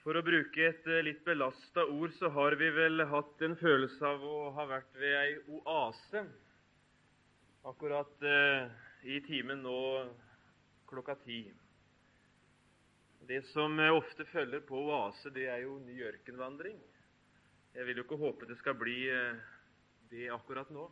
For 0.00 0.16
å 0.16 0.22
bruke 0.24 0.64
et 0.64 0.86
eh, 0.88 1.02
litt 1.04 1.20
belasta 1.26 1.84
ord, 1.84 2.12
så 2.16 2.30
har 2.32 2.56
vi 2.60 2.70
vel 2.72 3.04
hatt 3.10 3.42
en 3.44 3.56
følelse 3.60 4.00
av 4.06 4.22
å 4.24 4.50
ha 4.56 4.64
vært 4.70 4.94
ved 4.96 5.16
ei 5.18 5.34
oase 5.58 6.22
akkurat 7.68 8.24
eh, 8.24 8.70
i 9.04 9.20
timen 9.26 9.60
nå 9.66 9.80
klokka 10.88 11.18
ti. 11.26 11.42
Det 13.28 13.42
som 13.52 13.76
eh, 13.76 13.92
ofte 13.92 14.24
følger 14.32 14.64
på 14.64 14.80
oase, 14.88 15.34
det 15.36 15.50
er 15.52 15.66
jo 15.66 15.76
ny 15.84 16.00
ørkenvandring. 16.08 16.80
Jeg 17.76 17.86
vil 17.86 18.00
jo 18.00 18.08
ikke 18.08 18.22
håpe 18.24 18.48
det 18.48 18.56
skal 18.58 18.80
bli 18.80 19.04
det 20.10 20.26
akkurat 20.34 20.72
nå. 20.74 20.88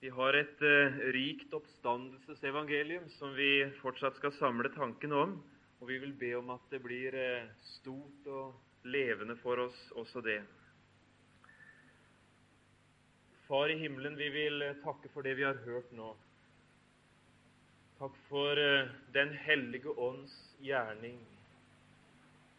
Vi 0.00 0.10
har 0.12 0.36
et 0.36 0.60
eh, 0.60 0.96
rikt 1.14 1.52
oppstandelsesevangelium 1.56 3.06
som 3.14 3.36
vi 3.36 3.66
fortsatt 3.78 4.18
skal 4.18 4.34
samle 4.36 4.68
tankene 4.74 5.16
om. 5.16 5.36
Og 5.84 5.88
vi 5.90 5.98
vil 6.00 6.14
be 6.16 6.30
om 6.38 6.46
at 6.48 6.70
det 6.72 6.78
blir 6.80 7.12
eh, 7.12 7.48
stort 7.74 8.28
og 8.32 8.86
levende 8.88 9.34
for 9.36 9.60
oss 9.66 9.80
også 10.00 10.22
det. 10.24 10.38
Far 13.44 13.68
i 13.68 13.76
himmelen, 13.82 14.16
vi 14.16 14.30
vil 14.32 14.64
eh, 14.64 14.78
takke 14.80 15.10
for 15.12 15.28
det 15.28 15.34
vi 15.36 15.44
har 15.44 15.60
hørt 15.66 15.90
nå. 15.92 16.06
Takk 17.98 18.16
for 18.30 18.62
eh, 18.62 18.94
Den 19.12 19.34
hellige 19.44 19.92
ånds 19.92 20.32
gjerning. 20.64 21.20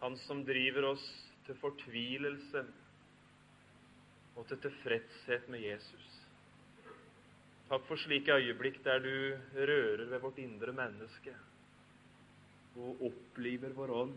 Han 0.03 0.20
som 0.28 0.45
driver 0.45 0.92
oss 0.92 1.08
til 1.50 1.58
fortvilelse 1.64 2.62
og 4.36 4.45
til 4.52 4.62
tilfredshet 4.67 5.50
med 5.50 5.66
Jesus. 5.66 6.22
Takk 7.73 7.89
for 7.89 8.05
slike 8.05 8.38
øyeblikk 8.38 8.84
der 8.86 9.02
du 9.02 9.17
rører 9.58 10.05
ved 10.14 10.22
vårt 10.22 10.45
indre 10.45 10.78
menneske 10.78 11.34
og 12.76 13.06
oppliver 13.08 13.74
vår 13.76 13.94
ånd 13.96 14.16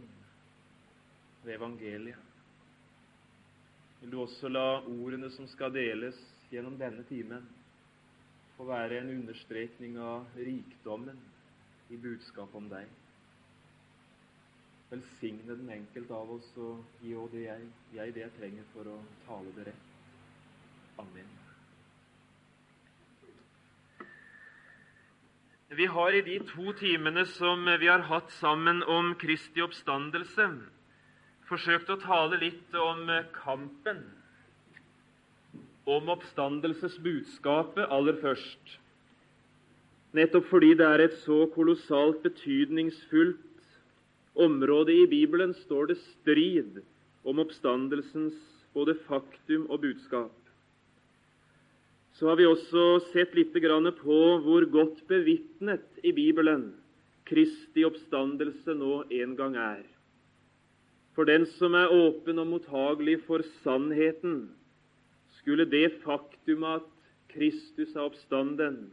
ved 1.45 1.55
evangeliet. 1.55 2.25
Vil 4.00 4.12
du 4.15 4.20
også 4.23 4.50
la 4.50 4.67
ordene 4.81 5.31
som 5.34 5.48
skal 5.50 5.73
deles 5.75 6.19
gjennom 6.53 6.77
denne 6.78 7.03
timen, 7.09 7.47
få 8.56 8.67
være 8.67 9.00
en 9.00 9.11
understrekning 9.15 9.98
av 10.03 10.27
rikdommen 10.39 11.19
i 11.91 11.98
budskapet 11.98 12.59
om 12.59 12.70
deg. 12.70 12.89
Velsigne 14.91 15.59
den 15.59 15.70
enkelte 15.75 16.17
av 16.17 16.31
oss 16.39 16.48
og 16.59 17.03
gi 17.03 17.15
òg 17.19 17.31
det 17.34 17.45
jeg, 17.45 17.69
jeg 17.95 18.17
det 18.17 18.25
jeg 18.25 18.37
trenger 18.39 18.70
for 18.72 18.91
å 18.95 19.03
tale 19.27 19.55
det 19.59 19.69
rett. 19.70 19.93
Amen. 20.98 21.38
Vi 25.70 25.84
har 25.86 26.12
i 26.16 26.22
de 26.24 26.38
to 26.48 26.72
timene 26.78 27.27
som 27.28 27.66
vi 27.80 27.88
har 27.91 28.06
hatt 28.08 28.30
sammen 28.38 28.78
om 28.88 29.11
Kristi 29.20 29.61
oppstandelse, 29.61 30.47
forsøkt 31.44 31.91
å 31.92 31.98
tale 32.00 32.38
litt 32.41 32.78
om 32.80 33.10
kampen, 33.34 34.00
om 35.84 36.08
oppstandelsesbudskapet 36.14 37.84
aller 37.92 38.16
først. 38.22 38.78
Nettopp 40.16 40.48
fordi 40.48 40.72
det 40.80 40.88
er 40.88 41.05
et 41.05 41.20
så 41.20 41.42
kolossalt 41.52 42.25
betydningsfullt 42.25 43.44
område 44.41 44.97
i 45.03 45.06
Bibelen, 45.10 45.53
står 45.66 45.92
det 45.92 46.00
strid 46.00 46.80
om 47.28 47.44
oppstandelsens 47.44 48.41
både 48.72 48.97
faktum 49.05 49.69
og 49.69 49.84
budskap 49.84 50.32
så 52.19 52.27
har 52.27 52.38
vi 52.41 52.48
også 52.50 52.84
sett 53.12 53.34
litt 53.38 53.52
på 53.55 54.19
hvor 54.42 54.64
godt 54.74 55.05
bevitnet 55.06 56.00
i 56.02 56.11
Bibelen 56.11 56.72
Kristi 57.28 57.84
oppstandelse 57.86 58.75
nå 58.75 59.05
en 59.12 59.36
gang 59.38 59.55
er. 59.55 59.84
For 61.14 61.28
den 61.28 61.47
som 61.58 61.77
er 61.78 61.92
åpen 61.92 62.41
og 62.42 62.48
mottagelig 62.48 63.20
for 63.27 63.44
sannheten, 63.62 64.48
skulle 65.38 65.69
det 65.69 66.00
faktum 66.02 66.65
at 66.65 66.87
Kristus 67.31 67.94
er 67.94 68.06
oppstanden, 68.09 68.88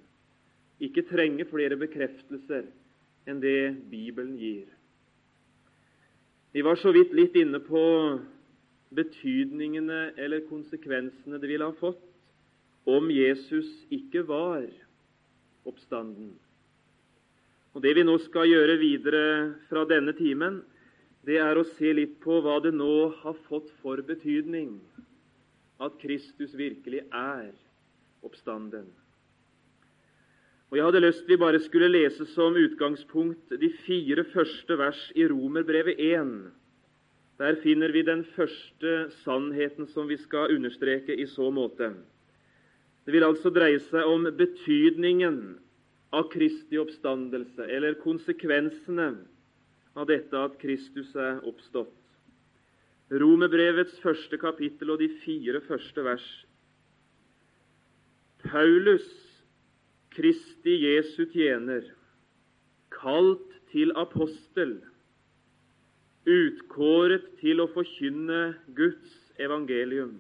ikke 0.83 1.07
trenge 1.09 1.47
flere 1.50 1.77
bekreftelser 1.79 2.67
enn 3.25 3.39
det 3.41 3.73
Bibelen 3.89 4.35
gir. 4.38 4.67
Vi 6.53 6.61
var 6.61 6.77
så 6.77 6.91
vidt 6.94 7.16
litt 7.16 7.33
inne 7.39 7.61
på 7.63 7.85
betydningene 8.95 10.11
eller 10.13 10.45
konsekvensene 10.50 11.39
det 11.39 11.50
ville 11.50 11.71
ha 11.71 11.79
fått 11.79 12.03
om 12.85 13.09
Jesus 13.12 13.68
ikke 13.94 14.23
var 14.28 14.66
oppstanden. 15.66 16.34
Og 17.75 17.81
Det 17.84 17.96
vi 17.97 18.06
nå 18.07 18.16
skal 18.23 18.47
gjøre 18.47 18.78
videre 18.79 19.25
fra 19.68 19.84
denne 19.90 20.13
timen, 20.16 20.62
det 21.25 21.41
er 21.41 21.57
å 21.57 21.66
se 21.75 21.91
litt 21.97 22.19
på 22.24 22.38
hva 22.45 22.59
det 22.63 22.72
nå 22.78 23.09
har 23.24 23.35
fått 23.50 23.72
for 23.81 24.00
betydning 24.06 24.78
at 25.81 25.97
Kristus 26.00 26.53
virkelig 26.56 27.01
er 27.12 27.50
oppstanden. 28.24 28.85
Og 30.69 30.78
Jeg 30.78 30.85
hadde 30.85 31.03
lyst 31.03 31.28
vi 31.29 31.38
bare 31.38 31.59
skulle 31.62 31.91
lese 31.91 32.25
som 32.34 32.56
utgangspunkt 32.57 33.53
de 33.59 33.69
fire 33.85 34.24
første 34.31 34.78
vers 34.78 35.01
i 35.16 35.28
Romerbrevet 35.29 36.00
1. 36.00 36.31
Der 37.40 37.57
finner 37.62 37.91
vi 37.91 38.01
den 38.07 38.24
første 38.35 39.09
sannheten 39.24 39.88
som 39.91 40.07
vi 40.07 40.18
skal 40.18 40.56
understreke 40.56 41.16
i 41.16 41.28
så 41.28 41.51
måte. 41.51 41.91
Det 43.05 43.13
vil 43.13 43.25
altså 43.27 43.51
dreie 43.53 43.79
seg 43.85 44.07
om 44.09 44.25
betydningen 44.38 45.38
av 46.16 46.29
Kristi 46.33 46.79
oppstandelse, 46.81 47.67
eller 47.69 47.99
konsekvensene 48.01 49.11
av 49.95 50.07
dette 50.09 50.41
at 50.41 50.57
Kristus 50.61 51.11
er 51.13 51.44
oppstått. 51.45 51.94
Romerbrevets 53.13 53.99
første 54.01 54.39
kapittel 54.41 54.89
og 54.95 55.03
de 55.03 55.11
fire 55.21 55.61
første 55.67 56.05
vers. 56.07 56.25
Paulus, 58.45 59.05
Kristi 60.15 60.79
Jesu 60.88 61.27
tjener, 61.29 61.85
kalt 62.95 63.53
til 63.69 63.94
apostel, 63.99 64.79
utkåret 66.25 67.27
til 67.38 67.61
å 67.61 67.69
forkynne 67.69 68.55
Guds 68.73 69.19
evangelium 69.38 70.15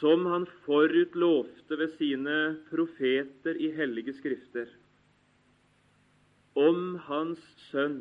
som 0.00 0.24
han 0.26 0.46
forut 0.64 1.16
lovte 1.18 1.76
ved 1.76 1.92
sine 1.98 2.38
profeter 2.70 3.58
i 3.60 3.70
hellige 3.76 4.14
skrifter, 4.16 4.68
om 6.56 6.96
hans 7.06 7.42
sønn, 7.68 8.00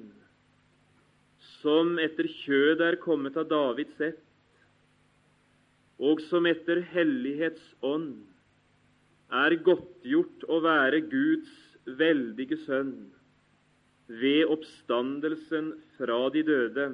som 1.59 1.99
etter 2.01 2.27
kjødet 2.41 2.85
er 2.87 2.99
kommet 3.03 3.37
av 3.37 3.49
Davids 3.51 3.99
ett, 4.01 4.23
og 5.99 6.23
som 6.29 6.47
etter 6.47 6.79
hellighetsånd 6.93 8.13
er 9.43 9.55
godtgjort 9.65 10.47
å 10.47 10.61
være 10.63 11.03
Guds 11.11 11.51
veldige 11.99 12.57
sønn 12.63 12.95
ved 14.09 14.47
oppstandelsen 14.49 15.73
fra 15.97 16.21
de 16.33 16.45
døde, 16.47 16.87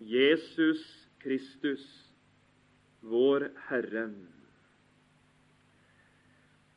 Jesus 0.00 0.82
Kristus, 1.22 1.84
vår 3.10 3.48
Herre. 3.68 4.08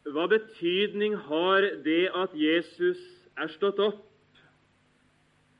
Hva 0.09 0.25
betydning 0.31 1.15
har 1.27 1.65
det 1.85 2.05
at 2.17 2.33
Jesus 2.37 3.01
er 3.37 3.51
stått 3.53 3.81
opp? 3.83 4.05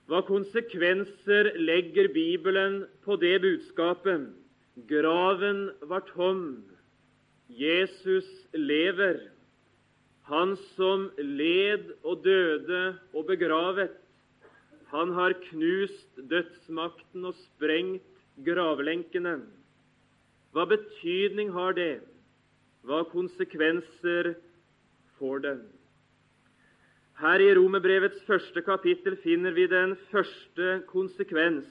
Hva 0.10 0.24
konsekvenser 0.26 1.52
legger 1.62 2.10
Bibelen 2.16 2.82
på 3.06 3.20
det 3.22 3.36
budskapet? 3.44 4.32
Graven 4.90 5.68
var 5.92 6.02
tom. 6.16 6.64
Jesus 7.50 8.26
lever. 8.54 9.20
Han 10.30 10.56
som 10.76 11.10
led 11.18 11.92
og 12.02 12.24
døde 12.26 12.82
og 13.14 13.30
begravet. 13.30 13.94
Han 14.90 15.14
har 15.14 15.38
knust 15.52 16.22
dødsmakten 16.32 17.30
og 17.30 17.38
sprengt 17.38 18.06
gravlenkene. 18.46 19.38
Hva 20.54 20.66
betydning 20.70 21.52
har 21.54 21.76
det? 21.78 22.00
Hva 22.88 23.04
konsekvenser 23.12 24.34
får 25.20 25.44
det? 25.46 25.58
Her 27.20 27.44
i 27.44 27.52
Romerbrevets 27.58 28.22
første 28.24 28.64
kapittel 28.64 29.18
finner 29.20 29.52
vi 29.52 29.68
den 29.68 29.98
første 30.10 30.80
konsekvens 30.88 31.68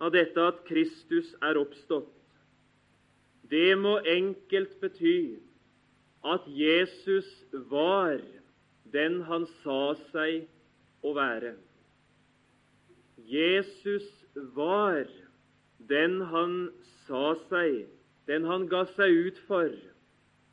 av 0.00 0.14
dette 0.14 0.40
at 0.40 0.62
Kristus 0.68 1.32
er 1.42 1.58
oppstått. 1.60 2.12
Det 3.50 3.74
må 3.76 3.96
enkelt 4.06 4.76
bety 4.80 5.40
at 6.22 6.46
Jesus 6.54 7.26
var 7.72 8.20
den 8.94 9.18
han 9.26 9.48
sa 9.64 9.80
seg 10.12 10.46
å 11.02 11.16
være. 11.18 11.56
Jesus 13.26 14.06
var 14.54 15.02
den 15.88 16.20
han 16.32 16.54
sa 17.06 17.34
seg, 17.48 17.86
den 18.28 18.46
han 18.48 18.66
ga 18.70 18.84
seg 18.96 19.16
ut 19.28 19.40
for 19.48 19.72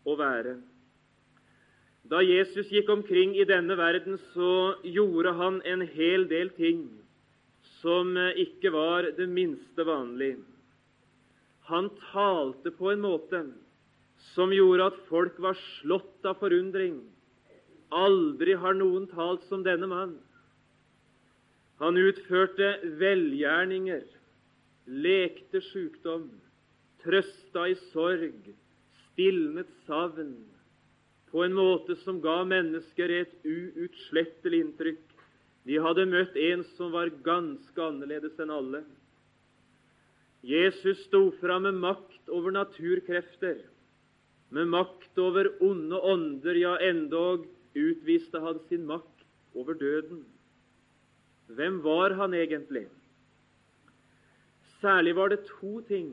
å 0.07 0.15
være. 0.19 0.57
Da 2.07 2.21
Jesus 2.23 2.69
gikk 2.71 2.89
omkring 2.89 3.35
i 3.35 3.45
denne 3.47 3.75
verden, 3.75 4.15
så 4.33 4.77
gjorde 4.87 5.33
han 5.35 5.59
en 5.67 5.83
hel 5.91 6.27
del 6.29 6.53
ting 6.55 6.85
som 7.81 8.15
ikke 8.15 8.71
var 8.71 9.09
det 9.17 9.27
minste 9.27 9.83
vanlig. 9.85 10.37
Han 11.67 11.89
talte 12.13 12.71
på 12.71 12.93
en 12.93 13.03
måte 13.03 13.43
som 14.31 14.53
gjorde 14.55 14.87
at 14.93 15.01
folk 15.09 15.35
var 15.43 15.59
slått 15.81 16.25
av 16.25 16.39
forundring. 16.39 17.01
Aldri 17.91 18.55
har 18.59 18.75
noen 18.77 19.07
talt 19.11 19.43
som 19.51 19.65
denne 19.65 19.87
mann. 19.91 20.15
Han 21.83 21.99
utførte 21.99 22.71
velgjerninger, 22.99 24.05
lekte 24.87 25.61
sjukdom, 25.69 26.29
trøsta 27.03 27.67
i 27.71 27.75
sorg, 27.91 28.51
stilnet 29.11 29.69
savn, 29.85 30.33
på 31.27 31.43
en 31.43 31.55
måte 31.57 31.97
som 32.05 32.21
ga 32.23 32.39
mennesker 32.47 33.11
et 33.11 33.33
uutslettelig 33.43 34.61
inntrykk. 34.63 35.03
De 35.67 35.79
hadde 35.83 36.07
møtt 36.07 36.37
en 36.39 36.63
som 36.77 36.93
var 36.95 37.11
ganske 37.25 37.83
annerledes 37.83 38.37
enn 38.39 38.53
alle. 38.55 38.85
Jesus 40.47 41.01
sto 41.09 41.25
fram 41.41 41.65
med 41.67 41.81
makt 41.83 42.31
over 42.31 42.55
naturkrefter, 42.55 43.59
med 44.55 44.71
makt 44.71 45.19
over 45.19 45.49
onde 45.59 45.99
ånder, 45.99 46.55
ja, 46.55 46.77
endog 46.87 47.43
utviste 47.75 48.39
han 48.39 48.61
sin 48.69 48.85
makt 48.87 49.25
over 49.57 49.75
døden. 49.75 50.23
Hvem 51.51 51.81
var 51.83 52.15
han 52.15 52.33
egentlig? 52.37 52.87
Særlig 54.81 55.15
var 55.15 55.29
det 55.33 55.45
to 55.47 55.81
ting 55.87 56.11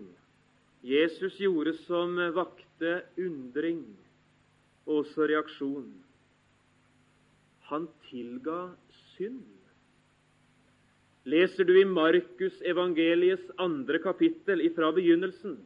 Jesus 0.84 1.36
gjorde 1.40 1.72
som 1.86 2.16
vakte 2.36 3.02
undring 3.16 3.84
og 4.84 5.02
også 5.02 5.28
reaksjon. 5.30 5.88
Han 7.70 7.86
tilga 8.10 8.74
synd. 9.16 9.42
Leser 11.24 11.64
du 11.64 11.72
i 11.80 11.86
Markus 11.88 12.58
evangeliets 12.68 13.48
andre 13.56 13.98
kapittel 14.04 14.60
ifra 14.60 14.90
begynnelsen, 14.92 15.56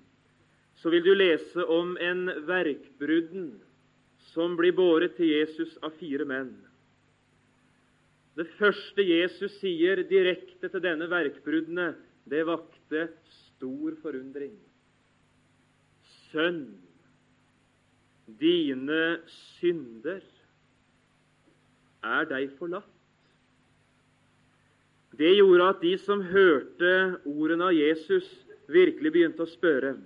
så 0.79 0.91
vil 0.95 1.03
du 1.03 1.15
lese 1.19 1.65
om 1.67 1.97
en 1.99 2.29
verkbrudden 2.47 3.49
som 4.31 4.55
blir 4.59 4.77
båret 4.79 5.17
til 5.19 5.33
Jesus 5.33 5.75
av 5.83 5.97
fire 5.99 6.27
menn. 6.31 6.53
Det 8.39 8.47
første 8.55 9.03
Jesus 9.03 9.57
sier 9.59 10.05
direkte 10.07 10.71
til 10.71 10.85
denne 10.85 11.09
verkbruddene, 11.11 11.91
det 12.31 12.45
vakte 12.49 13.07
stor 13.33 13.97
forundring. 14.03 14.55
Sønn, 16.29 16.65
dine 18.41 19.03
synder 19.59 20.21
er 22.05 22.29
deg 22.29 22.53
forlatt. 22.59 22.95
Det 25.19 25.33
gjorde 25.35 25.73
at 25.73 25.81
de 25.83 25.97
som 25.99 26.21
hørte 26.23 26.93
ordene 27.27 27.73
av 27.73 27.75
Jesus, 27.75 28.29
virkelig 28.69 29.11
begynte 29.15 29.43
å 29.43 29.51
spørre 29.51 29.97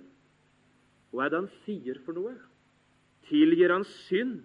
hva 1.13 1.27
er 1.27 1.29
det 1.29 1.39
han 1.43 1.51
sier 1.61 1.99
for 2.01 2.17
noe? 2.17 2.31
Tilgir 3.29 3.69
han 3.69 3.83
synd? 4.07 4.39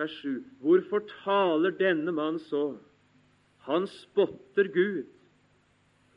Vers 0.00 0.14
7. 0.22 0.38
Hvorfor 0.64 1.02
taler 1.10 1.74
denne 1.76 2.14
mann 2.16 2.38
så? 2.40 2.78
Han 3.68 3.84
spotter 3.90 4.70
Gud. 4.72 5.10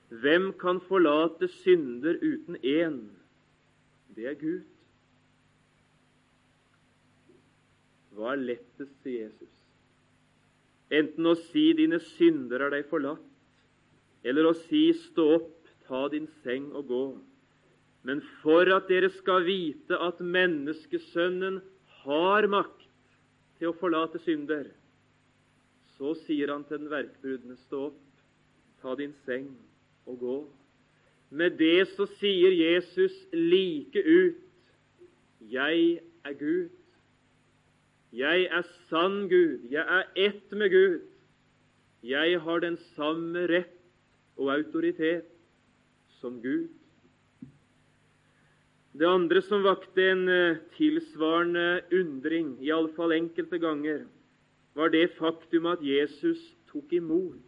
Hvem 0.09 0.53
kan 0.61 0.79
forlate 0.85 1.47
synder 1.47 2.17
uten 2.21 2.57
én? 2.61 2.99
Det 4.15 4.27
er 4.29 4.37
Gud. 4.39 4.63
Hva 8.15 8.31
er 8.35 8.43
lettest, 8.43 8.93
sier 9.03 9.25
Jesus? 9.25 9.51
Enten 10.93 11.25
å 11.25 11.33
si 11.49 11.73
'dine 11.73 11.99
synder 12.13 12.61
er 12.67 12.75
deg 12.77 12.85
forlatt', 12.87 13.31
eller 14.23 14.45
å 14.45 14.53
si 14.67 14.93
'stå 14.93 15.25
opp, 15.35 15.67
ta 15.87 16.07
din 16.07 16.27
seng 16.43 16.71
og 16.71 16.87
gå'. 16.87 17.19
Men 18.03 18.21
for 18.43 18.69
at 18.71 18.87
dere 18.87 19.09
skal 19.09 19.43
vite 19.43 19.97
at 19.97 20.21
menneskesønnen 20.21 21.61
har 22.05 22.47
makt 22.47 22.85
til 23.57 23.71
å 23.71 23.77
forlate 23.79 24.21
synder, 24.21 24.69
så 25.97 26.13
sier 26.13 26.53
han 26.53 26.63
til 26.63 26.77
den 26.77 26.89
verkbrudne, 26.89 27.57
stå 27.57 27.87
opp, 27.89 28.01
ta 28.81 28.95
din 28.95 29.13
seng 29.25 29.49
og 30.05 30.19
gå. 30.19 30.37
Med 31.29 31.57
det 31.59 31.87
så 31.95 32.07
sier 32.19 32.53
Jesus 32.53 33.13
like 33.33 34.01
ut, 34.05 34.41
jeg 35.41 35.99
er 36.25 36.33
Gud. 36.39 36.69
Jeg 38.15 38.47
er 38.47 38.63
sann 38.89 39.25
Gud. 39.29 39.67
Jeg 39.69 39.83
er 39.83 40.07
ett 40.15 40.51
med 40.51 40.71
Gud. 40.71 41.01
Jeg 42.03 42.39
har 42.41 42.61
den 42.63 42.77
samme 42.95 43.43
rett 43.49 43.75
og 44.37 44.53
autoritet 44.53 45.27
som 46.21 46.39
Gud. 46.41 46.69
Det 48.95 49.07
andre 49.09 49.41
som 49.43 49.65
vakte 49.65 50.05
en 50.13 50.29
eh, 50.31 50.59
tilsvarende 50.77 51.81
undring, 51.91 52.53
iallfall 52.63 53.11
enkelte 53.17 53.59
ganger, 53.59 54.05
var 54.75 54.93
det 54.93 55.09
faktum 55.17 55.67
at 55.67 55.83
Jesus 55.83 56.39
tok 56.71 56.93
imot 56.95 57.41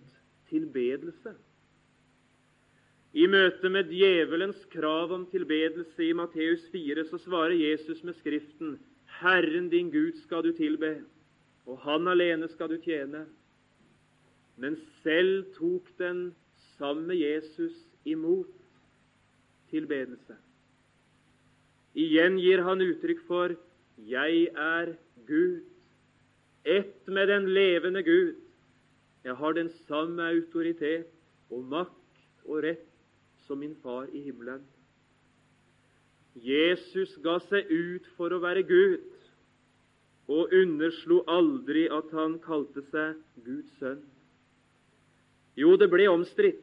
tilbedelse. 0.51 1.37
I 3.17 3.25
møte 3.25 3.69
med 3.73 3.87
djevelens 3.89 4.59
krav 4.69 5.09
om 5.15 5.23
tilbedelse 5.31 6.03
i 6.05 6.13
Matteus 6.13 6.67
4 6.69 7.01
så 7.09 7.17
svarer 7.23 7.55
Jesus 7.57 8.03
med 8.05 8.13
Skriften 8.19 8.75
Herren 9.17 9.71
din 9.71 9.87
Gud 9.89 10.19
skal 10.21 10.43
du 10.45 10.51
tilbe, 10.53 10.91
og 11.65 11.79
Han 11.81 12.05
alene 12.11 12.45
skal 12.51 12.69
du 12.69 12.75
tjene. 12.83 13.23
Men 14.61 14.77
selv 15.01 15.47
tok 15.55 15.89
den 15.97 16.35
samme 16.77 17.17
Jesus 17.17 17.73
imot 18.05 18.53
tilbedelse. 19.71 20.37
Igjen 21.97 22.37
gir 22.37 22.61
han 22.61 22.83
uttrykk 22.85 23.23
for 23.25 23.55
'Jeg 23.97 24.51
er 24.53 24.93
Gud', 25.25 25.65
ett 26.65 27.07
med 27.07 27.27
den 27.27 27.49
levende 27.49 28.03
Gud. 28.03 28.35
Jeg 29.23 29.35
har 29.35 29.53
den 29.53 29.69
samme 29.87 30.21
autoritet 30.21 31.09
og 31.49 31.63
makt 31.63 32.21
og 32.45 32.63
rett 32.63 32.86
som 33.47 33.59
min 33.59 33.75
far 33.83 34.09
i 34.13 34.21
himmelen. 34.27 34.61
Jesus 36.37 37.15
ga 37.23 37.39
seg 37.47 37.71
ut 37.71 38.05
for 38.17 38.33
å 38.33 38.41
være 38.43 38.65
Gud 38.67 39.07
og 40.27 40.53
underslo 40.53 41.23
aldri 41.31 41.87
at 41.89 42.11
han 42.13 42.37
kalte 42.43 42.83
seg 42.91 43.17
Guds 43.45 43.71
sønn. 43.79 44.03
Jo, 45.57 45.73
det 45.79 45.89
ble 45.89 46.05
omstridt. 46.11 46.61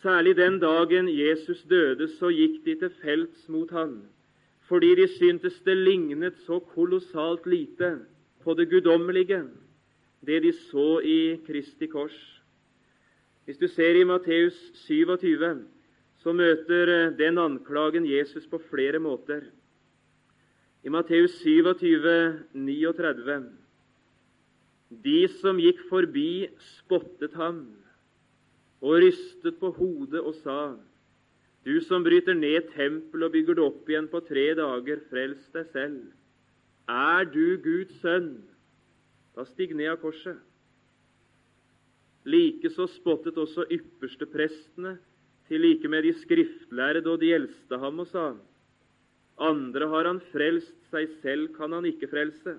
Særlig 0.00 0.36
den 0.38 0.60
dagen 0.62 1.08
Jesus 1.10 1.64
døde, 1.68 2.06
så 2.20 2.30
gikk 2.30 2.62
de 2.64 2.76
til 2.84 2.92
felts 3.02 3.48
mot 3.52 3.72
han 3.74 3.98
fordi 4.70 4.94
de 4.94 5.08
syntes 5.18 5.56
det 5.66 5.74
lignet 5.74 6.36
så 6.46 6.60
kolossalt 6.62 7.46
lite 7.46 7.96
på 8.44 8.54
det 8.54 8.68
guddommelige, 8.70 9.42
det 10.22 10.42
de 10.44 10.52
så 10.70 11.00
i 11.02 11.40
Kristi 11.46 11.88
kors. 11.90 12.14
Hvis 13.50 13.58
du 13.58 13.66
ser 13.66 13.96
i 13.98 14.04
Matteus 14.06 14.54
27, 14.86 15.64
så 16.22 16.30
møter 16.30 16.90
eh, 16.94 17.14
den 17.18 17.38
anklagen 17.42 18.04
Jesus 18.06 18.44
på 18.46 18.60
flere 18.62 19.00
måter. 19.02 19.40
I 20.86 20.92
Matteus 20.94 21.32
27, 21.42 22.44
39 22.54 23.38
De 25.02 25.16
som 25.40 25.58
gikk 25.58 25.82
forbi, 25.88 26.46
spottet 26.76 27.34
ham 27.34 27.58
og 28.78 29.02
rystet 29.02 29.58
på 29.58 29.72
hodet 29.80 30.22
og 30.22 30.36
sa:" 30.44 30.76
Du 31.66 31.80
som 31.82 32.06
bryter 32.06 32.38
ned 32.38 32.70
tempelet 32.76 33.26
og 33.26 33.32
bygger 33.34 33.58
det 33.58 33.64
opp 33.64 33.90
igjen 33.90 34.06
på 34.14 34.20
tre 34.30 34.46
dager, 34.60 35.02
frels 35.10 35.50
deg 35.50 35.66
selv. 35.74 35.98
Er 36.86 37.26
du 37.26 37.58
Guds 37.66 37.98
sønn, 37.98 38.30
da 39.34 39.42
stig 39.42 39.74
ned 39.74 39.90
av 39.96 39.98
korset. 40.06 40.38
Likeså 42.28 42.86
spottet 42.98 43.38
også 43.40 43.64
ypperste 43.72 44.26
prestene, 44.28 44.98
til 45.48 45.62
like 45.64 45.88
med 45.88 46.04
de 46.04 46.12
skriftlærde 46.20 47.08
og 47.08 47.20
de 47.20 47.32
eldste 47.34 47.78
ham 47.78 48.00
og 48.00 48.06
sa:" 48.06 48.34
Andre 49.40 49.88
har 49.88 50.04
han 50.04 50.20
frelst, 50.32 50.76
seg 50.90 51.08
selv 51.22 51.54
kan 51.56 51.72
han 51.72 51.86
ikke 51.88 52.10
frelse. 52.10 52.58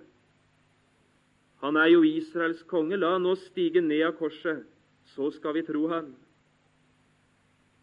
Han 1.62 1.78
er 1.78 1.92
jo 1.94 2.02
Israels 2.02 2.64
konge, 2.64 2.98
la 2.98 3.14
han 3.14 3.22
nå 3.22 3.36
stige 3.38 3.82
ned 3.86 4.02
av 4.08 4.18
korset, 4.18 4.66
så 5.14 5.30
skal 5.32 5.54
vi 5.54 5.62
tro 5.68 5.86
han. 5.92 6.16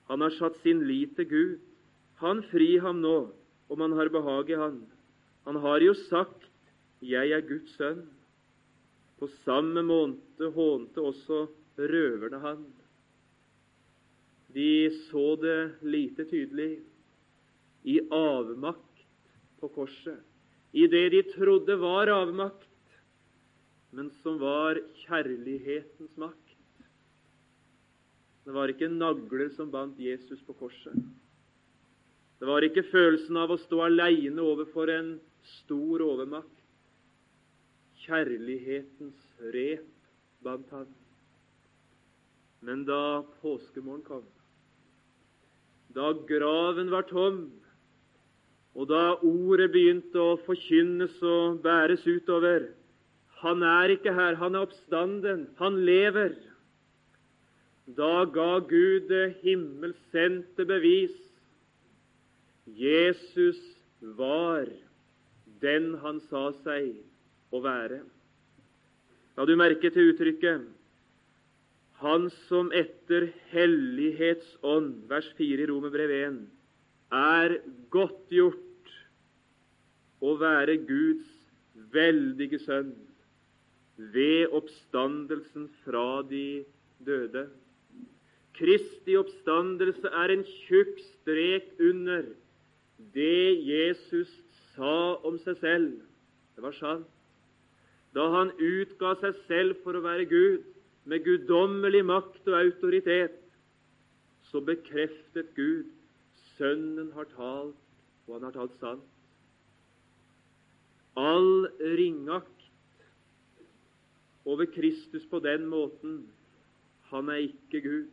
Han 0.08 0.20
har 0.20 0.34
satt 0.34 0.56
sin 0.64 0.82
lit 0.88 1.14
til 1.16 1.28
Gud. 1.30 1.58
Han 2.18 2.42
fri 2.50 2.78
ham 2.82 2.98
nå, 3.04 3.30
om 3.70 3.80
han 3.80 3.92
har 3.92 4.10
behag 4.10 4.50
i 4.50 4.58
han. 4.58 4.80
Han 5.46 5.56
har 5.56 5.80
jo 5.80 5.94
sagt 5.94 6.48
'Jeg 7.00 7.30
er 7.30 7.40
Guds 7.40 7.76
sønn'. 7.78 8.08
På 9.18 9.28
samme 9.44 9.82
måned 9.82 10.52
hånte 10.54 10.98
også 10.98 11.46
røverne 11.78 12.40
han. 12.42 12.62
De 14.54 14.90
så 15.08 15.36
det 15.40 15.58
lite 15.84 16.24
tydelig 16.28 16.78
i 17.88 17.98
avmakt 18.10 19.04
på 19.60 19.70
korset, 19.74 20.18
i 20.72 20.86
det 20.90 21.08
de 21.14 21.22
trodde 21.32 21.76
var 21.80 22.10
avmakt, 22.12 22.66
men 23.90 24.10
som 24.22 24.36
var 24.40 24.80
kjærlighetens 25.04 26.16
makt. 26.20 26.44
Det 28.44 28.54
var 28.56 28.72
ikke 28.72 28.88
nagler 28.88 29.50
som 29.56 29.70
bandt 29.72 29.98
Jesus 30.00 30.40
på 30.44 30.54
korset. 30.56 30.96
Det 32.38 32.46
var 32.46 32.64
ikke 32.64 32.86
følelsen 32.88 33.36
av 33.36 33.50
å 33.52 33.58
stå 33.60 33.82
aleine 33.88 34.40
overfor 34.40 34.92
en 34.92 35.10
stor 35.58 36.04
overmakt. 36.04 36.54
Kjærlighetens 38.04 39.26
rep 39.52 39.88
bandt 40.46 40.70
han. 40.72 40.88
Men 42.60 42.84
da 42.88 43.22
påskemorgen 43.42 44.02
kom, 44.06 44.24
da 45.94 46.12
graven 46.28 46.90
var 46.90 47.06
tom, 47.08 47.46
og 48.78 48.90
da 48.90 49.14
ordet 49.26 49.70
begynte 49.74 50.20
å 50.20 50.36
forkynnes 50.44 51.16
og 51.26 51.62
bæres 51.64 52.04
utover 52.06 52.68
Han 53.38 53.62
er 53.62 53.94
ikke 53.94 54.10
her, 54.14 54.34
han 54.34 54.56
er 54.58 54.66
oppstanden, 54.66 55.44
han 55.60 55.76
lever. 55.86 56.32
Da 57.94 58.24
ga 58.34 58.58
Gud 58.66 59.06
det 59.06 59.36
himmelsendte 59.44 60.66
bevis. 60.66 61.14
Jesus 62.66 63.60
var 64.18 64.66
den 65.62 65.92
han 66.02 66.18
sa 66.26 66.48
seg 66.64 66.90
å 67.54 67.62
være. 67.62 68.00
La 69.38 69.46
du 69.46 69.54
merke 69.54 69.90
til 69.94 70.10
uttrykket 70.10 70.66
'Han 71.98 72.30
som 72.46 72.70
etter 72.72 73.32
hellighetsånd', 73.50 75.08
vers 75.10 75.28
4 75.38 75.64
i 75.64 75.66
Romerbrev 75.66 76.12
1, 76.14 76.38
er 77.10 77.56
godtgjort 77.90 78.92
å 80.22 80.34
være 80.38 80.76
Guds 80.86 81.26
veldige 81.94 82.60
sønn 82.62 82.92
ved 84.14 84.54
oppstandelsen 84.54 85.66
fra 85.82 86.22
de 86.22 86.64
døde. 87.02 87.48
Kristi 88.58 89.18
oppstandelse 89.18 90.10
er 90.22 90.34
en 90.34 90.46
tjukk 90.46 90.98
strek 91.02 91.70
under 91.82 92.30
det 93.14 93.58
Jesus 93.66 94.30
sa 94.74 95.18
om 95.26 95.38
seg 95.42 95.58
selv. 95.62 95.92
Det 96.54 96.62
var 96.62 96.74
sant. 96.78 97.06
Da 98.14 98.24
han 98.32 98.50
utga 98.54 99.14
seg 99.20 99.36
selv 99.46 99.82
for 99.84 99.98
å 99.98 100.02
være 100.02 100.26
Gud, 100.30 100.62
med 101.08 101.24
guddommelig 101.24 102.02
makt 102.04 102.48
og 102.50 102.58
autoritet, 102.60 103.38
så 104.48 104.60
bekreftet 104.64 105.54
Gud 105.56 105.86
Sønnen 106.58 107.12
har 107.14 107.28
talt, 107.36 107.78
og 108.26 108.34
han 108.34 108.46
har 108.48 108.54
talt 108.56 108.74
sant. 108.80 109.04
All 111.18 111.68
ringakt 111.98 112.66
over 114.48 114.68
Kristus 114.70 115.26
på 115.30 115.40
den 115.44 115.66
måten 115.70 116.20
han 117.12 117.30
er 117.32 117.46
ikke 117.46 117.80
Gud. 117.84 118.08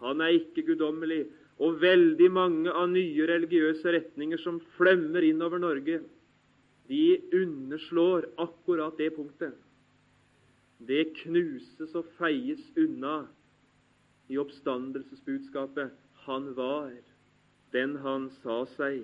Han 0.00 0.20
er 0.20 0.36
ikke 0.40 0.64
guddommelig. 0.66 1.24
Og 1.60 1.80
veldig 1.80 2.28
mange 2.32 2.72
av 2.72 2.88
nye 2.88 3.26
religiøse 3.28 3.92
retninger 3.92 4.40
som 4.40 4.60
flømmer 4.76 5.24
innover 5.28 5.60
Norge, 5.60 6.00
de 6.88 7.04
underslår 7.36 8.30
akkurat 8.40 8.96
det 8.98 9.10
punktet. 9.16 9.52
Det 10.88 11.10
knuses 11.20 11.92
og 11.98 12.08
feies 12.16 12.62
unna 12.80 13.26
i 14.30 14.38
oppstandelsesbudskapet. 14.40 15.92
Han 16.26 16.50
var 16.56 16.92
den 17.74 17.96
han 18.02 18.28
sa 18.40 18.62
seg 18.76 19.02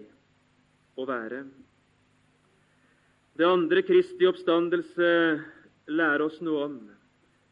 å 0.97 1.07
være. 1.09 1.45
Det 3.37 3.45
andre 3.45 3.83
Kristi 3.85 4.27
oppstandelse 4.29 5.09
lærer 5.93 6.25
oss 6.25 6.39
noe 6.41 6.63
om, 6.71 6.79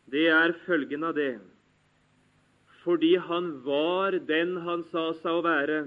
det 0.08 0.26
er 0.32 0.56
følgen 0.64 1.04
av 1.04 1.16
det. 1.18 1.34
Fordi 2.84 3.14
han 3.16 3.50
var 3.64 4.16
den 4.28 4.56
han 4.64 4.84
sa 4.90 5.10
seg 5.20 5.40
å 5.40 5.44
være, 5.44 5.84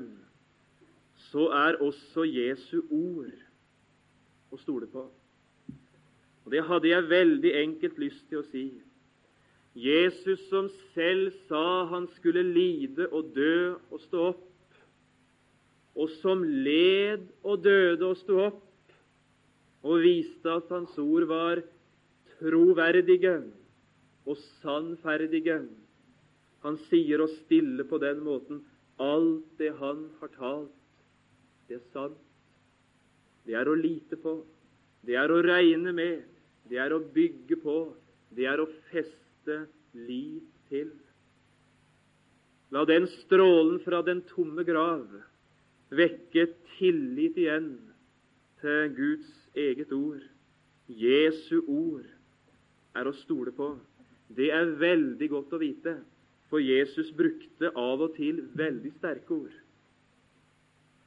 så 1.30 1.50
er 1.54 1.82
også 1.84 2.26
Jesu 2.30 2.80
ord 2.94 3.34
å 4.54 4.60
stole 4.62 4.90
på. 4.90 5.08
Og 6.48 6.52
Det 6.52 6.62
hadde 6.64 6.88
jeg 6.88 7.10
veldig 7.10 7.50
enkelt 7.60 7.98
lyst 8.00 8.22
til 8.32 8.40
å 8.40 8.46
si. 8.48 8.70
Jesus 9.76 10.46
som 10.48 10.70
selv 10.94 11.34
sa 11.50 11.84
han 11.92 12.06
skulle 12.16 12.40
lide 12.40 13.10
og 13.12 13.34
dø 13.36 13.74
og 13.92 14.00
stå 14.06 14.22
opp, 14.30 14.46
og 16.00 16.14
som 16.22 16.46
led 16.48 17.26
og 17.44 17.66
døde 17.66 18.08
og 18.08 18.16
sto 18.22 18.38
opp, 18.46 18.62
og 19.84 20.06
viste 20.06 20.54
at 20.54 20.72
hans 20.72 20.96
ord 21.04 21.28
var 21.28 21.60
troverdige 22.38 23.36
og 24.24 24.40
sannferdige. 24.62 25.60
Han 26.64 26.80
sier 26.88 27.26
oss 27.28 27.36
stille 27.42 27.84
på 27.92 28.00
den 28.00 28.24
måten 28.24 28.64
alt 29.04 29.52
det 29.60 29.74
han 29.84 30.08
har 30.24 30.32
talt, 30.40 30.72
det 31.68 31.82
er 31.82 31.86
sant. 31.92 32.24
Det 33.44 33.60
er 33.60 33.68
å 33.68 33.76
lite 33.76 34.16
på. 34.24 34.40
Det 35.04 35.20
er 35.20 35.28
å 35.28 35.44
regne 35.44 35.92
med. 35.92 36.37
Det 36.70 36.80
er 36.82 36.94
å 36.96 37.02
bygge 37.14 37.60
på. 37.62 37.78
Det 38.36 38.48
er 38.50 38.62
å 38.62 38.70
feste 38.92 39.64
liv 39.96 40.44
til. 40.72 40.92
La 42.76 42.84
den 42.88 43.08
strålen 43.24 43.80
fra 43.86 44.02
den 44.04 44.22
tomme 44.28 44.66
grav 44.68 45.06
vekke 45.96 46.50
tillit 46.76 47.38
igjen 47.40 47.70
til 48.62 48.90
Guds 48.98 49.30
eget 49.56 49.94
ord. 49.96 50.24
Jesu 50.88 51.62
ord 51.64 52.08
er 52.98 53.08
å 53.08 53.16
stole 53.24 53.54
på. 53.56 53.76
Det 54.28 54.50
er 54.52 54.76
veldig 54.80 55.30
godt 55.32 55.56
å 55.56 55.62
vite, 55.62 55.96
for 56.52 56.64
Jesus 56.64 57.14
brukte 57.16 57.72
av 57.76 58.04
og 58.04 58.16
til 58.18 58.44
veldig 58.60 58.92
sterke 58.98 59.36
ord. 59.36 59.56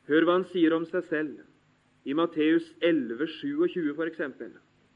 Hør 0.09 0.27
hva 0.27 0.39
han 0.39 0.49
sier 0.51 0.75
om 0.77 0.87
seg 0.89 1.05
selv 1.11 2.09
i 2.09 2.17
Matteus 2.17 2.65
11, 2.81 3.29
27 3.41 3.93
f.eks. 3.93 4.23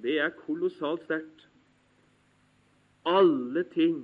Det 0.05 0.19
er 0.21 0.35
kolossalt 0.45 1.07
sterkt. 1.07 1.47
Alle 3.09 3.65
ting 3.73 4.01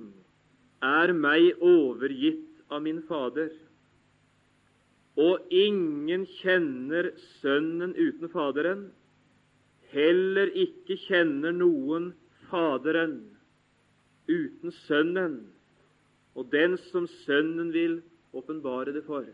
er 0.81 1.13
meg 1.13 1.61
overgitt 1.61 2.63
av 2.73 2.81
min 2.85 3.03
Fader, 3.05 3.51
og 5.21 5.53
ingen 5.53 6.23
kjenner 6.39 7.11
Sønnen 7.41 7.93
uten 7.97 8.31
Faderen, 8.31 8.87
heller 9.91 10.53
ikke 10.57 10.97
kjenner 11.05 11.53
noen 11.53 12.11
Faderen 12.49 13.17
uten 14.31 14.73
Sønnen, 14.85 15.41
og 16.33 16.49
den 16.53 16.77
som 16.89 17.09
Sønnen 17.25 17.73
vil 17.75 17.99
åpenbare 18.33 18.93
det 18.95 19.03
for. 19.05 19.27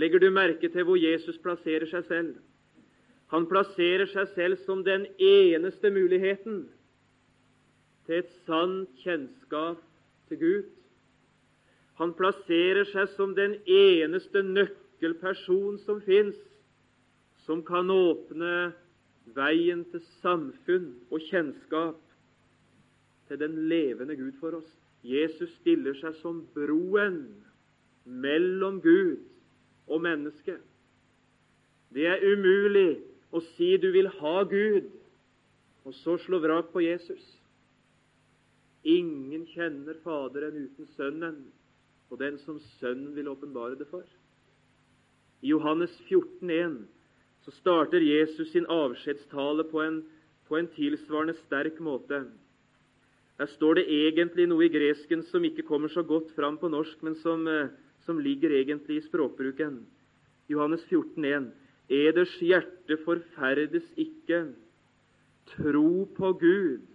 Legger 0.00 0.22
du 0.22 0.30
merke 0.32 0.70
til 0.72 0.86
hvor 0.88 0.96
Jesus 0.96 1.36
plasserer 1.44 1.86
seg 1.90 2.08
selv? 2.08 2.32
Han 3.32 3.46
plasserer 3.48 4.10
seg 4.12 4.28
selv 4.34 4.60
som 4.66 4.82
den 4.84 5.06
eneste 5.16 5.88
muligheten 5.90 6.66
til 8.06 8.18
et 8.18 8.30
sant 8.44 8.90
kjennskap 9.00 9.80
til 10.28 10.40
Gud. 10.40 10.64
Han 12.00 12.12
plasserer 12.18 12.84
seg 12.90 13.08
som 13.16 13.32
den 13.36 13.54
eneste 13.64 14.42
nøkkelperson 14.44 15.78
som 15.86 16.02
fins, 16.04 16.36
som 17.46 17.62
kan 17.64 17.88
åpne 17.90 18.72
veien 19.36 19.84
til 19.92 20.02
samfunn 20.20 20.90
og 21.08 21.24
kjennskap 21.30 22.00
til 23.28 23.40
den 23.40 23.56
levende 23.70 24.16
Gud 24.18 24.34
for 24.42 24.58
oss. 24.58 24.68
Jesus 25.02 25.50
stiller 25.60 25.96
seg 25.98 26.18
som 26.20 26.42
broen 26.54 27.22
mellom 28.04 28.82
Gud 28.84 29.22
og 29.88 30.04
mennesket. 30.04 30.60
Det 31.92 32.06
er 32.08 32.22
umulig 32.24 33.11
og 33.32 33.44
si 33.54 33.74
du 33.80 33.90
vil 33.94 34.10
ha 34.20 34.42
Gud, 34.44 34.90
og 35.84 35.94
så 35.98 36.18
slå 36.20 36.38
vrak 36.42 36.70
på 36.72 36.84
Jesus. 36.84 37.22
Ingen 38.84 39.46
kjenner 39.50 39.98
Faderen 40.04 40.58
uten 40.66 40.88
Sønnen, 40.96 41.38
og 42.10 42.20
den 42.20 42.36
som 42.44 42.60
Sønnen 42.78 43.14
vil 43.16 43.30
åpenbare 43.32 43.78
det 43.78 43.88
for. 43.90 44.04
I 45.42 45.50
Johannes 45.50 45.94
14, 46.08 46.50
14,1 46.50 46.82
så 47.42 47.50
starter 47.56 48.04
Jesus 48.04 48.52
sin 48.52 48.66
avskjedstale 48.70 49.64
på 49.70 49.80
en, 49.82 50.02
på 50.46 50.58
en 50.58 50.68
tilsvarende 50.76 51.34
sterk 51.40 51.80
måte. 51.82 52.22
Der 53.38 53.48
står 53.56 53.80
det 53.80 53.88
egentlig 53.90 54.46
noe 54.46 54.68
i 54.68 54.70
gresken 54.70 55.24
som 55.26 55.42
ikke 55.44 55.64
kommer 55.66 55.90
så 55.90 56.04
godt 56.06 56.30
fram 56.36 56.60
på 56.60 56.70
norsk, 56.70 57.00
men 57.02 57.16
som, 57.18 57.48
eh, 57.48 57.72
som 58.06 58.20
ligger 58.22 58.54
egentlig 58.54 59.00
i 59.00 59.06
språkbruken. 59.08 59.80
Johannes 60.48 60.84
14, 60.86 61.24
14,1. 61.24 61.50
Eders 61.92 62.32
hjerte 62.40 62.96
forferdes 63.04 63.84
ikke. 64.00 64.46
Tro 65.52 66.06
på 66.16 66.32
Gud 66.40 66.88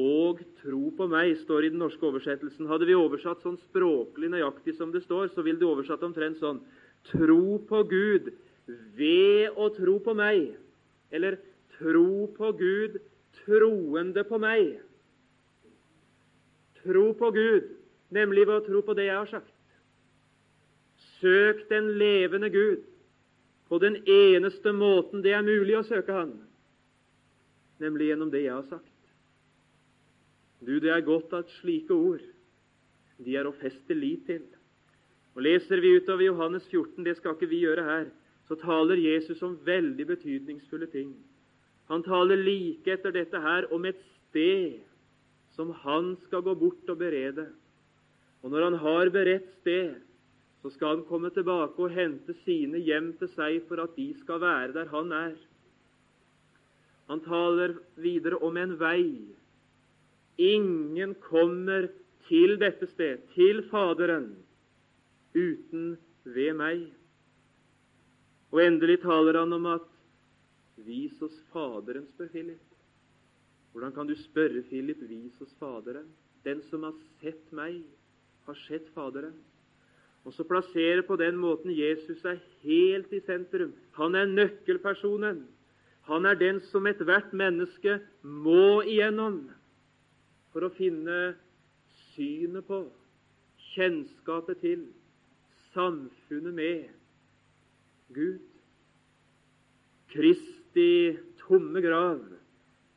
og 0.00 0.40
tro 0.58 0.88
på 0.96 1.06
meg, 1.06 1.36
står 1.44 1.68
i 1.68 1.70
den 1.70 1.78
norske 1.78 2.02
oversettelsen. 2.08 2.66
Hadde 2.66 2.88
vi 2.88 2.96
oversatt 2.98 3.44
sånn 3.44 3.60
språklig 3.68 4.32
nøyaktig 4.32 4.74
som 4.74 4.90
det 4.90 5.04
står, 5.04 5.30
så 5.30 5.44
ville 5.46 5.60
det 5.60 5.68
oversatt 5.68 6.02
omtrent 6.02 6.40
sånn 6.42 6.62
Tro 7.04 7.58
på 7.68 7.82
Gud 7.84 8.30
ved 8.96 9.58
å 9.60 9.68
tro 9.76 9.98
på 10.00 10.14
meg. 10.16 10.54
Eller 11.12 11.36
tro 11.76 12.26
på 12.32 12.48
Gud 12.56 12.96
troende 13.44 14.24
på 14.24 14.38
meg. 14.40 14.78
Tro 16.80 17.10
på 17.18 17.30
Gud 17.36 17.68
nemlig 18.14 18.46
ved 18.48 18.56
å 18.56 18.64
tro 18.64 18.80
på 18.86 18.96
det 18.96 19.10
jeg 19.10 19.18
har 19.18 19.30
sagt. 19.30 19.52
Søk 21.20 21.66
den 21.68 21.92
levende 22.00 22.48
Gud 22.52 22.88
på 23.68 23.78
den 23.82 23.96
eneste 24.04 24.72
måten 24.76 25.22
det 25.24 25.32
er 25.34 25.46
mulig 25.46 25.76
å 25.78 25.86
søke 25.86 26.14
Han, 26.14 26.34
nemlig 27.82 28.10
gjennom 28.10 28.32
det 28.32 28.44
jeg 28.44 28.54
har 28.54 28.66
sagt. 28.68 28.90
Du, 30.64 30.78
det 30.80 30.92
er 30.92 31.04
godt 31.04 31.32
at 31.36 31.50
slike 31.60 31.92
ord 31.92 32.22
de 33.24 33.36
er 33.38 33.46
å 33.46 33.56
feste 33.56 33.94
lit 33.96 34.24
til. 34.28 34.44
Og 35.34 35.44
Leser 35.44 35.82
vi 35.82 35.96
utover 35.98 36.26
Johannes 36.26 36.64
14, 36.70 37.04
det 37.06 37.16
skal 37.18 37.34
ikke 37.34 37.50
vi 37.50 37.64
gjøre 37.64 37.84
her, 37.86 38.08
så 38.48 38.56
taler 38.60 39.00
Jesus 39.00 39.40
om 39.42 39.56
veldig 39.66 40.06
betydningsfulle 40.12 40.88
ting. 40.92 41.12
Han 41.90 42.04
taler 42.04 42.40
like 42.40 42.90
etter 42.92 43.12
dette 43.12 43.40
her 43.40 43.66
om 43.74 43.84
et 43.88 44.00
sted 44.28 44.80
som 45.54 45.70
han 45.84 46.14
skal 46.26 46.44
gå 46.44 46.54
bort 46.58 46.90
og 46.90 47.00
berede. 47.00 47.48
Og 48.42 48.52
når 48.52 48.68
han 48.68 48.78
har 48.82 49.10
beredt 49.14 49.50
sted, 49.60 49.94
så 50.64 50.70
skal 50.72 50.94
han 50.94 51.02
komme 51.04 51.28
tilbake 51.28 51.76
og 51.76 51.92
hente 51.92 52.32
sine 52.40 52.78
hjem 52.80 53.10
til 53.20 53.28
seg 53.34 53.58
for 53.68 53.82
at 53.82 53.92
de 53.98 54.06
skal 54.16 54.40
være 54.40 54.72
der 54.72 54.88
han 54.88 55.12
er. 55.12 55.34
Han 57.12 57.20
taler 57.20 57.74
videre 58.00 58.38
om 58.40 58.56
en 58.56 58.72
vei. 58.80 59.04
Ingen 60.40 61.12
kommer 61.20 61.90
til 62.30 62.56
dette 62.56 62.88
sted, 62.94 63.20
til 63.36 63.60
Faderen, 63.68 64.30
uten 65.36 65.98
ved 66.24 66.56
meg. 66.56 66.88
Og 68.48 68.64
endelig 68.64 69.02
taler 69.04 69.42
han 69.42 69.52
om 69.52 69.68
at 69.76 69.88
vis 70.80 71.20
oss 71.20 71.36
Faderen, 71.52 72.08
spør 72.16 72.32
Philip. 72.32 72.76
Hvordan 73.76 73.92
kan 73.92 74.08
du 74.08 74.16
spørre 74.16 74.64
Philip, 74.70 75.04
vis 75.12 75.44
oss 75.44 75.52
Faderen? 75.60 76.08
Den 76.40 76.64
som 76.70 76.88
har 76.88 76.96
sett 77.20 77.52
meg, 77.52 77.82
har 78.48 78.64
sett 78.64 78.88
Faderen. 78.96 79.36
Og 80.24 80.32
så 80.32 80.44
plasserer 80.48 81.02
på 81.04 81.16
den 81.20 81.36
måten 81.36 81.72
Jesus 81.74 82.22
seg 82.24 82.40
helt 82.64 83.12
i 83.12 83.20
sentrum. 83.26 83.74
Han 83.98 84.16
er 84.16 84.30
nøkkelpersonen. 84.30 85.42
Han 86.08 86.28
er 86.28 86.36
den 86.40 86.60
som 86.70 86.86
ethvert 86.88 87.32
menneske 87.36 87.98
må 88.22 88.82
igjennom 88.84 89.44
for 90.52 90.66
å 90.66 90.72
finne 90.76 91.34
synet 92.14 92.66
på, 92.68 92.84
kjennskapet 93.74 94.60
til, 94.62 94.84
samfunnet 95.74 96.54
med 96.54 96.82
Gud. 98.14 98.42
Kristi 100.12 101.16
tomme 101.40 101.82
grav, 101.82 102.20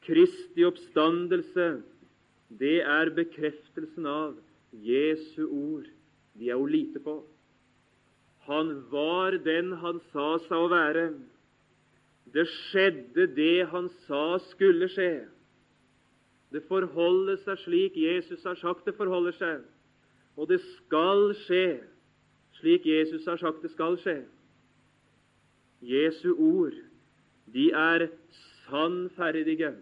Kristi 0.05 0.67
oppstandelse, 0.67 1.69
det 2.59 2.77
er 2.85 3.09
bekreftelsen 3.15 4.05
av 4.07 4.37
Jesu 4.71 5.47
ord. 5.47 5.87
De 6.37 6.51
er 6.51 6.59
å 6.59 6.67
lite 6.69 7.01
på. 7.03 7.19
Han 8.47 8.71
var 8.91 9.39
den 9.43 9.73
han 9.81 9.99
sa 10.13 10.37
seg 10.45 10.57
å 10.57 10.69
være. 10.71 11.07
Det 12.33 12.45
skjedde 12.51 13.27
det 13.35 13.67
han 13.71 13.89
sa 14.05 14.37
skulle 14.51 14.89
skje. 14.91 15.27
Det 16.53 16.63
forholder 16.69 17.39
seg 17.43 17.59
slik 17.65 17.97
Jesus 17.99 18.45
har 18.47 18.55
sagt 18.59 18.87
det 18.87 18.95
forholder 18.95 19.35
seg. 19.35 19.65
Og 20.37 20.47
det 20.51 20.61
skal 20.63 21.33
skje 21.45 21.79
slik 22.59 22.85
Jesus 22.87 23.25
har 23.27 23.39
sagt 23.41 23.63
det 23.65 23.71
skal 23.73 23.97
skje. 24.01 24.21
Jesu 25.83 26.31
ord, 26.33 26.73
de 27.53 27.67
er 27.69 28.07
sannferdige, 28.65 29.75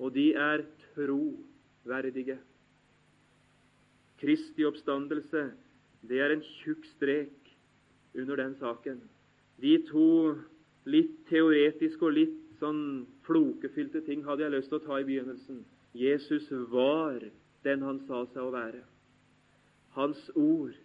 og 0.00 0.14
de 0.14 0.30
er 0.32 0.64
troverdige. 0.94 2.38
Kristi 4.20 4.66
oppstandelse, 4.68 5.46
det 6.04 6.20
er 6.20 6.34
en 6.34 6.44
tjukk 6.60 6.84
strek 6.94 7.50
under 8.16 8.36
den 8.40 8.54
saken. 8.60 9.00
De 9.60 9.76
to 9.88 10.36
litt 10.88 11.16
teoretiske 11.28 12.04
og 12.04 12.16
litt 12.16 12.38
sånn 12.60 13.06
flokefylte 13.24 14.02
ting 14.04 14.24
hadde 14.26 14.44
jeg 14.44 14.54
lyst 14.56 14.72
til 14.72 14.80
å 14.80 14.84
ta 14.84 15.00
i 15.00 15.06
begynnelsen. 15.08 15.62
Jesus 15.96 16.48
var 16.72 17.20
den 17.64 17.84
han 17.84 18.00
sa 18.06 18.22
seg 18.32 18.44
å 18.44 18.54
være. 18.54 18.82
Hans 19.96 20.20
ord 20.36 20.76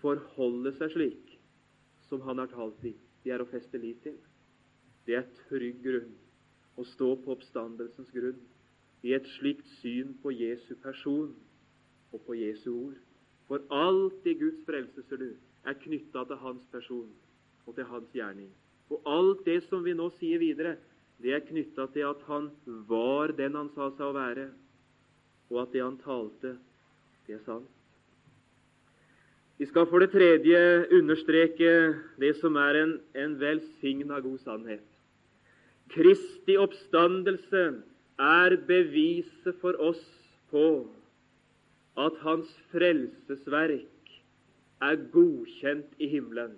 forholder 0.00 0.74
seg 0.78 0.94
slik 0.94 1.36
som 2.08 2.22
han 2.26 2.40
har 2.42 2.50
talt 2.54 2.86
i. 2.86 2.94
De 3.24 3.34
er 3.34 3.42
å 3.42 3.50
feste 3.50 3.78
lit 3.78 4.00
til. 4.06 4.16
Det 5.06 5.18
er 5.18 5.28
trygg 5.48 5.82
grunn 5.84 6.14
å 6.78 6.86
stå 6.94 7.12
på 7.20 7.34
oppstandelsens 7.34 8.10
grunn 8.14 8.40
i 9.04 9.14
et 9.16 9.26
slikt 9.36 9.66
syn 9.80 10.14
på 10.22 10.32
Jesu 10.32 10.74
person 10.82 11.32
og 12.12 12.22
på 12.26 12.36
Jesu 12.38 12.70
ord. 12.72 12.98
For 13.48 13.62
alt 13.74 14.26
i 14.26 14.34
Guds 14.38 14.60
frelse, 14.66 15.02
ser 15.08 15.20
du, 15.20 15.30
er 15.66 15.76
knytta 15.82 16.24
til 16.28 16.38
hans 16.40 16.62
person 16.72 17.08
og 17.66 17.74
til 17.74 17.88
hans 17.90 18.12
gjerning. 18.14 18.50
Og 18.90 19.02
alt 19.06 19.44
det 19.46 19.60
som 19.66 19.84
vi 19.84 19.94
nå 19.94 20.08
sier 20.18 20.40
videre, 20.42 20.76
det 21.20 21.34
er 21.36 21.44
knytta 21.44 21.86
til 21.94 22.06
at 22.08 22.22
han 22.30 22.48
var 22.88 23.34
den 23.36 23.58
han 23.58 23.68
sa 23.74 23.90
seg 23.92 24.06
å 24.06 24.16
være, 24.16 24.46
og 25.50 25.62
at 25.64 25.74
det 25.74 25.82
han 25.84 25.98
talte, 26.00 26.54
det 27.26 27.36
er 27.36 27.44
sant. 27.44 27.68
Vi 29.60 29.66
skal 29.68 29.84
for 29.90 30.00
det 30.00 30.14
tredje 30.14 30.60
understreke 30.96 31.72
det 32.22 32.30
som 32.38 32.54
er 32.56 32.78
en, 32.80 32.94
en 33.12 33.34
velsigna 33.36 34.22
god 34.24 34.38
sannhet. 34.40 34.86
Kristi 35.92 36.56
oppstandelse 36.56 37.66
er 38.24 38.56
beviset 38.64 39.58
for 39.60 39.76
oss 39.82 40.00
på 40.48 40.64
at 41.98 42.18
hans 42.22 42.50
frelsesverk 42.70 44.12
er 44.80 45.00
godkjent 45.12 45.96
i 45.98 46.08
himmelen. 46.08 46.54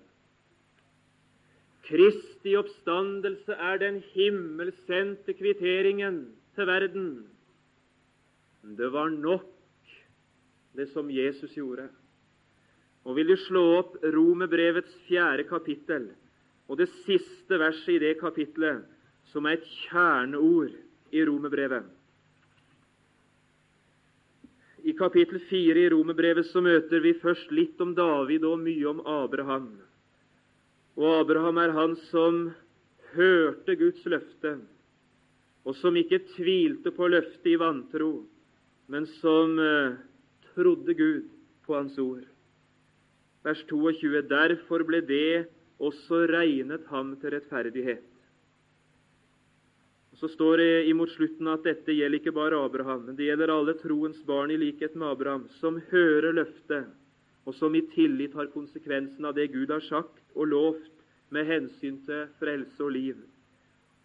Kristi 1.86 2.54
oppstandelse 2.56 3.56
er 3.58 3.80
den 3.82 3.98
himmelsendte 4.14 5.34
kvitteringen 5.34 6.20
til 6.54 6.66
verden. 6.66 7.08
Det 8.78 8.92
var 8.92 9.10
nok, 9.10 9.48
det 10.76 10.88
som 10.92 11.10
Jesus 11.10 11.54
gjorde. 11.54 11.88
Og 13.04 13.16
vil 13.16 13.32
du 13.32 13.36
slå 13.36 13.62
opp 13.80 13.96
Romerbrevets 14.14 14.94
fjerde 15.08 15.44
kapittel 15.48 16.12
og 16.70 16.78
det 16.78 16.88
siste 17.02 17.58
verset 17.58 17.96
i 17.96 18.00
det 18.00 18.14
kapitlet, 18.20 18.84
som 19.32 19.44
er 19.44 19.58
et 19.58 19.66
kjerneord 19.66 20.72
i 21.12 21.24
Romerbrevet. 21.26 21.84
I 24.82 24.92
kapittel 24.98 25.38
fire 25.46 25.78
i 25.78 25.90
Romerbrevet 25.92 26.48
så 26.50 26.60
møter 26.64 27.02
vi 27.04 27.12
først 27.22 27.52
litt 27.54 27.80
om 27.82 27.92
David 27.94 28.42
og 28.48 28.58
mye 28.64 28.88
om 28.90 29.02
Abraham. 29.06 29.68
Og 30.98 31.20
Abraham 31.20 31.60
er 31.62 31.74
han 31.76 31.94
som 32.10 32.40
hørte 33.14 33.76
Guds 33.78 34.02
løfte, 34.10 34.56
og 35.62 35.76
som 35.78 35.96
ikke 35.96 36.24
tvilte 36.34 36.90
på 36.96 37.08
løftet 37.12 37.52
i 37.54 37.58
vantro, 37.60 38.24
men 38.90 39.06
som 39.20 39.54
eh, 39.62 39.94
trodde 40.52 40.96
Gud 40.98 41.30
på 41.62 41.76
Hans 41.78 41.98
ord. 42.02 42.26
Vers 43.46 43.62
22.: 43.70 44.22
Derfor 44.26 44.82
ble 44.86 45.00
det 45.06 45.46
også 45.78 46.26
regnet 46.30 46.86
ham 46.90 47.14
til 47.22 47.36
rettferdighet. 47.36 48.11
Så 50.22 50.28
står 50.28 50.56
det 50.56 50.84
imot 50.86 51.10
slutten 51.10 51.48
at 51.50 51.64
dette 51.66 51.96
gjelder 51.96 52.20
ikke 52.20 52.30
bare 52.36 52.60
Abraham, 52.62 53.08
men 53.08 53.16
det 53.18 53.26
gjelder 53.26 53.50
alle 53.50 53.72
troens 53.80 54.20
barn 54.22 54.52
i 54.54 54.58
likhet 54.60 54.94
med 54.94 55.08
Abraham, 55.08 55.48
som 55.58 55.80
hører 55.90 56.36
løftet, 56.36 56.92
og 57.42 57.56
som 57.58 57.74
i 57.74 57.80
tillit 57.90 58.36
har 58.38 58.52
konsekvensen 58.52 59.26
av 59.26 59.34
det 59.34 59.48
Gud 59.50 59.72
har 59.74 59.82
sagt 59.82 60.22
og 60.36 60.46
lovt 60.52 61.02
med 61.34 61.48
hensyn 61.50 61.98
til 62.06 62.30
frelse 62.38 62.78
og 62.86 62.94
liv. 62.94 63.18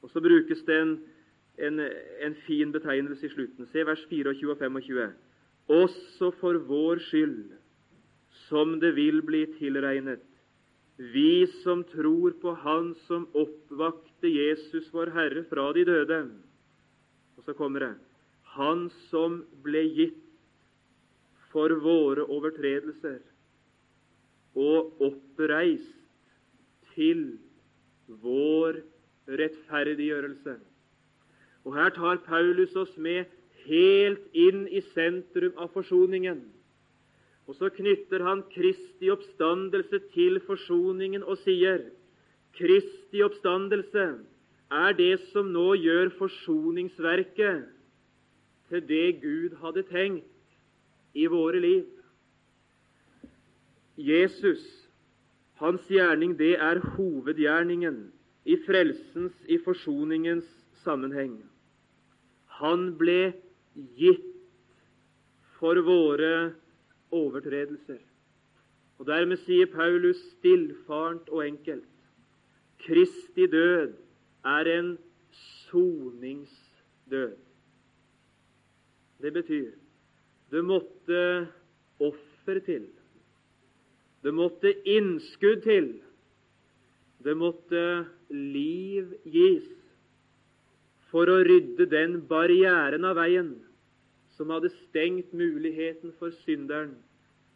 Og 0.02 0.10
Så 0.10 0.24
brukes 0.26 0.66
det 0.66 0.80
en, 0.82 0.98
en, 1.62 1.80
en 2.26 2.36
fin 2.48 2.74
betegnelse 2.74 3.30
i 3.30 3.34
slutten. 3.36 3.70
Se 3.70 3.86
vers 3.86 4.02
24 4.10 4.56
og 4.56 4.58
25. 4.58 5.14
Også 5.70 6.32
for 6.42 6.58
vår 6.66 7.04
skyld, 7.12 7.52
som 8.50 8.80
det 8.82 8.96
vil 8.98 9.22
bli 9.22 9.46
tilregnet, 9.60 10.26
vi 10.98 11.48
som 11.64 11.84
tror 11.84 12.32
på 12.42 12.52
Han 12.64 12.96
som 13.06 13.28
oppvakte 13.38 14.28
Jesus, 14.28 14.90
vår 14.94 15.12
Herre, 15.14 15.44
fra 15.50 15.70
de 15.74 15.86
døde. 15.86 16.22
Og 17.38 17.46
så 17.46 17.54
kommer 17.54 17.80
det 17.86 17.94
Han 18.58 18.88
som 19.10 19.44
ble 19.64 19.84
gitt 19.94 20.24
for 21.52 21.72
våre 21.82 22.26
overtredelser 22.26 23.20
og 24.58 25.02
oppreist 25.06 25.94
til 26.96 27.38
vår 28.24 28.82
rettferdiggjørelse. 29.30 30.58
Og 31.68 31.76
Her 31.78 31.94
tar 31.94 32.24
Paulus 32.26 32.74
oss 32.76 32.94
med 32.98 33.30
helt 33.68 34.24
inn 34.34 34.66
i 34.72 34.82
sentrum 34.96 35.54
av 35.62 35.70
forsoningen. 35.76 36.42
Og 37.48 37.56
så 37.56 37.70
knytter 37.72 38.24
han 38.28 38.44
Kristi 38.52 39.10
oppstandelse 39.12 40.02
til 40.14 40.42
forsoningen 40.44 41.24
og 41.24 41.40
sier 41.46 41.86
Kristi 42.58 43.22
oppstandelse 43.24 44.08
er 44.74 44.96
det 44.98 45.14
som 45.32 45.48
nå 45.54 45.70
gjør 45.80 46.12
forsoningsverket 46.18 47.68
til 48.68 48.84
det 48.90 49.06
Gud 49.22 49.56
hadde 49.62 49.86
tenkt 49.88 50.28
i 51.16 51.28
våre 51.32 51.62
liv. 51.64 51.86
Jesus, 53.98 54.62
hans 55.62 55.88
gjerning, 55.90 56.36
det 56.38 56.58
er 56.60 56.84
hovedgjerningen 56.98 58.10
i 58.46 58.58
frelsens, 58.68 59.34
i 59.48 59.58
forsoningens 59.64 60.48
sammenheng. 60.84 61.40
Han 62.60 62.92
ble 63.00 63.32
gitt 63.98 64.28
for 65.58 65.80
våre 65.88 66.52
overtredelser. 67.12 68.00
Og 68.98 69.06
Dermed 69.08 69.40
sier 69.44 69.70
Paulus 69.72 70.20
stillfarent 70.38 71.30
og 71.30 71.46
enkelt 71.46 71.86
Kristi 72.82 73.48
død 73.50 73.94
er 74.46 74.70
en 74.78 74.98
soningsdød. 75.70 77.36
Det 79.22 79.34
betyr 79.34 79.72
det 80.52 80.64
måtte 80.64 81.22
offer 82.00 82.60
til. 82.64 82.86
Det 84.24 84.34
måtte 84.34 84.72
innskudd 84.88 85.66
til. 85.66 85.90
Det 87.24 87.36
måtte 87.38 87.82
liv 88.32 89.12
gis 89.26 89.68
for 91.12 91.28
å 91.32 91.42
rydde 91.44 91.90
den 91.92 92.22
barrieren 92.30 93.04
av 93.08 93.18
veien 93.20 93.52
som 94.38 94.52
hadde 94.54 94.70
stengt 94.88 95.34
muligheten 95.34 96.14
for 96.20 96.34
synderen 96.44 96.94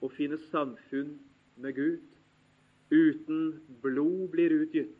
å 0.02 0.10
finne 0.10 0.39
samfunn 0.50 1.13
med 1.62 1.78
Gud. 1.78 2.08
Uten 2.91 3.62
blod 3.84 4.32
blir 4.34 4.54
utgitt, 4.63 4.98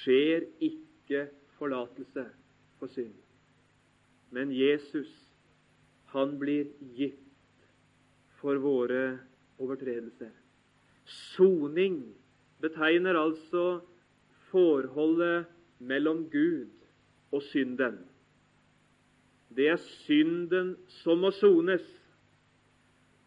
skjer 0.00 0.46
ikke 0.62 1.26
forlatelse 1.58 2.24
for 2.78 2.92
synd. 2.94 3.16
Men 4.30 4.54
Jesus, 4.54 5.10
han 6.14 6.38
blir 6.38 6.70
gitt 6.94 7.18
for 8.40 8.60
våre 8.62 9.18
overtredelser. 9.60 10.30
Soning 11.34 12.04
betegner 12.62 13.18
altså 13.18 13.80
forholdet 14.50 15.50
mellom 15.82 16.28
Gud 16.30 16.70
og 17.34 17.42
synden. 17.50 17.98
Det 19.56 19.68
er 19.68 19.80
synden 20.04 20.76
som 21.02 21.18
må 21.24 21.30
sones. 21.34 21.84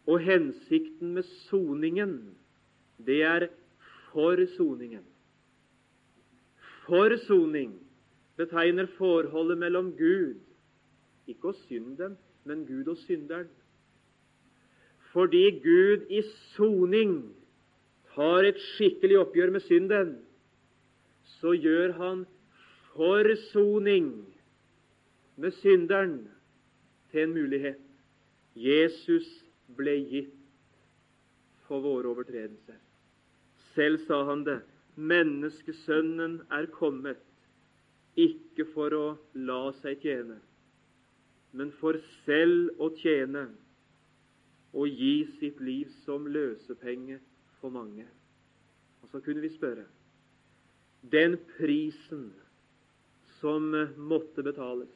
Og 0.06 0.20
hensikten 0.20 1.14
med 1.16 1.24
soningen, 1.48 2.34
det 3.00 3.22
er 3.24 3.46
forsoningen. 4.12 5.04
Forsoning 6.84 7.78
betegner 8.36 8.86
forholdet 8.98 9.58
mellom 9.58 9.92
Gud, 9.96 10.34
ikke 11.26 11.48
og 11.48 11.54
synden, 11.54 12.18
men 12.44 12.66
Gud 12.66 12.88
og 12.92 12.96
synderen. 12.96 13.48
Fordi 15.12 15.50
Gud 15.64 16.04
i 16.10 16.20
soning 16.52 17.16
tar 18.14 18.44
et 18.44 18.60
skikkelig 18.74 19.18
oppgjør 19.18 19.50
med 19.50 19.60
synden, 19.60 20.14
så 21.38 21.54
gjør 21.56 21.92
han 21.92 22.24
forsoning 22.92 24.33
med 25.36 25.54
synderen 25.60 26.28
til 27.10 27.26
en 27.26 27.34
mulighet. 27.34 27.82
Jesus 28.56 29.26
ble 29.76 29.96
gitt 30.10 30.34
for 31.66 31.82
våre 31.82 32.12
overtredelser. 32.12 32.78
Selv 33.74 33.98
sa 34.06 34.22
han 34.30 34.44
det. 34.46 34.60
Menneskesønnen 34.94 36.38
er 36.54 36.68
kommet, 36.70 37.18
ikke 38.14 38.68
for 38.70 38.94
å 38.94 39.06
la 39.34 39.72
seg 39.80 40.04
tjene, 40.04 40.36
men 41.50 41.72
for 41.80 41.98
selv 42.22 42.78
å 42.78 42.92
tjene 43.00 43.48
og 44.74 44.86
gi 44.86 45.24
sitt 45.40 45.58
liv 45.62 45.90
som 46.04 46.28
løsepenge 46.30 47.18
for 47.58 47.74
mange. 47.74 48.06
Og 49.02 49.10
så 49.10 49.18
kunne 49.22 49.42
vi 49.42 49.50
spørre 49.50 49.88
den 51.10 51.34
prisen 51.56 52.28
som 53.40 53.66
måtte 53.98 54.46
betales, 54.46 54.94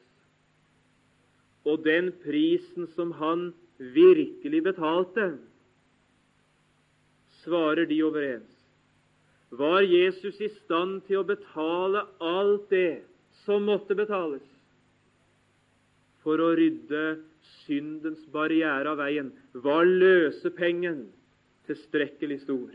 og 1.67 1.83
den 1.83 2.11
prisen 2.23 2.87
som 2.95 3.11
han 3.19 3.49
virkelig 3.79 4.63
betalte, 4.63 5.31
svarer 7.43 7.87
de 7.89 8.01
overens. 8.03 8.55
Var 9.49 9.81
Jesus 9.81 10.37
i 10.41 10.49
stand 10.61 11.01
til 11.07 11.21
å 11.21 11.27
betale 11.27 12.03
alt 12.21 12.67
det 12.69 13.01
som 13.45 13.65
måtte 13.65 13.97
betales 13.97 14.45
for 16.21 16.41
å 16.43 16.51
rydde 16.59 17.17
syndens 17.63 18.21
barriere 18.33 18.91
av 18.91 18.99
veien? 19.01 19.31
Var 19.53 19.87
løsepengen 19.87 21.07
tilstrekkelig 21.69 22.43
stor? 22.43 22.69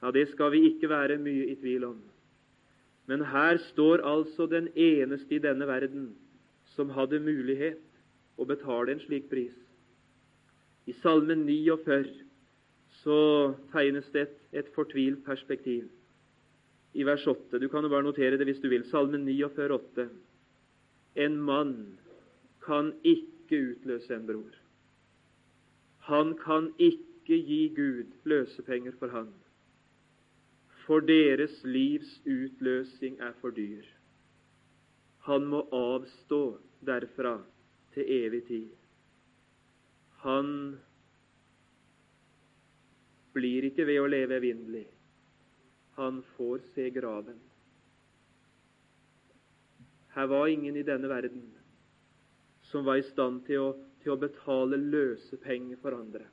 Ja, 0.00 0.10
Det 0.10 0.28
skal 0.30 0.52
vi 0.54 0.64
ikke 0.70 0.88
være 0.88 1.18
mye 1.18 1.50
i 1.50 1.58
tvil 1.58 1.84
om. 1.90 1.98
Men 3.06 3.24
her 3.26 3.58
står 3.72 4.04
altså 4.06 4.46
den 4.46 4.70
eneste 4.78 5.34
i 5.34 5.42
denne 5.42 5.66
verden 5.66 6.12
som 6.76 6.92
hadde 6.94 7.20
mulighet 7.22 7.80
å 8.40 8.46
betale 8.48 8.94
en 8.94 9.02
slik 9.04 9.28
pris. 9.30 9.54
I 10.88 10.94
Salme 11.02 11.36
49 11.36 12.08
så 13.02 13.18
tegnes 13.72 14.08
det 14.14 14.26
et, 14.52 14.70
fortvilt 14.74 15.24
perspektiv. 15.24 15.88
I 16.94 17.04
vers 17.06 17.26
8. 17.26 17.58
Du 17.62 17.68
kan 17.70 17.84
jo 17.86 17.92
bare 17.92 18.06
notere 18.06 18.38
det 18.38 18.48
hvis 18.48 18.62
du 18.62 18.68
vil. 18.72 18.84
Salme 18.90 19.20
49, 19.22 19.70
8. 19.76 20.08
En 21.22 21.36
mann 21.42 21.76
kan 22.64 22.92
ikke 23.06 23.60
utløse 23.74 24.14
en 24.14 24.26
bror. 24.26 24.56
Han 26.10 26.34
kan 26.40 26.72
ikke 26.78 27.38
gi 27.38 27.62
Gud 27.76 28.16
løsepenger 28.24 28.96
for 28.98 29.14
han. 29.14 29.30
For 30.86 31.04
deres 31.04 31.54
livs 31.64 32.18
utløsing 32.26 33.20
er 33.22 33.36
for 33.40 33.54
dyr. 33.54 33.86
Han 35.28 35.46
må 35.52 35.64
avstå 35.76 36.42
derfra 36.86 37.34
til 37.94 38.12
evig 38.24 38.44
tid. 38.48 38.70
Han 40.22 40.48
blir 43.36 43.68
ikke 43.68 43.86
ved 43.88 44.00
å 44.00 44.08
leve 44.10 44.40
evinnelig. 44.40 44.86
Han 46.00 46.22
får 46.36 46.64
se 46.74 46.88
graven. 46.94 47.38
Her 50.14 50.26
var 50.26 50.48
ingen 50.50 50.76
i 50.76 50.86
denne 50.86 51.08
verden 51.08 51.46
som 52.70 52.84
var 52.86 53.00
i 53.00 53.06
stand 53.06 53.44
til 53.46 53.62
å, 53.62 53.70
til 54.02 54.14
å 54.14 54.20
betale 54.20 54.78
løsepenger 54.80 55.78
for 55.82 55.94
andre. 55.96 56.26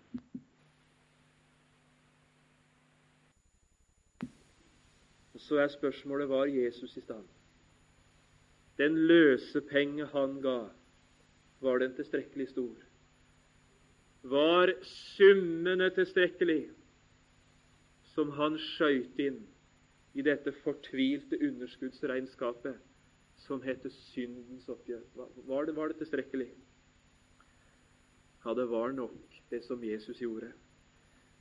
Og 5.33 5.41
Så 5.41 5.59
er 5.61 5.69
spørsmålet 5.73 6.29
var 6.29 6.49
Jesus 6.49 6.95
i 6.97 7.01
stand. 7.05 7.27
Den 8.77 8.97
løsepenge 9.09 10.05
han 10.13 10.37
ga, 10.41 10.59
var 11.65 11.79
den 11.81 11.95
tilstrekkelig 11.97 12.49
stor? 12.51 12.75
Var 14.27 14.73
summene 14.83 15.89
tilstrekkelig 15.95 16.67
som 18.13 18.33
han 18.37 18.57
skøyt 18.73 19.17
inn 19.21 19.39
i 20.17 20.25
dette 20.25 20.53
fortvilte 20.63 21.39
underskuddsregnskapet 21.47 22.77
som 23.45 23.61
heter 23.65 23.93
syndens 24.11 24.69
oppgjør? 24.69 25.03
Var 25.15 25.69
det, 25.69 25.75
var 25.77 25.91
det 25.91 25.99
tilstrekkelig? 26.01 26.49
Ja, 28.45 28.53
det 28.53 28.69
var 28.69 28.93
nok 28.93 29.41
det 29.49 29.63
som 29.65 29.83
Jesus 29.83 30.21
gjorde. 30.21 30.51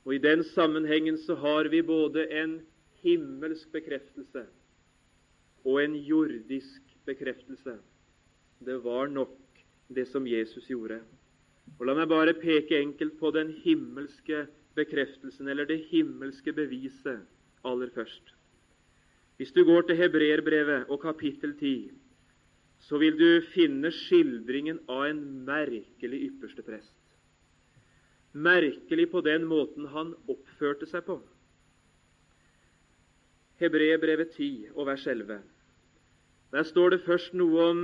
Og 0.05 0.15
I 0.15 0.23
den 0.23 0.43
sammenhengen 0.53 1.17
så 1.17 1.35
har 1.35 1.69
vi 1.69 1.81
både 1.81 2.25
en 2.31 2.59
himmelsk 3.03 3.71
bekreftelse 3.71 4.45
og 5.67 5.83
en 5.83 5.95
jordisk 5.95 6.86
bekreftelse. 7.07 7.77
Det 8.59 8.77
var 8.83 9.07
nok 9.11 9.35
det 9.87 10.07
som 10.11 10.27
Jesus 10.27 10.67
gjorde. 10.69 10.99
Og 11.77 11.85
La 11.87 11.95
meg 11.97 12.09
bare 12.09 12.35
peke 12.37 12.79
enkelt 12.79 13.17
på 13.19 13.31
den 13.35 13.51
himmelske 13.63 14.45
bekreftelsen, 14.77 15.47
eller 15.47 15.67
det 15.67 15.85
himmelske 15.91 16.53
beviset, 16.53 17.23
aller 17.65 17.89
først. 17.95 18.33
Hvis 19.37 19.51
du 19.53 19.63
går 19.65 19.87
til 19.87 19.97
Hebreerbrevet 19.99 20.89
og 20.89 21.01
kapittel 21.01 21.53
10, 21.59 21.91
så 22.79 22.97
vil 22.97 23.17
du 23.17 23.41
finne 23.53 23.91
skildringen 23.93 24.79
av 24.89 25.07
en 25.09 25.21
merkelig 25.45 26.21
ypperste 26.29 26.63
prest. 26.65 26.93
Merkelig 28.33 29.09
på 29.11 29.21
den 29.25 29.45
måten 29.49 29.89
han 29.93 30.13
oppførte 30.29 30.89
seg 30.89 31.05
på. 31.05 31.19
Hebreerbrevet 33.57 34.35
10 34.37 34.73
og 34.75 34.85
vers 34.89 35.05
11. 35.09 35.39
Der 36.51 36.63
står 36.63 36.95
det 36.95 37.03
først 37.03 37.33
noe 37.35 37.63
om 37.71 37.81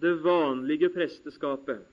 det 0.00 0.14
vanlige 0.24 0.88
presteskapet 0.92 1.84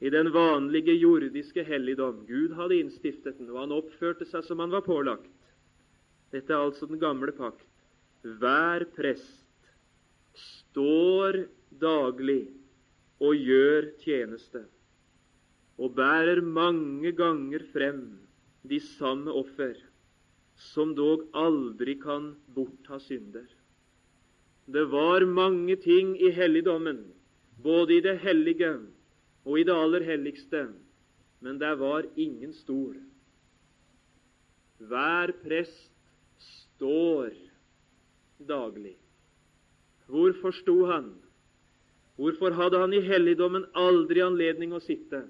i 0.00 0.10
den 0.12 0.28
vanlige 0.34 0.94
jordiske 0.94 1.64
helligdom. 1.66 2.24
Gud 2.28 2.54
hadde 2.58 2.78
innstiftet 2.82 3.38
den, 3.38 3.48
og 3.50 3.64
han 3.64 3.74
oppførte 3.74 4.28
seg 4.28 4.44
som 4.46 4.60
han 4.62 4.74
var 4.74 4.84
pålagt. 4.86 5.30
Dette 6.34 6.52
er 6.52 6.66
altså 6.68 6.86
den 6.90 7.00
gamle 7.00 7.32
pakt. 7.34 7.64
Hver 8.22 8.84
prest 8.96 9.42
står 10.36 11.46
daglig 11.80 12.44
og 13.22 13.34
gjør 13.38 13.90
tjeneste, 14.02 14.66
og 15.80 15.94
bærer 15.96 16.42
mange 16.44 17.12
ganger 17.16 17.64
frem 17.72 18.02
de 18.68 18.80
samme 18.98 19.32
offer, 19.32 19.76
som 20.72 20.94
dog 20.96 21.26
aldri 21.36 21.96
kan 22.00 22.34
bortta 22.56 22.98
synder. 23.00 23.46
Det 24.66 24.84
var 24.90 25.24
mange 25.30 25.76
ting 25.76 26.16
i 26.18 26.30
helligdommen, 26.34 27.04
både 27.62 27.96
i 27.96 28.00
det 28.00 28.18
hellige 28.18 28.72
og 29.46 29.60
i 29.60 29.64
det 29.64 29.74
aller 29.74 30.02
helligste, 30.02 30.66
men 31.40 31.60
der 31.60 31.76
var 31.78 32.06
ingen 32.16 32.52
stol. 32.52 32.96
Hver 34.78 35.32
prest 35.44 35.92
står 36.38 37.30
daglig. 38.48 38.96
Hvorfor 40.06 40.50
sto 40.50 40.84
han? 40.90 41.14
Hvorfor 42.16 42.50
hadde 42.50 42.78
han 42.78 42.92
i 42.92 43.04
helligdommen 43.04 43.66
aldri 43.74 44.22
anledning 44.24 44.74
å 44.74 44.82
sitte? 44.82 45.22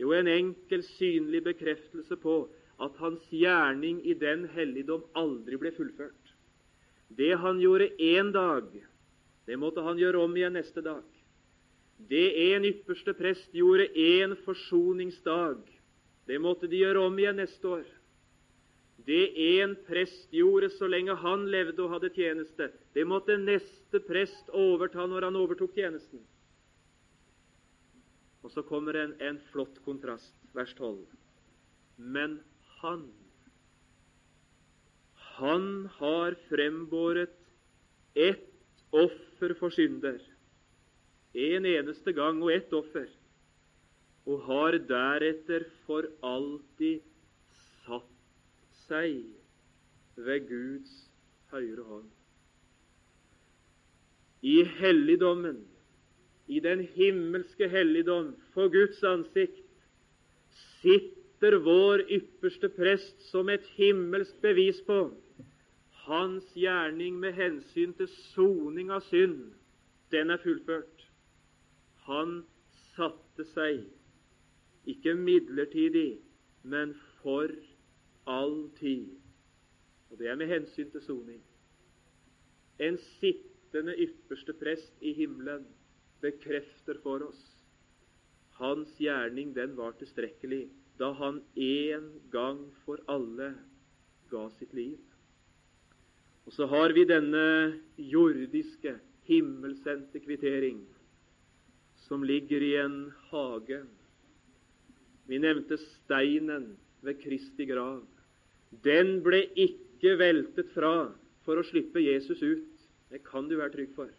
Jo, 0.00 0.10
en 0.16 0.28
enkel, 0.30 0.82
synlig 0.96 1.44
bekreftelse 1.44 2.16
på 2.22 2.38
at 2.82 2.96
hans 2.98 3.22
gjerning 3.30 4.00
i 4.06 4.16
den 4.18 4.48
helligdom 4.56 5.04
aldri 5.14 5.58
ble 5.60 5.70
fullført. 5.76 6.23
Det 7.16 7.34
han 7.38 7.60
gjorde 7.60 7.88
én 7.98 8.32
dag, 8.32 8.70
det 9.46 9.56
måtte 9.56 9.84
han 9.84 9.98
gjøre 9.98 10.24
om 10.24 10.36
igjen 10.36 10.56
neste 10.56 10.82
dag. 10.82 11.04
Det 11.96 12.26
en 12.50 12.64
ypperste 12.66 13.14
prest 13.14 13.54
gjorde 13.54 13.86
én 13.94 14.34
forsoningsdag, 14.44 15.60
det 16.26 16.40
måtte 16.42 16.66
de 16.66 16.80
gjøre 16.82 17.04
om 17.06 17.18
igjen 17.18 17.38
neste 17.38 17.68
år. 17.68 17.84
Det 19.04 19.24
en 19.60 19.74
prest 19.86 20.32
gjorde 20.32 20.70
så 20.74 20.88
lenge 20.88 21.14
han 21.20 21.44
levde 21.52 21.82
og 21.84 21.92
hadde 21.92 22.12
tjeneste, 22.14 22.70
det 22.94 23.04
måtte 23.06 23.36
neste 23.38 24.00
prest 24.06 24.48
overta 24.50 25.06
når 25.06 25.28
han 25.28 25.36
overtok 25.38 25.74
tjenesten. 25.76 26.22
Og 28.44 28.52
så 28.52 28.64
kommer 28.64 28.96
en, 29.00 29.14
en 29.20 29.38
flott 29.52 29.78
kontrast, 29.84 30.34
vers 30.52 30.72
12. 30.76 30.98
Men 31.96 32.38
han 32.80 33.06
Han 35.34 35.88
har 35.98 36.36
frembåret 36.48 37.34
ett 38.14 38.50
offer 38.90 39.54
for 39.58 39.74
synder. 39.74 40.20
En 41.34 41.66
eneste 41.66 42.12
gang 42.14 42.38
og 42.42 42.52
ett 42.54 42.72
offer. 42.72 43.08
Og 44.30 44.44
har 44.46 44.78
deretter 44.88 45.66
for 45.88 46.06
alltid 46.22 47.02
satt 47.84 48.12
seg 48.86 49.24
ved 50.16 50.46
Guds 50.48 50.94
høyre 51.50 51.82
hånd. 51.88 52.06
I 54.44 54.60
helligdommen, 54.78 55.64
i 56.46 56.60
den 56.60 56.84
himmelske 56.94 57.66
helligdom, 57.72 58.34
for 58.54 58.70
Guds 58.70 59.00
ansikt, 59.08 59.64
sitter 60.78 61.58
vår 61.64 62.04
ypperste 62.12 62.68
prest 62.76 63.30
som 63.32 63.48
et 63.50 63.64
himmelsk 63.78 64.36
bevis 64.44 64.78
på 64.86 65.08
hans 66.06 66.46
gjerning 66.56 67.18
med 67.20 67.36
hensyn 67.38 67.94
til 67.98 68.08
soning 68.34 68.92
av 68.94 69.04
synd. 69.08 69.54
Den 70.12 70.30
er 70.30 70.42
fullført. 70.42 71.06
Han 72.08 72.42
satte 72.94 73.46
seg, 73.54 73.86
ikke 74.86 75.16
midlertidig, 75.16 76.20
men 76.62 76.92
for 77.22 77.50
all 78.30 78.68
tid. 78.78 79.08
Og 80.10 80.20
det 80.20 80.28
er 80.30 80.38
med 80.38 80.52
hensyn 80.52 80.92
til 80.92 81.02
soning. 81.04 81.40
En 82.78 83.00
sittende 83.16 83.96
ypperste 84.04 84.54
prest 84.60 85.02
i 85.02 85.14
himmelen 85.16 85.66
bekrefter 86.22 87.00
for 87.02 87.24
oss 87.26 87.42
hans 88.54 88.90
gjerning 89.02 89.52
den 89.54 89.74
var 89.78 89.96
tilstrekkelig 89.98 90.68
da 91.00 91.10
han 91.18 91.40
en 91.58 92.04
gang 92.30 92.60
for 92.84 93.00
alle 93.10 93.50
ga 94.30 94.44
sitt 94.58 94.74
liv. 94.76 95.00
Og 96.44 96.52
så 96.52 96.66
har 96.68 96.92
vi 96.92 97.06
denne 97.08 97.44
jordiske, 97.96 98.98
himmelsendte 99.24 100.20
kvittering 100.20 100.82
som 102.04 102.24
ligger 102.26 102.60
i 102.60 102.74
en 102.82 102.98
hage. 103.30 103.80
Vi 105.24 105.38
nevnte 105.40 105.78
steinen 105.80 106.74
ved 107.04 107.22
Kristi 107.22 107.64
grav. 107.68 108.02
Den 108.84 109.22
ble 109.24 109.46
ikke 109.56 110.18
veltet 110.20 110.74
fra 110.74 111.08
for 111.46 111.60
å 111.60 111.64
slippe 111.64 112.02
Jesus 112.04 112.42
ut. 112.44 112.68
Det 113.08 113.22
kan 113.24 113.48
du 113.48 113.56
være 113.56 113.72
trygg 113.72 113.94
for. 113.96 114.10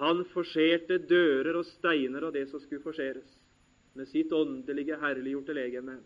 Han 0.00 0.24
forserte 0.32 0.98
dører 1.06 1.54
og 1.60 1.68
steiner 1.76 2.26
av 2.26 2.34
det 2.34 2.48
som 2.50 2.62
skulle 2.62 2.82
forseres, 2.82 3.28
med 3.94 4.08
sitt 4.08 4.32
åndelige, 4.32 4.96
herliggjorte 4.98 5.54
legeme. 5.54 5.98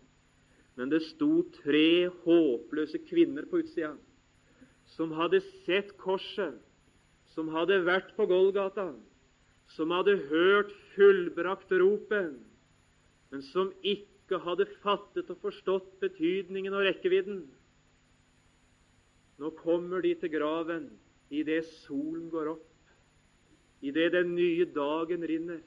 Men 0.77 0.91
det 0.91 0.99
sto 1.07 1.47
tre 1.63 2.11
håpløse 2.25 2.99
kvinner 3.07 3.47
på 3.49 3.63
utsida 3.63 3.95
som 4.95 5.11
hadde 5.17 5.41
sett 5.65 5.93
korset, 5.99 6.55
som 7.35 7.51
hadde 7.53 7.81
vært 7.85 8.13
på 8.17 8.25
Golgata, 8.29 8.91
som 9.75 9.91
hadde 9.91 10.15
hørt 10.29 10.71
fullbrakt 10.95 11.71
ropet, 11.75 12.37
men 13.31 13.43
som 13.51 13.73
ikke 13.83 14.39
hadde 14.45 14.67
fattet 14.83 15.29
og 15.33 15.41
forstått 15.43 15.97
betydningen 16.01 16.75
og 16.75 16.85
rekkevidden. 16.87 17.41
Nå 19.37 19.51
kommer 19.59 20.01
de 20.01 20.15
til 20.17 20.31
graven 20.33 20.87
idet 21.29 21.65
solen 21.83 22.29
går 22.31 22.53
opp, 22.55 22.69
idet 23.85 24.13
den 24.15 24.33
nye 24.37 24.65
dagen 24.73 25.25
rinner. 25.27 25.59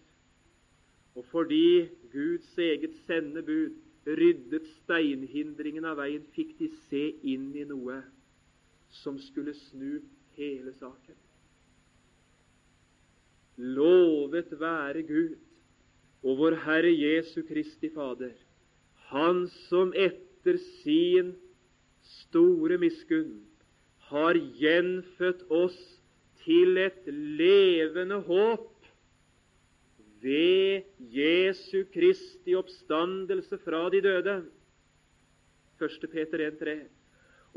Og 1.15 1.27
fordi 1.31 1.91
Guds 2.13 2.51
eget 2.59 2.97
sendebud 3.07 3.77
ryddet 4.07 4.67
steinhindringen 4.81 5.85
av 5.87 6.01
veien, 6.01 6.25
fikk 6.35 6.57
de 6.59 6.71
se 6.89 7.03
inn 7.29 7.51
i 7.59 7.67
noe 7.69 8.01
som 8.91 9.19
skulle 9.19 9.55
snu 9.55 10.01
hele 10.37 10.73
saken. 10.79 11.19
Lovet 13.61 14.53
være 14.61 15.03
Gud 15.09 15.37
og 16.25 16.39
vår 16.41 16.57
Herre 16.65 16.91
Jesu 16.93 17.43
Kristi 17.49 17.91
Fader, 17.93 18.35
han 19.13 19.47
som 19.69 19.93
etter 19.97 20.59
sin 20.83 21.35
store 22.25 22.79
miskunn 22.81 23.41
har 24.11 24.39
gjenfødt 24.59 25.47
oss 25.53 25.79
til 26.45 26.81
et 26.81 27.07
levende 27.09 28.21
håp 28.27 28.71
ved 30.23 30.89
Jesu 31.15 31.85
Kristi 31.95 32.57
oppstandelse 32.59 33.59
fra 33.65 33.89
de 33.93 34.01
døde. 34.05 34.37
1. 35.81 36.11
Peter 36.13 36.51
1,3. 36.51 37.00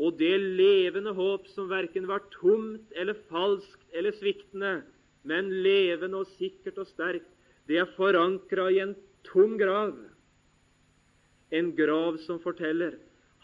Og 0.01 0.17
det 0.17 0.33
levende 0.41 1.13
håp 1.13 1.45
som 1.53 1.69
verken 1.69 2.07
var 2.09 2.23
tomt 2.39 2.95
eller 2.97 3.19
falskt 3.29 3.83
eller 3.93 4.15
sviktende, 4.17 4.81
men 5.23 5.51
levende 5.63 6.23
og 6.23 6.31
sikkert 6.39 6.81
og 6.81 6.89
sterkt, 6.89 7.29
det 7.69 7.77
er 7.79 7.93
forankra 7.95 8.67
i 8.73 8.81
en 8.83 8.97
tom 9.27 9.55
grav 9.59 9.93
en 11.53 11.75
grav 11.77 12.17
som 12.25 12.39
forteller 12.41 12.97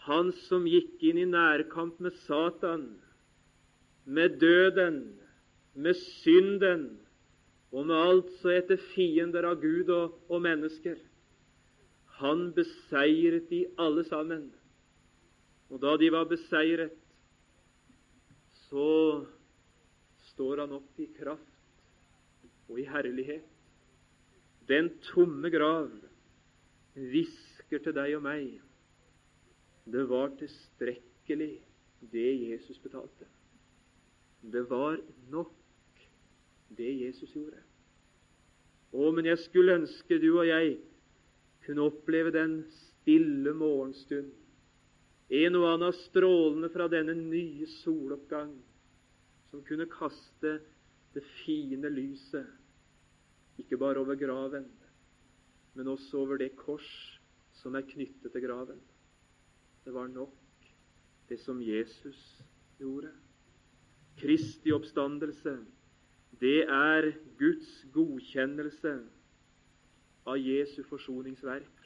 han 0.06 0.32
som 0.48 0.66
gikk 0.68 1.02
inn 1.06 1.20
i 1.20 1.28
nærkamp 1.28 2.00
med 2.02 2.16
Satan, 2.24 2.86
med 4.04 4.38
døden, 4.40 5.02
med 5.76 5.98
synden 6.22 6.86
og 7.70 7.84
med 7.86 7.96
alt 7.96 8.30
så 8.40 8.54
etter 8.56 8.80
fiender 8.94 9.46
av 9.46 9.60
Gud 9.62 9.92
og, 9.94 10.16
og 10.32 10.42
mennesker. 10.42 10.96
Han 12.18 12.48
beseiret 12.56 13.46
de 13.52 13.66
alle 13.78 14.02
sammen. 14.08 14.48
Og 15.70 15.78
da 15.82 15.94
de 15.96 16.10
var 16.12 16.26
beseiret, 16.30 16.92
så 18.66 19.24
står 20.30 20.64
han 20.64 20.74
opp 20.78 20.98
i 21.02 21.08
kraft 21.16 22.70
og 22.70 22.78
i 22.78 22.86
herlighet. 22.86 23.46
Den 24.70 24.92
tomme 25.10 25.50
grav 25.50 25.90
hvisker 26.94 27.82
til 27.82 27.94
deg 27.96 28.16
og 28.18 28.24
meg. 28.26 28.58
Det 29.90 30.04
var 30.10 30.30
tilstrekkelig, 30.38 31.52
det 32.12 32.28
Jesus 32.44 32.78
betalte. 32.82 33.26
Det 34.40 34.62
var 34.70 35.00
nok, 35.30 35.54
det 36.76 36.92
Jesus 37.02 37.32
gjorde. 37.34 37.58
Å, 38.90 39.10
men 39.14 39.26
jeg 39.26 39.38
skulle 39.44 39.76
ønske 39.82 40.18
du 40.22 40.30
og 40.32 40.46
jeg 40.48 40.78
kunne 41.66 41.86
oppleve 41.90 42.32
den 42.34 42.62
stille 42.72 43.52
morgenstund, 43.54 44.30
en 45.30 45.56
og 45.60 45.66
annen 45.68 45.94
strålende 45.94 46.70
fra 46.74 46.88
denne 46.90 47.14
nye 47.14 47.66
soloppgang, 47.78 48.50
som 49.50 49.62
kunne 49.66 49.86
kaste 49.90 50.56
det 51.14 51.22
fine 51.44 51.90
lyset, 51.90 52.46
ikke 53.58 53.78
bare 53.78 54.02
over 54.02 54.18
graven, 54.18 54.66
men 55.74 55.88
også 55.90 56.18
over 56.24 56.40
det 56.40 56.56
kors 56.58 56.90
som 57.60 57.76
er 57.78 57.86
knyttet 57.86 58.32
til 58.32 58.42
graven. 58.42 58.78
Det 59.84 59.94
var 59.94 60.08
nok, 60.10 60.34
det 61.28 61.38
som 61.40 61.60
Jesus 61.62 62.18
gjorde. 62.78 63.12
Kristi 64.18 64.72
oppstandelse, 64.74 65.56
det 66.40 66.64
er 66.66 67.12
Guds 67.38 67.70
godkjennelse 67.94 68.96
av 70.26 70.38
Jesu 70.38 70.82
forsoningsverk. 70.88 71.76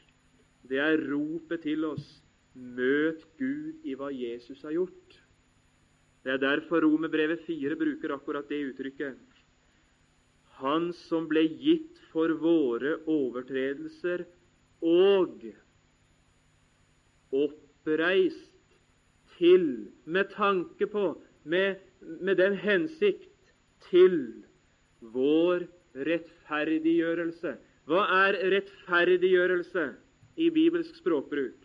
det 0.65 0.79
er 0.81 1.03
ropet 1.11 1.61
til 1.61 1.85
oss 1.85 2.24
møt 2.55 3.23
Gud 3.39 3.85
i 3.85 3.97
hva 3.99 4.11
Jesus 4.15 4.63
har 4.63 4.75
gjort. 4.77 5.19
Det 6.25 6.33
er 6.33 6.41
derfor 6.41 6.85
Romerbrevet 6.85 7.43
4 7.45 7.77
bruker 7.77 8.15
akkurat 8.15 8.49
det 8.49 8.63
uttrykket. 8.71 9.19
Han 10.63 10.93
som 10.97 11.27
ble 11.29 11.43
gitt 11.61 11.99
for 12.13 12.33
våre 12.41 12.97
overtredelser 13.11 14.25
og 14.85 15.43
oppreist 17.35 18.79
til, 19.37 19.91
med 20.07 20.31
tanke 20.37 20.87
på, 20.87 21.05
med, 21.43 21.83
med 22.01 22.39
den 22.39 22.57
hensikt 22.63 23.53
til 23.91 24.17
vår 25.01 25.67
rettferdiggjørelse. 26.07 27.57
Hva 27.91 28.07
er 28.25 28.39
rettferdiggjørelse 28.55 29.89
i 30.41 30.49
bibelsk 30.55 30.97
språkbruk? 31.03 31.64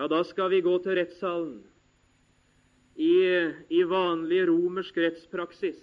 Ja, 0.00 0.06
da 0.08 0.22
skal 0.24 0.48
vi 0.48 0.62
gå 0.64 0.78
til 0.80 0.94
rettssalen. 0.96 1.58
I, 2.96 3.12
I 3.68 3.80
vanlig 3.84 4.46
romersk 4.48 4.96
rettspraksis 4.96 5.80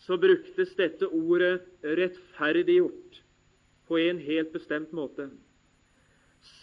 så 0.00 0.16
bruktes 0.16 0.70
dette 0.78 1.04
ordet 1.04 1.66
'rettferdiggjort' 1.84 3.18
på 3.84 3.98
en 4.00 4.22
helt 4.24 4.54
bestemt 4.54 4.94
måte. 4.96 5.26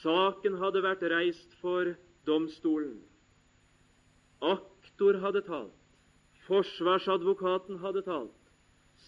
Saken 0.02 0.58
hadde 0.58 0.82
vært 0.82 1.04
reist 1.14 1.54
for 1.62 1.92
domstolen. 2.26 2.98
Aktor 4.42 5.20
hadde 5.22 5.44
talt. 5.46 5.78
Forsvarsadvokaten 6.48 7.78
hadde 7.84 8.02
talt. 8.10 8.34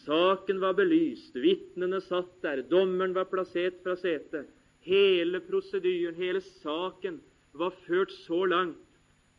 Saken 0.05 0.61
var 0.61 0.77
belyst, 0.77 1.33
vitnene 1.33 2.03
satt 2.05 2.37
der, 2.45 2.61
dommeren 2.61 3.17
var 3.17 3.25
plassert 3.33 3.81
fra 3.81 3.97
setet. 3.97 4.45
Hele 4.85 5.41
prosedyren, 5.41 6.13
hele 6.21 6.45
saken, 6.61 7.17
var 7.57 7.75
ført 7.85 8.11
så 8.25 8.43
langt 8.45 8.77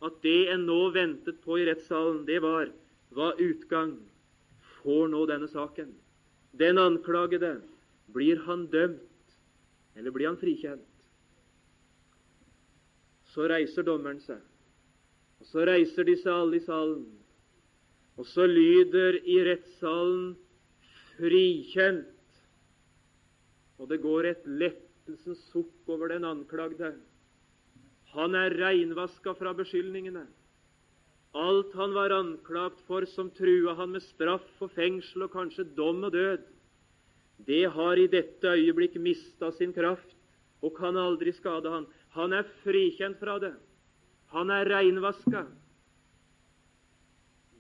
at 0.05 0.17
det 0.25 0.49
en 0.53 0.65
nå 0.67 0.79
ventet 0.95 1.41
på 1.45 1.59
i 1.61 1.67
rettssalen, 1.69 2.25
det 2.27 2.41
var 2.43 2.71
hva 3.15 3.33
utgang 3.37 3.97
får 4.81 5.11
nå 5.13 5.25
denne 5.29 5.49
saken. 5.51 5.91
Den 6.57 6.81
anklagede, 6.81 7.59
blir 8.11 8.41
han 8.47 8.67
dømt, 8.73 9.35
eller 9.95 10.11
blir 10.15 10.31
han 10.31 10.39
frikjent? 10.41 10.87
Så 13.31 13.47
reiser 13.51 13.87
dommeren 13.87 14.19
seg, 14.25 14.41
og 15.39 15.47
så 15.47 15.67
reiser 15.69 16.09
de 16.09 16.17
seg 16.19 16.33
alle 16.33 16.59
i 16.59 16.65
salen. 16.65 17.05
Og 18.19 18.27
så 18.29 18.45
lyder 18.49 19.21
i 19.23 19.39
rettssalen 19.47 20.35
'frikjent', 21.17 22.41
og 23.79 23.89
det 23.89 24.01
går 24.03 24.27
et 24.29 24.43
lettelsens 24.45 25.41
sukk 25.53 25.89
over 25.89 26.09
den 26.09 26.25
anklagde. 26.25 26.93
Han 28.15 28.35
er 28.35 28.55
reinvaska 28.59 29.35
fra 29.39 29.53
beskyldningene. 29.55 30.25
Alt 31.39 31.75
han 31.79 31.93
var 31.95 32.11
anklagt 32.11 32.81
for, 32.89 33.07
som 33.07 33.31
trua 33.31 33.77
han 33.79 33.93
med 33.95 34.03
straff 34.03 34.65
og 34.65 34.73
fengsel 34.75 35.29
og 35.29 35.35
kanskje 35.37 35.69
dom 35.77 36.03
og 36.09 36.17
død, 36.17 36.43
det 37.47 37.65
har 37.73 37.97
i 37.97 38.09
dette 38.11 38.51
øyeblikk 38.53 38.99
mista 39.01 39.49
sin 39.57 39.73
kraft 39.73 40.17
og 40.61 40.75
kan 40.77 40.99
aldri 41.01 41.33
skade 41.33 41.71
han. 41.73 41.87
Han 42.17 42.35
er 42.37 42.49
frikjent 42.65 43.21
fra 43.23 43.39
det. 43.41 43.55
Han 44.35 44.51
er 44.53 44.69
reinvaska. 44.69 45.47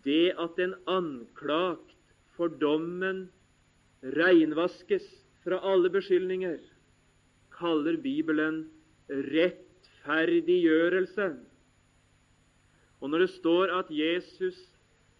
Det 0.05 0.35
at 0.37 0.61
en 0.61 0.75
anklagt 0.91 1.97
for 2.37 2.53
dommen 2.61 3.29
reinvaskes 4.03 5.07
fra 5.45 5.61
alle 5.65 5.91
beskyldninger, 5.93 6.59
kaller 7.57 7.97
Bibelen 8.01 8.65
rett 9.09 9.70
rettferdiggjørelse. 10.01 11.37
Og 13.01 13.11
når 13.11 13.19
det 13.19 13.31
står 13.31 13.79
at 13.79 13.87
Jesus 13.91 14.57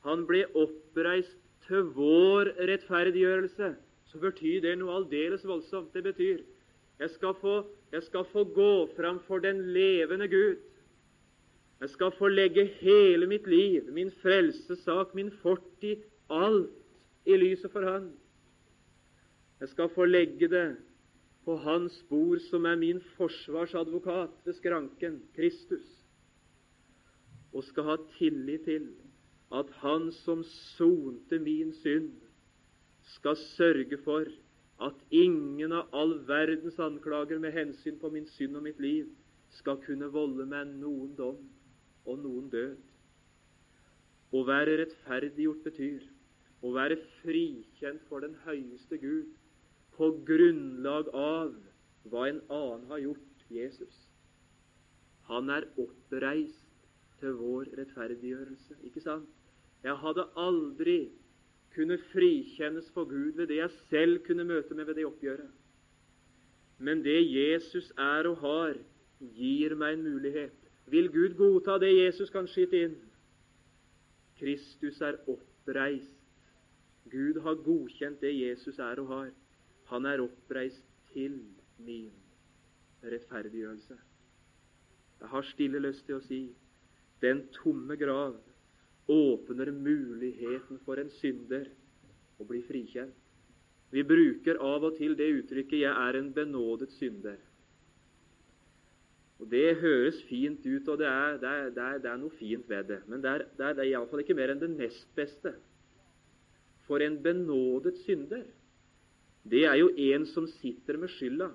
han 0.05 0.27
ble 0.27 0.47
oppreist 0.57 1.37
til 1.67 1.83
vår 1.83 2.55
rettferdiggjørelse, 2.69 3.75
så 4.05 4.19
betyr 4.19 4.61
det 4.61 4.79
noe 4.79 4.97
aldeles 4.97 5.45
voldsomt. 5.47 5.93
Det 5.95 6.03
betyr 6.03 6.41
jeg 7.01 7.11
skal 7.11 7.35
få, 7.41 7.65
jeg 7.93 8.03
skal 8.03 8.25
få 8.25 8.45
gå 8.45 8.87
fram 8.97 9.21
for 9.27 9.39
den 9.39 9.73
levende 9.73 10.29
Gud. 10.29 10.57
Jeg 11.81 11.89
skal 11.89 12.13
få 12.13 12.29
legge 12.29 12.67
hele 12.81 13.27
mitt 13.27 13.47
liv, 13.47 13.93
min 13.93 14.11
frelsesak, 14.11 15.15
min 15.15 15.31
fortid, 15.31 15.97
alt 16.31 16.69
i 17.25 17.37
lyset 17.37 17.73
for 17.73 17.81
Han. 17.81 18.13
Jeg 19.61 19.69
skal 19.69 19.89
få 19.89 20.05
legge 20.05 20.49
det 20.49 20.77
på 21.45 21.57
hans 21.65 21.95
bord 22.11 22.41
som 22.51 22.67
er 22.69 22.77
min 22.77 23.01
forsvarsadvokat 23.17 24.43
ved 24.45 24.57
skranken, 24.59 25.21
Kristus, 25.37 25.87
og 27.53 27.65
skal 27.65 27.89
ha 27.89 27.97
tillit 28.19 28.67
til 28.69 28.91
at 29.53 29.71
Han 29.83 30.13
som 30.13 30.45
sonte 30.45 31.39
min 31.43 31.73
synd, 31.83 32.13
skal 33.17 33.37
sørge 33.37 33.99
for 34.05 34.29
at 34.81 35.01
ingen 35.11 35.73
av 35.73 35.89
all 35.93 36.15
verdens 36.29 36.79
anklager 36.79 37.41
med 37.43 37.53
hensyn 37.53 37.99
på 38.01 38.11
min 38.15 38.29
synd 38.37 38.57
og 38.57 38.63
mitt 38.69 38.79
liv 38.81 39.09
skal 39.59 39.81
kunne 39.83 40.09
volde 40.15 40.47
meg 40.47 40.71
noen 40.79 41.17
dom 41.19 41.41
og 42.07 42.23
noen 42.23 42.47
død. 42.53 42.79
Å 44.31 44.45
være 44.47 44.79
rettferdiggjort 44.85 45.65
betyr 45.67 46.07
å 46.63 46.71
være 46.77 47.01
frikjent 47.19 48.07
for 48.09 48.23
den 48.23 48.37
høyeste 48.47 49.01
Gud 49.03 49.35
på 50.01 50.15
grunnlag 50.25 51.11
av 51.13 51.53
hva 52.09 52.25
en 52.31 52.41
annen 52.49 52.87
har 52.89 53.03
gjort, 53.03 53.43
Jesus. 53.53 53.97
Han 55.29 55.51
er 55.53 55.67
oppreist 55.79 56.87
til 57.21 57.35
vår 57.37 57.69
rettferdiggjørelse. 57.77 58.79
Ikke 58.89 59.03
sant? 59.05 59.29
Jeg 59.85 59.97
hadde 60.01 60.25
aldri 60.41 61.01
kunne 61.75 61.99
frikjennes 62.11 62.89
for 62.95 63.05
Gud 63.11 63.37
ved 63.37 63.51
det 63.53 63.59
jeg 63.61 63.75
selv 63.91 64.23
kunne 64.25 64.47
møte 64.49 64.75
med 64.75 64.89
ved 64.89 64.97
det 64.99 65.05
oppgjøret. 65.07 65.51
Men 66.79 67.05
det 67.05 67.21
Jesus 67.29 67.93
er 67.99 68.29
og 68.31 68.41
har, 68.41 68.81
gir 69.21 69.77
meg 69.77 69.99
en 69.99 70.07
mulighet. 70.09 70.57
Vil 70.89 71.11
Gud 71.13 71.37
godta 71.37 71.77
det 71.79 71.93
Jesus 71.93 72.33
kan 72.33 72.49
skyte 72.49 72.81
inn? 72.87 72.97
Kristus 74.41 75.01
er 75.05 75.21
oppreist. 75.29 76.17
Gud 77.13 77.43
har 77.45 77.61
godkjent 77.61 78.25
det 78.25 78.33
Jesus 78.39 78.79
er 78.81 79.05
og 79.05 79.13
har. 79.13 79.31
Han 79.91 80.07
er 80.07 80.23
oppreist 80.23 80.87
til 81.13 81.41
min 81.79 82.11
rettferdiggjørelse. 83.03 83.97
Jeg 85.21 85.29
har 85.29 85.47
stille 85.51 85.81
lyst 85.83 86.07
til 86.07 86.17
å 86.17 86.25
si 86.25 86.41
den 87.21 87.43
tomme 87.57 87.97
grav 88.01 88.39
åpner 89.11 89.73
muligheten 89.75 90.79
for 90.85 91.01
en 91.03 91.11
synder 91.19 91.67
å 92.41 92.47
bli 92.49 92.63
frikjent. 92.65 93.17
Vi 93.91 94.05
bruker 94.07 94.61
av 94.63 94.87
og 94.87 94.97
til 95.01 95.17
det 95.19 95.27
uttrykket 95.41 95.81
'jeg 95.83 96.09
er 96.09 96.19
en 96.19 96.33
benådet 96.33 96.91
synder'. 96.99 97.43
Og 99.41 99.51
Det 99.51 99.77
høres 99.81 100.23
fint 100.29 100.67
ut, 100.67 100.89
og 100.89 100.99
det 100.99 101.07
er, 101.07 101.37
det 101.41 101.49
er, 101.49 101.71
det 101.71 101.83
er, 101.83 101.99
det 101.99 102.11
er 102.11 102.17
noe 102.17 102.31
fint 102.31 102.69
ved 102.69 102.85
det. 102.85 103.01
Men 103.09 103.23
det 103.23 103.31
er, 103.31 103.45
det 103.57 103.67
er, 103.67 103.85
iallfall 103.85 104.21
ikke 104.21 104.37
mer 104.37 104.53
enn 104.53 104.61
det 104.61 104.71
nest 104.71 105.09
beste. 105.17 105.55
For 106.85 107.01
en 107.01 107.23
benådet 107.23 107.97
synder 108.05 108.45
det 109.49 109.65
er 109.65 109.79
jo 109.81 109.91
en 110.13 110.27
som 110.29 110.47
sitter 110.59 110.99
med 111.01 111.13
skylda. 111.15 111.51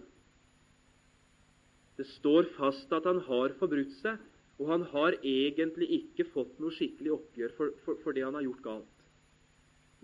Det 1.96 2.08
står 2.18 2.50
fast 2.58 2.92
at 2.96 3.06
han 3.08 3.22
har 3.28 3.54
forbrutt 3.60 3.94
seg, 4.02 4.20
og 4.60 4.72
han 4.72 4.86
har 4.92 5.18
egentlig 5.22 5.88
ikke 6.00 6.28
fått 6.32 6.60
noe 6.64 6.74
skikkelig 6.76 7.14
oppgjør 7.16 7.56
for, 7.58 7.74
for, 7.84 8.00
for 8.04 8.16
det 8.16 8.24
han 8.26 8.36
har 8.38 8.46
gjort 8.46 8.64
galt. 8.66 8.92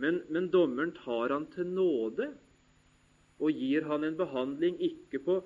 Men, 0.01 0.21
men, 0.33 0.49
dommeren 0.51 0.93
tar 0.97 1.33
han 1.33 1.45
til 1.53 1.67
nåde 1.71 2.31
og 3.41 3.57
gir 3.57 3.85
han 3.89 4.05
en 4.05 4.17
behandling 4.17 4.77
ikke 4.81 5.19
på, 5.25 5.37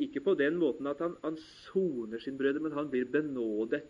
ikke 0.00 0.22
på 0.24 0.34
den 0.38 0.58
måten 0.60 0.88
at 0.90 1.00
han, 1.02 1.16
han 1.22 1.36
soner 1.66 2.22
sin 2.22 2.38
brødre, 2.40 2.62
men 2.64 2.76
han 2.76 2.90
blir 2.92 3.08
benådet. 3.10 3.82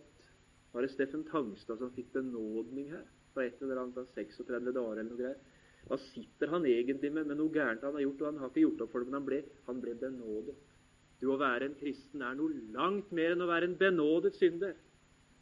Var 0.75 0.83
det 0.83 0.91
Steffen 0.91 1.23
Tangstad 1.29 1.79
som 1.79 1.93
fikk 1.95 2.11
benådning 2.17 2.89
her? 2.91 3.05
På 3.33 3.43
et 3.43 3.61
eller 3.63 3.81
annet 3.81 4.11
36 4.15 4.73
dager 4.75 4.99
eller 4.99 5.09
noe 5.09 5.19
greier. 5.19 5.39
Hva 5.85 5.97
sitter 6.01 6.49
han 6.49 6.65
egentlig 6.65 7.11
med 7.13 7.27
med 7.29 7.37
noe 7.37 7.53
gærent 7.53 7.83
han 7.85 7.93
har 7.93 8.05
gjort? 8.05 8.21
og 8.21 8.31
Han 8.31 8.39
har 8.41 8.49
ikke 8.49 8.63
gjort 8.63 8.81
opp 8.85 8.91
for 8.91 9.03
det, 9.03 9.09
men 9.09 9.19
han 9.19 9.27
ble, 9.27 9.41
han 9.67 9.81
ble 9.83 9.93
benådet. 10.01 10.55
Du 11.21 11.29
Å 11.31 11.37
være 11.39 11.69
en 11.69 11.77
kristen 11.79 12.21
er 12.25 12.35
noe 12.35 12.53
langt 12.73 13.11
mer 13.15 13.35
enn 13.35 13.43
å 13.45 13.49
være 13.49 13.69
en 13.69 13.77
benådet 13.79 14.33
synder. 14.39 14.73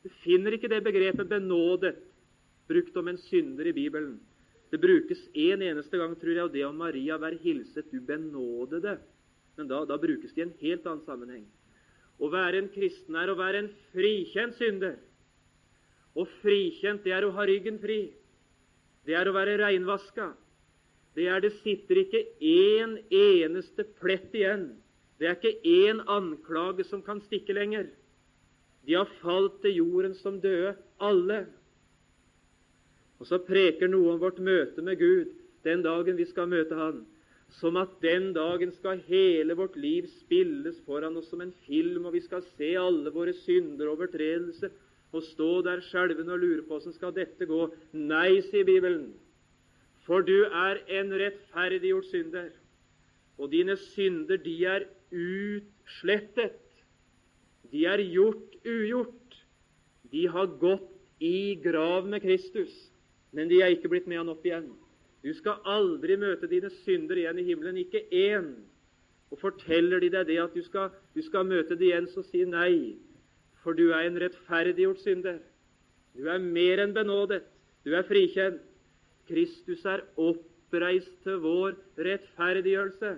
Du 0.03 0.09
finner 0.23 0.53
ikke 0.53 0.69
det 0.69 0.83
begrepet 0.83 1.29
'benådet' 1.29 1.95
brukt 2.67 2.97
om 2.97 3.07
en 3.07 3.17
synder 3.17 3.67
i 3.67 3.73
Bibelen. 3.73 4.19
Det 4.71 4.81
brukes 4.81 5.19
én 5.35 5.61
en 5.61 5.61
eneste 5.61 5.97
gang, 5.97 6.15
tror 6.19 6.33
jeg, 6.33 6.43
og 6.43 6.53
det 6.53 6.65
om 6.65 6.75
Maria 6.75 7.17
vær 7.17 7.35
hilset, 7.37 7.91
du 7.91 8.01
benådede. 8.01 8.97
Men 9.57 9.67
da, 9.67 9.85
da 9.85 9.97
brukes 9.97 10.33
det 10.33 10.41
i 10.41 10.45
en 10.47 10.55
helt 10.61 10.87
annen 10.87 11.05
sammenheng. 11.05 11.45
Å 12.19 12.29
være 12.29 12.57
en 12.57 12.69
kristen 12.73 13.15
er 13.15 13.29
å 13.29 13.37
være 13.37 13.59
en 13.59 13.69
frikjent 13.91 14.57
synder. 14.57 14.97
Og 16.15 16.27
frikjent, 16.41 17.03
det 17.03 17.13
er 17.13 17.25
å 17.25 17.33
ha 17.37 17.45
ryggen 17.45 17.79
fri 17.81 18.13
det 19.07 19.17
er 19.19 19.27
å 19.27 19.35
være 19.35 19.57
reinvaska. 19.59 20.31
Det 21.13 21.27
er 21.29 21.43
det 21.43 21.53
sitter 21.59 21.99
ikke 22.03 22.23
én 22.39 22.95
eneste 23.13 23.85
plett 23.99 24.33
igjen. 24.33 24.71
Det 25.19 25.29
er 25.29 25.37
ikke 25.37 25.73
én 25.87 26.01
anklage 26.09 26.85
som 26.89 27.03
kan 27.05 27.21
stikke 27.27 27.53
lenger. 27.55 27.91
De 28.83 28.97
har 28.97 29.11
falt 29.21 29.61
til 29.63 29.77
jorden 29.77 30.15
som 30.19 30.39
døde, 30.43 30.73
alle. 30.99 31.45
Og 33.21 33.29
så 33.29 33.39
preker 33.39 33.91
noe 33.91 34.15
om 34.15 34.21
vårt 34.23 34.41
møte 34.43 34.83
med 34.83 34.99
Gud 34.99 35.31
den 35.63 35.83
dagen 35.85 36.17
vi 36.19 36.25
skal 36.27 36.49
møte 36.51 36.75
Han, 36.75 37.03
som 37.61 37.77
at 37.79 37.93
den 38.03 38.31
dagen 38.35 38.73
skal 38.75 38.99
hele 39.07 39.55
vårt 39.55 39.77
liv 39.79 40.09
spilles 40.19 40.81
foran 40.87 41.15
oss 41.19 41.29
som 41.31 41.43
en 41.43 41.53
film, 41.67 42.03
og 42.03 42.17
vi 42.17 42.23
skal 42.25 42.43
se 42.57 42.73
alle 42.79 43.13
våre 43.15 43.35
synder 43.45 43.87
og 43.87 44.01
overtredelser 44.01 44.73
og 45.13 45.23
stå 45.23 45.49
der 45.65 45.83
skjelvende 45.85 46.33
og 46.33 46.41
lure 46.41 46.65
på 46.67 46.79
åssen 46.79 46.95
skal 46.95 47.13
dette 47.15 47.45
gå. 47.49 47.67
Nei, 47.93 48.41
sier 48.49 48.65
Bibelen, 48.67 49.11
for 50.07 50.25
du 50.25 50.45
er 50.45 50.81
en 50.99 51.13
rettferdiggjort 51.21 52.09
synder, 52.09 52.49
og 53.37 53.51
dine 53.53 53.75
synder, 53.77 54.37
de 54.41 54.55
er 54.69 54.87
utslettet. 55.13 56.59
De 57.71 57.85
er 57.89 58.03
gjort 58.13 58.57
ugjort. 58.65 59.37
De 60.11 60.27
har 60.29 60.51
gått 60.61 60.89
i 61.23 61.55
grav 61.63 62.05
med 62.09 62.21
Kristus, 62.21 62.73
men 63.33 63.49
de 63.49 63.61
er 63.63 63.73
ikke 63.73 63.89
blitt 63.89 64.09
med 64.09 64.19
han 64.21 64.29
opp 64.33 64.45
igjen. 64.45 64.67
Du 65.23 65.31
skal 65.33 65.63
aldri 65.65 66.17
møte 66.19 66.49
dine 66.51 66.69
synder 66.83 67.17
igjen 67.17 67.39
i 67.39 67.47
himmelen, 67.47 67.79
ikke 67.81 68.03
én. 68.11 68.51
Og 69.31 69.39
forteller 69.41 70.03
de 70.03 70.11
deg 70.13 70.27
det 70.29 70.37
at 70.43 70.53
du 70.53 70.61
skal, 70.65 70.91
du 71.15 71.23
skal 71.25 71.47
møte 71.47 71.77
det 71.79 71.87
igjen, 71.89 72.09
så 72.11 72.21
si 72.27 72.43
nei, 72.45 72.99
for 73.63 73.73
du 73.73 73.89
er 73.91 74.07
en 74.07 74.19
rettferdiggjort 74.19 75.01
synder. 75.01 75.39
Du 76.13 76.27
er 76.29 76.41
mer 76.43 76.83
enn 76.83 76.93
benådet. 76.95 77.41
Du 77.83 77.93
er 77.95 78.05
frikjent. 78.07 78.61
Kristus 79.27 79.85
er 79.87 80.03
oppreist 80.19 81.15
til 81.23 81.39
vår 81.43 81.77
rettferdiggjørelse. 81.97 83.15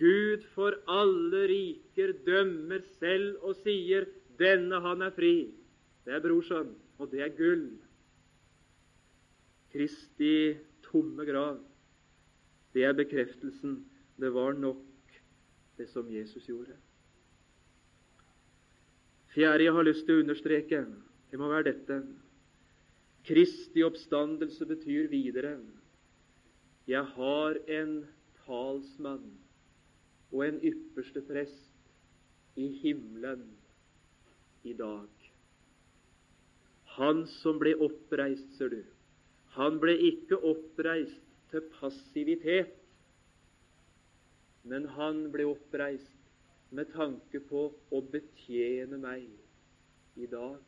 Gud 0.00 0.42
for 0.54 0.74
alle 0.90 1.44
riker 1.50 2.14
dømmer 2.26 2.82
selv 2.98 3.38
og 3.42 3.54
sier 3.62 4.06
'denne 4.38 4.80
han 4.80 5.02
er 5.02 5.10
fri'. 5.14 5.52
Det 6.04 6.12
er 6.12 6.20
brorsan, 6.20 6.74
og 6.98 7.10
det 7.10 7.20
er 7.20 7.28
gull. 7.28 7.78
Kristi 9.72 10.56
tomme 10.82 11.24
grav, 11.24 11.58
det 12.74 12.84
er 12.84 12.92
bekreftelsen. 12.92 13.84
Det 14.20 14.34
var 14.34 14.52
nok, 14.52 14.84
det 15.78 15.88
som 15.88 16.10
Jesus 16.10 16.46
gjorde. 16.46 16.76
Fjerde 19.34 19.64
jeg 19.66 19.74
har 19.74 19.86
lyst 19.86 20.04
til 20.06 20.20
å 20.20 20.22
understreke, 20.22 20.84
det 21.30 21.38
må 21.40 21.48
være 21.50 21.72
dette. 21.72 21.96
Kristi 23.26 23.82
oppstandelse 23.82 24.66
betyr 24.68 25.08
videre 25.10 25.56
jeg 26.86 27.00
har 27.16 27.56
en 27.72 27.92
talsmann 28.44 29.24
og 30.28 30.42
en 30.44 30.58
ypperste 30.68 31.22
prest 31.24 32.60
i 32.60 32.66
himmelen 32.82 33.46
i 34.68 34.74
dag. 34.76 35.08
Han 36.98 37.24
som 37.40 37.58
ble 37.58 37.72
oppreist, 37.82 38.52
ser 38.58 38.70
du, 38.70 38.82
han 39.56 39.80
ble 39.82 39.96
ikke 40.10 40.38
oppreist 40.44 41.24
til 41.50 41.64
passivitet, 41.78 42.76
men 44.68 44.86
han 44.94 45.24
ble 45.32 45.48
oppreist 45.50 46.13
med 46.74 46.90
tanke 46.94 47.40
på 47.48 47.68
å 47.94 48.00
betjene 48.10 48.98
meg 48.98 49.28
i 50.18 50.26
dag 50.30 50.58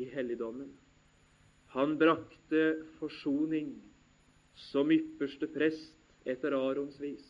i 0.00 0.06
helligdommen. 0.12 0.70
Han 1.74 1.96
brakte 2.00 2.62
forsoning 2.98 3.74
som 4.70 4.92
ypperste 4.92 5.48
prest 5.52 6.28
etter 6.28 6.56
Arons 6.56 6.98
vis. 7.00 7.24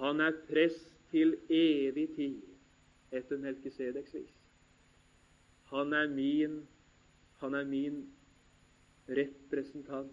Han 0.00 0.20
er 0.24 0.36
prest 0.48 0.88
til 1.12 1.36
evig 1.52 2.08
tid 2.16 2.40
etter 3.12 3.40
Melkisedeks 3.40 4.14
vis. 4.16 4.34
Han 5.72 5.92
er 5.96 6.08
min, 6.12 6.60
han 7.40 7.56
er 7.56 7.68
min 7.68 8.02
representant, 9.08 10.12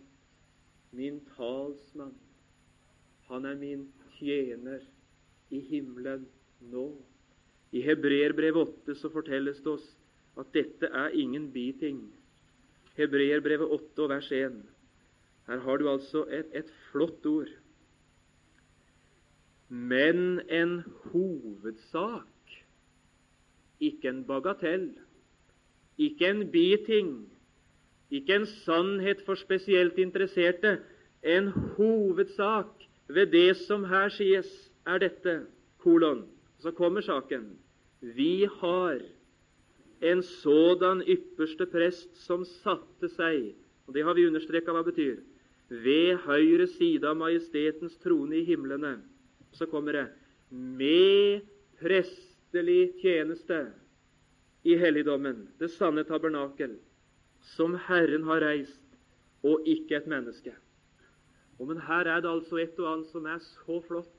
min 0.92 1.20
talsmann. 1.36 2.16
Han 3.28 3.46
er 3.46 3.60
min 3.60 3.86
tjener 4.18 4.84
i 5.50 5.62
himmelen 5.70 6.26
nå. 6.72 6.88
I 7.72 7.82
Hebreerbrev 7.86 8.58
8 8.58 8.96
så 8.98 9.12
fortelles 9.14 9.62
det 9.64 9.74
oss 9.78 9.88
at 10.40 10.50
dette 10.54 10.90
er 10.90 11.16
ingen 11.18 11.50
biting. 11.54 12.02
Hebreerbrevet 12.98 13.72
8 13.80 14.06
og 14.06 14.12
vers 14.12 14.32
1. 14.32 14.62
Her 15.50 15.66
har 15.66 15.78
du 15.78 15.90
altså 15.90 16.26
et, 16.30 16.50
et 16.54 16.70
flott 16.92 17.26
ord 17.26 17.50
men 19.70 20.42
en 20.50 20.84
hovedsak, 21.12 22.26
ikke 23.80 24.10
en 24.10 24.24
bagatell, 24.26 24.90
ikke 25.98 26.30
en 26.30 26.52
biting, 26.52 27.30
ikke 28.12 28.36
en 28.36 28.46
sannhet 28.46 29.22
for 29.26 29.36
spesielt 29.36 29.98
interesserte. 29.98 30.80
En 31.24 31.48
hovedsak 31.48 32.66
ved 33.08 33.28
det 33.32 33.58
som 33.58 33.84
her 33.84 34.10
sies, 34.10 34.69
er 34.88 35.00
dette 35.00 35.40
kolon. 35.84 36.26
Så 36.60 36.72
kommer 36.76 37.02
saken. 37.02 37.58
Vi 38.02 38.48
har 38.60 39.00
en 40.00 40.22
sådan 40.24 41.02
ypperste 41.08 41.66
prest 41.68 42.16
som 42.24 42.46
satte 42.48 43.10
seg 43.12 43.56
og 43.90 43.96
Det 43.96 44.04
har 44.06 44.14
vi 44.14 44.28
understreka 44.30 44.70
hva 44.70 44.84
det 44.86 44.92
betyr. 44.94 45.16
Ved 45.70 46.20
høyre 46.22 46.68
side 46.70 47.08
av 47.10 47.18
majestetens 47.18 47.96
trone 48.04 48.38
i 48.38 48.46
himlene 48.46 49.00
så 49.58 49.66
kommer 49.66 49.98
det 49.98 50.04
med 50.54 51.48
prestelig 51.82 53.00
tjeneste 53.02 53.64
i 54.62 54.76
helligdommen, 54.78 55.48
det 55.58 55.72
sanne 55.74 56.04
tabernakel, 56.06 56.76
som 57.56 57.74
Herren 57.88 58.28
har 58.30 58.44
reist, 58.46 58.86
og 59.42 59.66
ikke 59.66 59.98
et 59.98 60.10
menneske. 60.12 60.54
Og 61.58 61.68
Men 61.68 61.82
her 61.82 62.06
er 62.06 62.22
det 62.22 62.30
altså 62.30 62.62
et 62.62 62.78
og 62.78 62.94
annet 62.94 63.10
som 63.10 63.26
er 63.26 63.40
så 63.42 63.82
flott. 63.88 64.19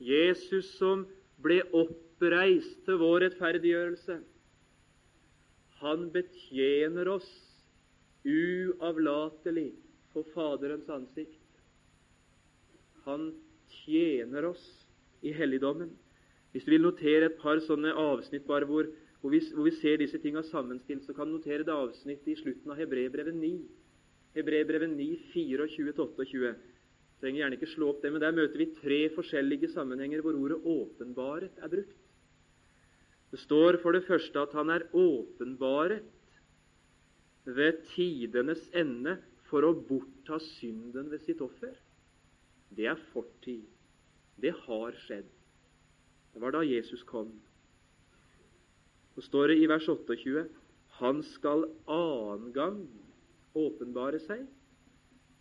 Jesus 0.00 0.72
som 0.78 1.04
ble 1.42 1.60
oppreist 1.74 2.84
til 2.86 3.00
vår 3.02 3.26
rettferdiggjørelse. 3.26 4.18
Han 5.82 6.08
betjener 6.14 7.10
oss 7.10 7.28
uavlatelig 8.22 9.72
for 10.12 10.28
Faderens 10.34 10.88
ansikt. 10.92 11.40
Han 13.06 13.32
tjener 13.82 14.46
oss 14.52 14.62
i 15.26 15.32
helligdommen. 15.34 15.90
Hvis 16.52 16.66
du 16.66 16.70
vil 16.74 16.84
notere 16.84 17.30
et 17.30 17.38
par 17.40 17.58
sånne 17.64 17.94
avsnitt 17.98 18.44
bare 18.46 18.68
hvor, 18.68 18.86
hvor, 19.22 19.32
vi, 19.32 19.40
hvor 19.54 19.66
vi, 19.66 19.74
ser 19.80 19.98
disse 19.98 20.20
tingene 20.22 20.44
sammenstilt, 20.46 21.06
så 21.06 21.16
kan 21.16 21.30
du 21.30 21.38
notere 21.38 21.66
det 21.66 21.74
avsnittet 21.74 22.34
i 22.34 22.38
slutten 22.42 22.70
av 22.70 22.78
Hebrebrevet 22.78 23.34
9. 23.34 23.52
Hebrebrevet 24.36 24.92
9, 24.92 25.08
24-28. 25.32 26.52
Trenger 27.22 27.44
gjerne 27.44 27.54
ikke 27.54 27.70
slå 27.70 27.92
opp 27.92 28.00
det, 28.02 28.10
men 28.10 28.20
Der 28.20 28.34
møter 28.34 28.58
vi 28.58 28.72
tre 28.74 29.00
forskjellige 29.14 29.70
sammenhenger 29.70 30.24
hvor 30.24 30.34
ordet 30.34 30.58
'åpenbaret' 30.66 31.62
er 31.62 31.68
brukt. 31.70 32.00
Det 33.30 33.38
står 33.38 33.78
for 33.80 33.92
det 33.92 34.04
første 34.04 34.40
at 34.40 34.52
han 34.52 34.70
er 34.70 34.88
åpenbaret 34.92 36.02
ved 37.44 37.78
tidenes 37.94 38.68
ende 38.74 39.16
for 39.48 39.62
å 39.62 39.72
bortta 39.72 40.38
synden 40.38 41.10
ved 41.10 41.22
sitt 41.22 41.40
offer. 41.40 41.72
Det 42.76 42.86
er 42.90 42.98
fortid. 43.12 43.64
Det 44.40 44.52
har 44.66 44.92
skjedd. 45.06 45.30
Det 46.34 46.42
var 46.42 46.50
da 46.50 46.60
Jesus 46.66 47.02
kom. 47.02 47.30
Så 49.14 49.22
står 49.22 49.52
det 49.52 49.58
i 49.62 49.68
vers 49.70 49.86
28 49.88 50.48
han 50.98 51.22
skal 51.22 51.64
annen 51.86 52.52
gang 52.52 52.78
åpenbare 53.54 54.20
seg 54.20 54.44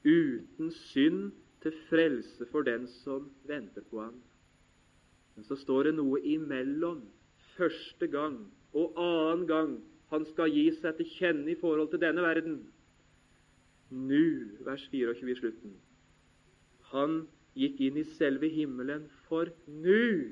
uten 0.04 0.72
synd 0.92 1.32
til 1.62 1.76
frelse 1.90 2.48
for 2.52 2.66
den 2.68 2.88
som 3.02 3.30
venter 3.50 3.86
på 3.90 4.02
ham. 4.02 4.18
Men 5.36 5.46
så 5.48 5.56
står 5.56 5.90
det 5.90 5.96
noe 5.98 6.20
imellom 6.26 7.04
første 7.56 8.08
gang 8.12 8.40
og 8.74 9.00
annen 9.00 9.48
gang 9.48 9.72
han 10.12 10.26
skal 10.34 10.52
gi 10.52 10.68
seg 10.80 10.98
til 10.98 11.12
kjenne 11.16 11.54
i 11.54 11.60
forhold 11.60 11.92
til 11.92 12.02
denne 12.04 12.24
verden. 12.24 12.58
Nå, 13.92 14.24
vers 14.68 14.84
24 14.92 15.32
i 15.32 15.38
slutten. 15.40 15.76
Han 16.92 17.22
gikk 17.56 17.80
inn 17.84 18.00
i 18.00 18.08
selve 18.18 18.50
himmelen 18.52 19.06
for 19.28 19.52
nu 19.68 20.32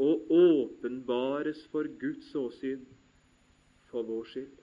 å 0.00 0.10
åpenbares 0.34 1.60
for 1.70 1.86
Guds 2.00 2.30
åsyn 2.38 2.82
for 3.90 4.06
vår 4.06 4.26
skyld. 4.32 4.56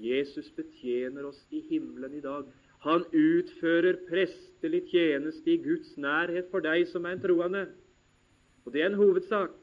Jesus 0.00 0.50
betjener 0.56 1.26
oss 1.28 1.40
i 1.54 1.62
himmelen 1.68 2.16
i 2.18 2.22
dag. 2.24 2.48
Han 2.84 3.04
utfører 3.16 3.96
prestelig 4.10 4.82
tjeneste 4.90 5.54
i 5.54 5.60
Guds 5.64 5.94
nærhet 5.96 6.50
for 6.52 6.64
deg 6.64 6.84
som 6.90 7.06
er 7.08 7.16
en 7.16 7.22
troende. 7.22 7.62
Og 8.64 8.74
det 8.74 8.82
er 8.82 8.90
en 8.90 8.98
hovedsak. 9.00 9.54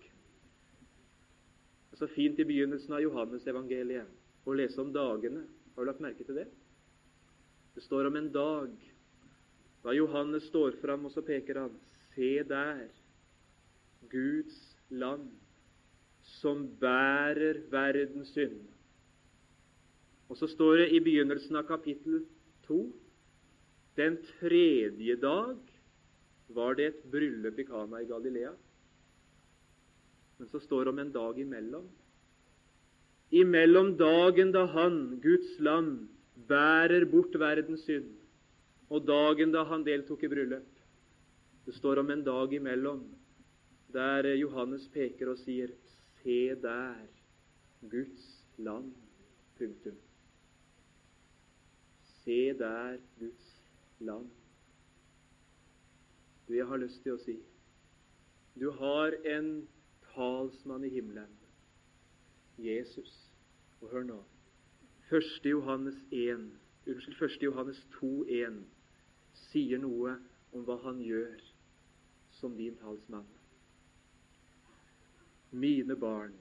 Det 1.91 1.97
er 1.97 2.01
så 2.01 2.09
fint 2.15 2.39
i 2.41 2.47
begynnelsen 2.49 2.95
av 2.97 3.03
Johannes-evangeliet 3.03 4.49
å 4.49 4.55
lese 4.57 4.81
om 4.81 4.89
dagene. 4.93 5.43
Har 5.75 5.85
du 5.85 5.91
lagt 5.91 6.01
merke 6.01 6.25
til 6.25 6.39
det? 6.39 6.47
Det 7.75 7.83
står 7.85 8.09
om 8.09 8.17
en 8.17 8.31
dag 8.33 8.73
da 9.81 9.93
Johannes 9.93 10.49
står 10.49 10.75
fram, 10.81 11.05
og 11.05 11.13
så 11.13 11.23
peker 11.25 11.61
han 11.61 11.77
Se 12.11 12.43
der, 12.43 12.89
Guds 14.11 14.57
land, 14.89 15.29
som 16.41 16.65
bærer 16.81 17.61
verdens 17.71 18.33
synd. 18.35 18.59
Og 20.27 20.37
så 20.37 20.49
står 20.51 20.81
det 20.81 20.89
i 20.91 20.99
begynnelsen 21.03 21.55
av 21.55 21.69
kapittel 21.69 22.25
to 22.67 22.83
den 23.95 24.17
tredje 24.39 25.15
dag 25.19 25.57
var 26.55 26.75
det 26.75 26.87
et 26.91 27.03
bryllup 27.11 27.59
i 27.59 27.65
Kana 27.67 28.01
i 28.01 28.07
Galilea. 28.09 28.53
Men 30.37 30.49
så 30.49 30.59
står 30.59 30.85
det 30.85 30.93
om 30.93 31.01
en 31.03 31.11
dag 31.11 31.39
imellom. 31.39 31.87
Imellom 33.31 33.93
dagen 33.99 34.51
da 34.51 34.65
han, 34.73 35.19
Guds 35.23 35.59
land, 35.59 36.07
bærer 36.47 37.05
bort 37.07 37.35
verdens 37.39 37.85
synd, 37.87 38.09
og 38.91 39.05
dagen 39.07 39.53
da 39.53 39.63
han 39.69 39.85
deltok 39.87 40.23
i 40.25 40.31
bryllup. 40.31 40.67
Det 41.65 41.75
står 41.77 42.01
om 42.01 42.09
en 42.11 42.23
dag 42.25 42.53
imellom 42.57 43.03
der 43.93 44.27
Johannes 44.39 44.87
peker 44.91 45.31
og 45.31 45.39
sier 45.43 45.71
Se 46.21 46.55
der, 46.61 47.07
Guds 47.89 48.27
land. 48.57 48.91
Punktum. 49.57 49.95
Se 52.23 52.53
der, 52.57 52.97
Guds 53.19 53.50
land. 54.01 54.29
Du, 56.47 56.55
jeg 56.57 56.67
har 56.67 56.81
lyst 56.81 57.03
til 57.05 57.15
å 57.15 57.23
si 57.23 57.37
du 58.59 58.67
har 58.75 59.15
en 59.25 59.67
talsmann 60.11 60.83
i 60.83 60.89
himmelen, 60.91 61.29
Jesus. 62.59 63.13
Og 63.81 63.93
hør 63.93 64.03
nå 64.03 64.17
1. 65.11 65.29
Johannes 65.47 65.97
1, 66.11 66.43
unnskyld, 66.87 67.15
1. 67.15 67.37
Johannes 67.47 67.79
2, 67.95 68.09
1 68.27 68.59
sier 69.47 69.79
noe 69.81 70.17
om 70.51 70.67
hva 70.67 70.77
han 70.83 70.99
gjør 71.03 71.39
som 72.37 72.55
din 72.59 72.75
talsmann. 72.83 73.27
Mine 75.51 75.95
barn, 75.99 76.35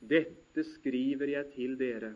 dette 0.00 0.64
skriver 0.76 1.34
jeg 1.34 1.52
til 1.56 1.76
dere 1.80 2.14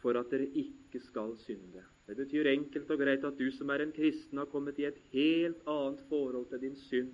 for 0.00 0.16
at 0.20 0.32
dere 0.32 0.48
ikke 0.56 1.00
skal 1.04 1.36
synde. 1.44 1.84
Det 2.10 2.16
betyr 2.18 2.48
enkelt 2.50 2.88
og 2.90 2.98
greit 2.98 3.24
at 3.24 3.36
du 3.38 3.50
som 3.54 3.68
er 3.70 3.84
en 3.84 3.92
kristen, 3.94 4.38
har 4.38 4.48
kommet 4.50 4.78
i 4.82 4.86
et 4.88 4.96
helt 5.12 5.60
annet 5.70 6.00
forhold 6.08 6.48
til 6.50 6.60
din 6.64 6.74
synd 6.88 7.12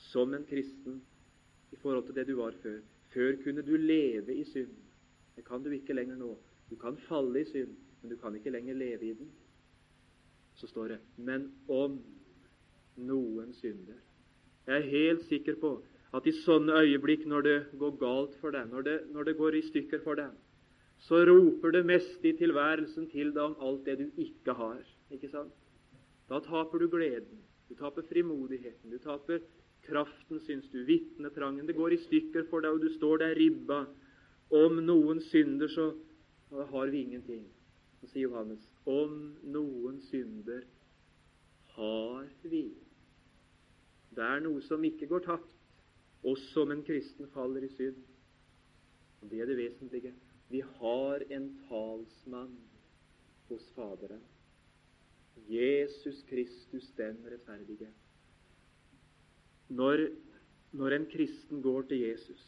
som 0.00 0.32
en 0.34 0.46
kristen 0.48 1.02
i 1.72 1.76
forhold 1.76 2.06
til 2.06 2.16
det 2.16 2.24
du 2.30 2.38
var 2.38 2.56
før. 2.62 2.78
Før 3.12 3.36
kunne 3.42 3.62
du 3.62 3.76
leve 3.76 4.34
i 4.34 4.44
synd. 4.48 4.72
Det 5.36 5.44
kan 5.44 5.62
du 5.62 5.68
ikke 5.70 5.92
lenger 5.92 6.16
nå. 6.16 6.38
Du 6.70 6.76
kan 6.80 6.96
falle 6.96 7.42
i 7.42 7.44
synd, 7.44 7.76
men 8.00 8.10
du 8.10 8.16
kan 8.16 8.34
ikke 8.34 8.50
lenger 8.50 8.74
leve 8.74 9.10
i 9.10 9.12
den. 9.12 9.28
Så 10.54 10.66
står 10.72 10.88
det 10.88 10.98
Men 11.16 11.50
om 11.68 12.00
noen 12.96 13.52
synder 13.52 14.00
Jeg 14.66 14.76
er 14.76 14.90
helt 14.90 15.24
sikker 15.28 15.60
på 15.60 15.74
at 16.14 16.26
i 16.26 16.32
sånne 16.44 16.80
øyeblikk, 16.80 17.26
når 17.26 17.40
det 17.42 17.56
går 17.78 17.96
galt 18.00 18.36
for 18.40 18.54
deg, 18.54 18.70
når 18.70 18.82
det, 18.86 18.98
når 19.12 19.28
det 19.28 19.36
går 19.36 19.58
i 19.58 19.62
stykker 19.68 20.00
for 20.00 20.16
deg, 20.16 20.30
så 20.98 21.24
roper 21.28 21.74
det 21.74 21.84
meste 21.86 22.30
i 22.30 22.36
tilværelsen 22.38 23.10
til 23.12 23.32
deg 23.34 23.42
om 23.42 23.56
alt 23.60 23.84
det 23.86 23.98
du 24.00 24.20
ikke 24.20 24.54
har. 24.56 24.80
Ikke 25.12 25.28
sant? 25.32 25.52
Da 26.30 26.40
taper 26.40 26.80
du 26.80 26.88
gleden, 26.88 27.42
du 27.68 27.74
taper 27.76 28.06
frimodigheten, 28.08 28.90
du 28.90 28.98
taper 28.98 29.42
kraften, 29.84 30.40
syns 30.40 30.68
du, 30.72 30.80
vitnetrangen. 30.88 31.66
Det 31.66 31.76
går 31.76 31.92
i 31.92 32.00
stykker 32.06 32.46
for 32.48 32.64
deg, 32.64 32.76
og 32.76 32.80
du 32.80 32.88
står 32.96 33.20
der 33.20 33.36
ribba. 33.36 33.84
Om 34.54 34.80
noen 34.84 35.20
synder, 35.24 35.68
så 35.68 35.90
har 36.70 36.92
vi 36.92 37.02
ingenting. 37.04 37.44
Så 38.00 38.12
sier 38.12 38.28
Johannes 38.28 38.64
om 38.88 39.34
noen 39.48 40.00
synder 40.10 40.64
har 41.74 42.26
vi. 42.44 42.66
Det 44.14 44.24
er 44.24 44.42
noe 44.44 44.62
som 44.62 44.84
ikke 44.86 45.08
går 45.10 45.24
tapt, 45.26 45.54
også 46.24 46.64
om 46.64 46.72
en 46.72 46.84
kristen 46.86 47.28
faller 47.34 47.64
i 47.66 47.72
synd. 47.74 47.98
Og 49.22 49.30
Det 49.30 49.40
er 49.40 49.48
det 49.48 49.56
vesentlige. 49.56 50.12
Vi 50.48 50.60
har 50.78 51.24
en 51.32 51.48
talsmann 51.68 52.56
hos 53.48 53.70
Faderen. 53.76 54.22
Jesus 55.48 56.22
Kristus 56.28 56.90
den 56.96 57.18
rettferdige. 57.28 57.90
Når, 59.68 60.08
når 60.72 60.96
en 60.96 61.06
kristen 61.10 61.62
går 61.62 61.82
til 61.90 62.04
Jesus 62.04 62.44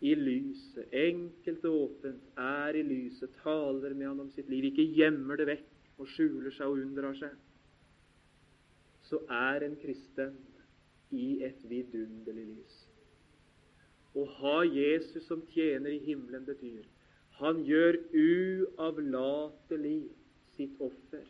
i 0.00 0.14
lyset, 0.14 0.86
enkelt 0.92 1.64
og 1.68 1.80
åpent, 1.82 2.22
er 2.36 2.78
i 2.78 2.82
lyset, 2.82 3.34
taler 3.42 3.94
med 3.94 4.06
han 4.06 4.22
om 4.24 4.30
sitt 4.32 4.48
liv, 4.48 4.70
ikke 4.70 4.88
gjemmer 4.96 5.36
det 5.36 5.48
vekk 5.50 6.00
og 6.00 6.08
skjuler 6.08 6.54
seg 6.56 6.70
og 6.70 6.80
unndrar 6.80 7.18
seg, 7.18 7.34
så 9.04 9.20
er 9.28 9.66
en 9.66 9.76
kristen 9.82 10.38
i 11.10 11.42
et 11.44 11.60
vidunderlig 11.68 12.46
lys. 12.54 12.79
Å 14.18 14.24
ha 14.40 14.56
Jesus 14.66 15.26
som 15.28 15.42
tjener 15.54 15.94
i 15.94 16.02
himmelen 16.02 16.46
betyr 16.48 16.82
han 17.40 17.62
gjør 17.64 17.96
uavlatelig 18.20 20.00
sitt 20.56 20.80
offer 20.84 21.24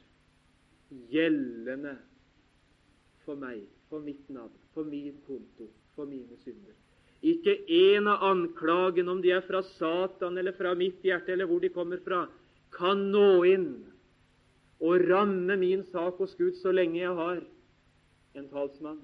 gjeldende 1.13 1.95
for 3.23 3.39
meg, 3.39 3.61
for 3.87 4.03
mitt 4.03 4.25
navn, 4.33 4.57
for 4.75 4.89
min 4.89 5.15
konto, 5.27 5.69
for 5.95 6.11
mine 6.11 6.35
synder. 6.43 6.75
Ikke 7.23 7.55
en 7.93 8.09
av 8.11 8.25
anklagene, 8.31 9.13
om 9.13 9.21
de 9.23 9.31
er 9.37 9.45
fra 9.47 9.61
Satan 9.77 10.41
eller 10.41 10.57
fra 10.57 10.73
mitt 10.75 11.05
hjerte, 11.05 11.35
eller 11.35 11.47
hvor 11.47 11.63
de 11.63 11.71
kommer 11.71 12.01
fra, 12.03 12.25
kan 12.75 13.07
nå 13.13 13.45
inn 13.47 13.71
og 14.81 15.05
ramme 15.05 15.57
min 15.61 15.85
sak 15.93 16.19
hos 16.23 16.35
Gud 16.39 16.57
så 16.59 16.73
lenge 16.73 17.03
jeg 17.03 17.15
har 17.19 17.43
en 18.39 18.47
talsmann 18.51 19.03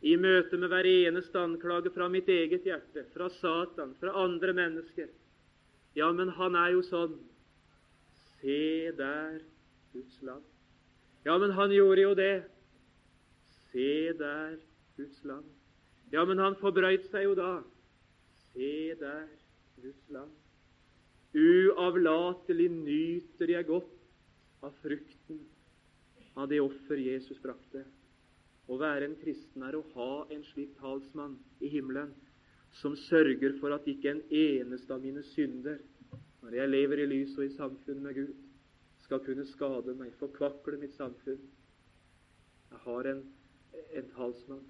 i 0.00 0.14
møte 0.16 0.56
med 0.56 0.70
hver 0.72 0.86
eneste 0.88 1.40
anklage 1.40 1.92
fra 1.92 2.08
mitt 2.08 2.28
eget 2.32 2.64
hjerte, 2.64 3.04
fra 3.12 3.28
Satan, 3.36 3.92
fra 4.00 4.14
andre 4.22 4.54
mennesker. 4.56 5.10
Ja, 5.96 6.08
men 6.16 6.32
han 6.38 6.56
er 6.56 6.72
jo 6.76 6.84
sånn. 6.86 7.18
Se 8.40 8.92
der, 8.96 9.42
Guds 9.92 10.22
land. 10.24 10.46
Ja, 11.26 11.36
men 11.36 11.52
han 11.52 11.74
gjorde 11.74 12.06
jo 12.06 12.14
det. 12.16 12.34
Se 13.70 13.90
der, 14.16 14.56
Guds 14.96 15.20
land. 15.28 15.50
Ja, 16.14 16.24
men 16.24 16.40
han 16.40 16.56
forbrøyt 16.62 17.10
seg 17.12 17.28
jo 17.28 17.36
da. 17.38 17.52
Se 18.54 18.72
der, 19.02 19.28
Guds 19.82 20.08
land. 20.14 20.32
Uavlatelig 21.36 22.70
nyter 22.72 23.52
jeg 23.52 23.68
godt 23.68 24.64
av 24.66 24.72
frukten 24.82 25.44
av 26.40 26.48
det 26.50 26.58
offer 26.62 26.98
Jesus 26.98 27.38
brakte. 27.42 27.84
Å 28.70 28.76
være 28.78 29.08
en 29.08 29.16
kristen 29.18 29.64
er 29.66 29.74
å 29.74 29.86
ha 29.96 30.10
en 30.30 30.42
slik 30.52 30.76
talsmann 30.78 31.34
i 31.58 31.70
himmelen 31.72 32.12
som 32.78 32.94
sørger 33.08 33.56
for 33.58 33.74
at 33.74 33.88
ikke 33.90 34.12
en 34.12 34.20
eneste 34.30 34.94
av 34.94 35.02
mine 35.02 35.24
synder, 35.32 35.80
når 36.44 36.54
jeg 36.60 36.70
lever 36.70 37.02
i 37.02 37.08
lys 37.10 37.34
og 37.38 37.48
i 37.48 37.54
samfunn 37.56 38.04
med 38.04 38.14
Gud, 38.20 38.30
skal 39.02 39.22
kunne 39.26 39.46
skade 39.48 39.96
meg, 39.98 40.12
forkvakle 40.20 40.78
mitt 40.78 40.94
samfunn. 40.94 41.40
Jeg 42.70 42.82
har 42.84 43.10
en, 43.10 43.24
en 43.98 44.12
talsmann. 44.14 44.62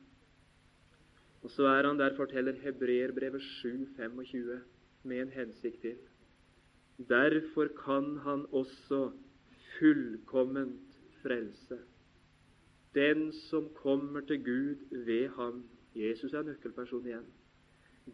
Og 1.44 1.52
så 1.52 1.68
er 1.68 1.84
han 1.84 2.00
der, 2.00 2.16
forteller 2.16 2.56
Hebreerbrevet 2.64 3.44
7,25, 3.60 4.64
med 5.08 5.26
en 5.26 5.36
hensikt 5.36 5.84
til. 5.84 6.00
Derfor 7.08 7.68
kan 7.76 8.16
han 8.24 8.46
også 8.52 9.10
fullkomment 9.76 10.98
frelse 11.20 11.78
den 12.94 13.32
som 13.32 13.68
kommer 13.74 14.20
til 14.26 14.42
Gud 14.44 15.04
ved 15.06 15.28
ham 15.36 15.62
Jesus 15.94 16.32
er 16.34 16.46
nøkkelperson 16.46 17.06
igjen. 17.06 17.28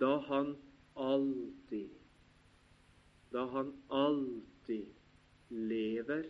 Da 0.00 0.16
han 0.28 0.56
alltid 0.96 1.88
Da 3.32 3.46
han 3.52 3.72
alltid 3.90 4.86
lever 5.50 6.28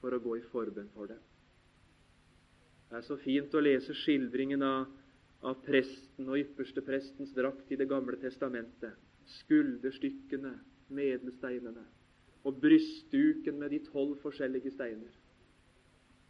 for 0.00 0.14
å 0.14 0.20
gå 0.20 0.36
i 0.36 0.44
forbønn 0.50 0.90
for 0.94 1.08
det. 1.08 1.18
Det 2.90 2.98
er 3.00 3.06
så 3.06 3.16
fint 3.18 3.54
å 3.56 3.62
lese 3.64 3.96
skildringen 3.96 4.62
av, 4.62 4.84
av 5.42 5.56
presten 5.64 6.28
og 6.28 6.38
yppersteprestens 6.38 7.32
drakt 7.34 7.72
i 7.72 7.78
Det 7.80 7.88
gamle 7.88 8.20
testamentet. 8.20 8.94
Skulderstykkene, 9.40 10.52
medelsteinene 10.94 11.86
og 12.44 12.60
brystduken 12.60 13.58
med 13.58 13.72
de 13.72 13.80
tolv 13.88 14.18
forskjellige 14.22 14.74
steiner 14.76 15.23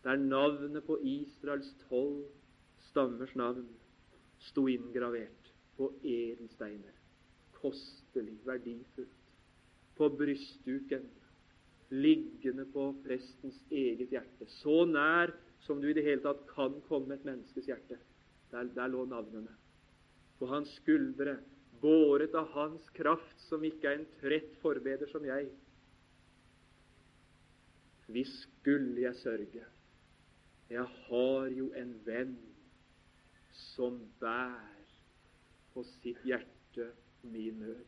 der 0.04 0.20
navnet 0.20 0.84
på 0.84 0.98
Israels 1.00 1.70
tolv 1.88 2.26
stammers 2.90 3.34
navn 3.36 3.66
sto 4.50 4.66
inngravert 4.68 5.52
på 5.78 5.88
edelsteiner. 6.04 6.92
Kostelig, 7.56 8.36
verdifullt. 8.44 9.20
På 9.96 10.08
brystduken, 10.08 11.06
liggende 11.90 12.66
på 12.72 12.90
prestens 13.04 13.60
eget 13.70 14.10
hjerte. 14.12 14.48
Så 14.60 14.84
nær 14.84 15.32
som 15.64 15.80
du 15.80 15.88
i 15.88 15.96
det 15.96 16.04
hele 16.04 16.22
tatt 16.24 16.44
kan 16.50 16.76
komme 16.88 17.16
et 17.16 17.24
menneskes 17.24 17.70
hjerte. 17.70 17.98
Der, 18.52 18.68
der 18.74 18.90
lå 18.92 19.06
navnene. 19.08 19.54
På 20.38 20.50
hans 20.50 20.74
skuldre, 20.82 21.38
båret 21.80 22.34
av 22.36 22.50
hans 22.52 22.88
kraft, 22.96 23.38
som 23.48 23.64
ikke 23.64 23.88
er 23.88 24.00
en 24.00 24.10
trett 24.20 24.52
forbeder 24.62 25.08
som 25.12 25.24
jeg. 25.24 25.48
Hvis 28.12 28.34
skulle 28.42 29.06
jeg 29.06 29.16
sørge 29.22 29.64
jeg 30.70 30.84
har 31.06 31.48
jo 31.52 31.70
en 31.76 31.92
venn 32.06 32.36
som 33.52 33.98
bær 34.20 34.94
på 35.74 35.84
sitt 35.98 36.22
hjerte 36.24 36.88
min 37.22 37.60
nød. 37.60 37.84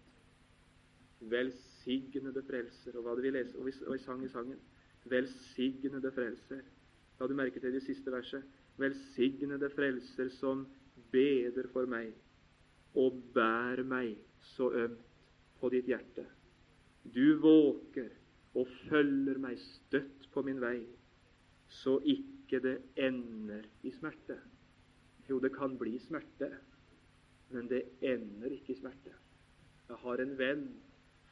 Velsignede 1.20 2.42
frelser. 2.46 2.96
Og 2.96 3.02
hva 3.02 3.14
hadde 3.14 3.24
vi 3.24 3.32
lest? 3.34 3.56
og 3.56 3.66
vi, 3.66 3.72
og 3.86 3.94
vi 3.94 4.02
sang 4.04 4.24
i 4.24 4.28
sangen. 4.28 4.60
Velsignede 5.04 6.12
frelser. 6.12 6.62
La 7.20 7.26
du 7.26 7.34
merke 7.34 7.60
til 7.60 7.72
det 7.72 7.82
siste 7.86 8.12
verset? 8.12 8.44
Velsignede 8.76 9.70
frelser 9.72 10.28
som 10.36 10.66
beder 11.12 11.68
for 11.72 11.88
meg 11.88 12.12
og 12.96 13.16
bær 13.34 13.82
meg 13.84 14.16
så 14.54 14.70
ømt 14.72 15.02
på 15.60 15.68
ditt 15.72 15.88
hjerte. 15.90 16.24
Du 17.14 17.36
våker 17.40 18.08
og 18.56 18.68
følger 18.88 19.38
meg 19.40 19.58
støtt 19.60 20.28
på 20.32 20.42
min 20.44 20.60
vei, 20.60 20.80
så 21.68 21.98
ikke 22.00 22.35
det 22.50 22.76
ender 22.96 23.66
i 23.82 23.90
smerte. 23.90 24.38
Jo, 25.28 25.38
det 25.42 25.52
kan 25.56 25.78
bli 25.78 25.98
smerte, 25.98 26.50
men 27.50 27.68
det 27.68 27.82
ender 28.00 28.54
ikke 28.54 28.72
i 28.72 28.78
smerte. 28.78 29.14
Jeg 29.88 29.96
har 30.02 30.22
en 30.22 30.36
venn 30.38 30.66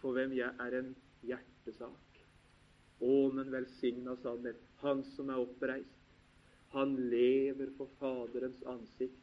for 0.01 0.17
hvem 0.17 0.35
jeg 0.37 0.51
er 0.61 0.79
en 0.79 0.95
hjertesak. 1.27 2.19
Å, 3.03 3.15
men 3.35 3.53
velsigna 3.53 4.17
sannhet, 4.23 4.61
han 4.83 5.03
som 5.15 5.31
er 5.31 5.43
oppreist. 5.43 6.01
Han 6.75 6.97
lever 7.11 7.71
for 7.79 7.91
Faderens 8.01 8.63
ansikt 8.67 9.23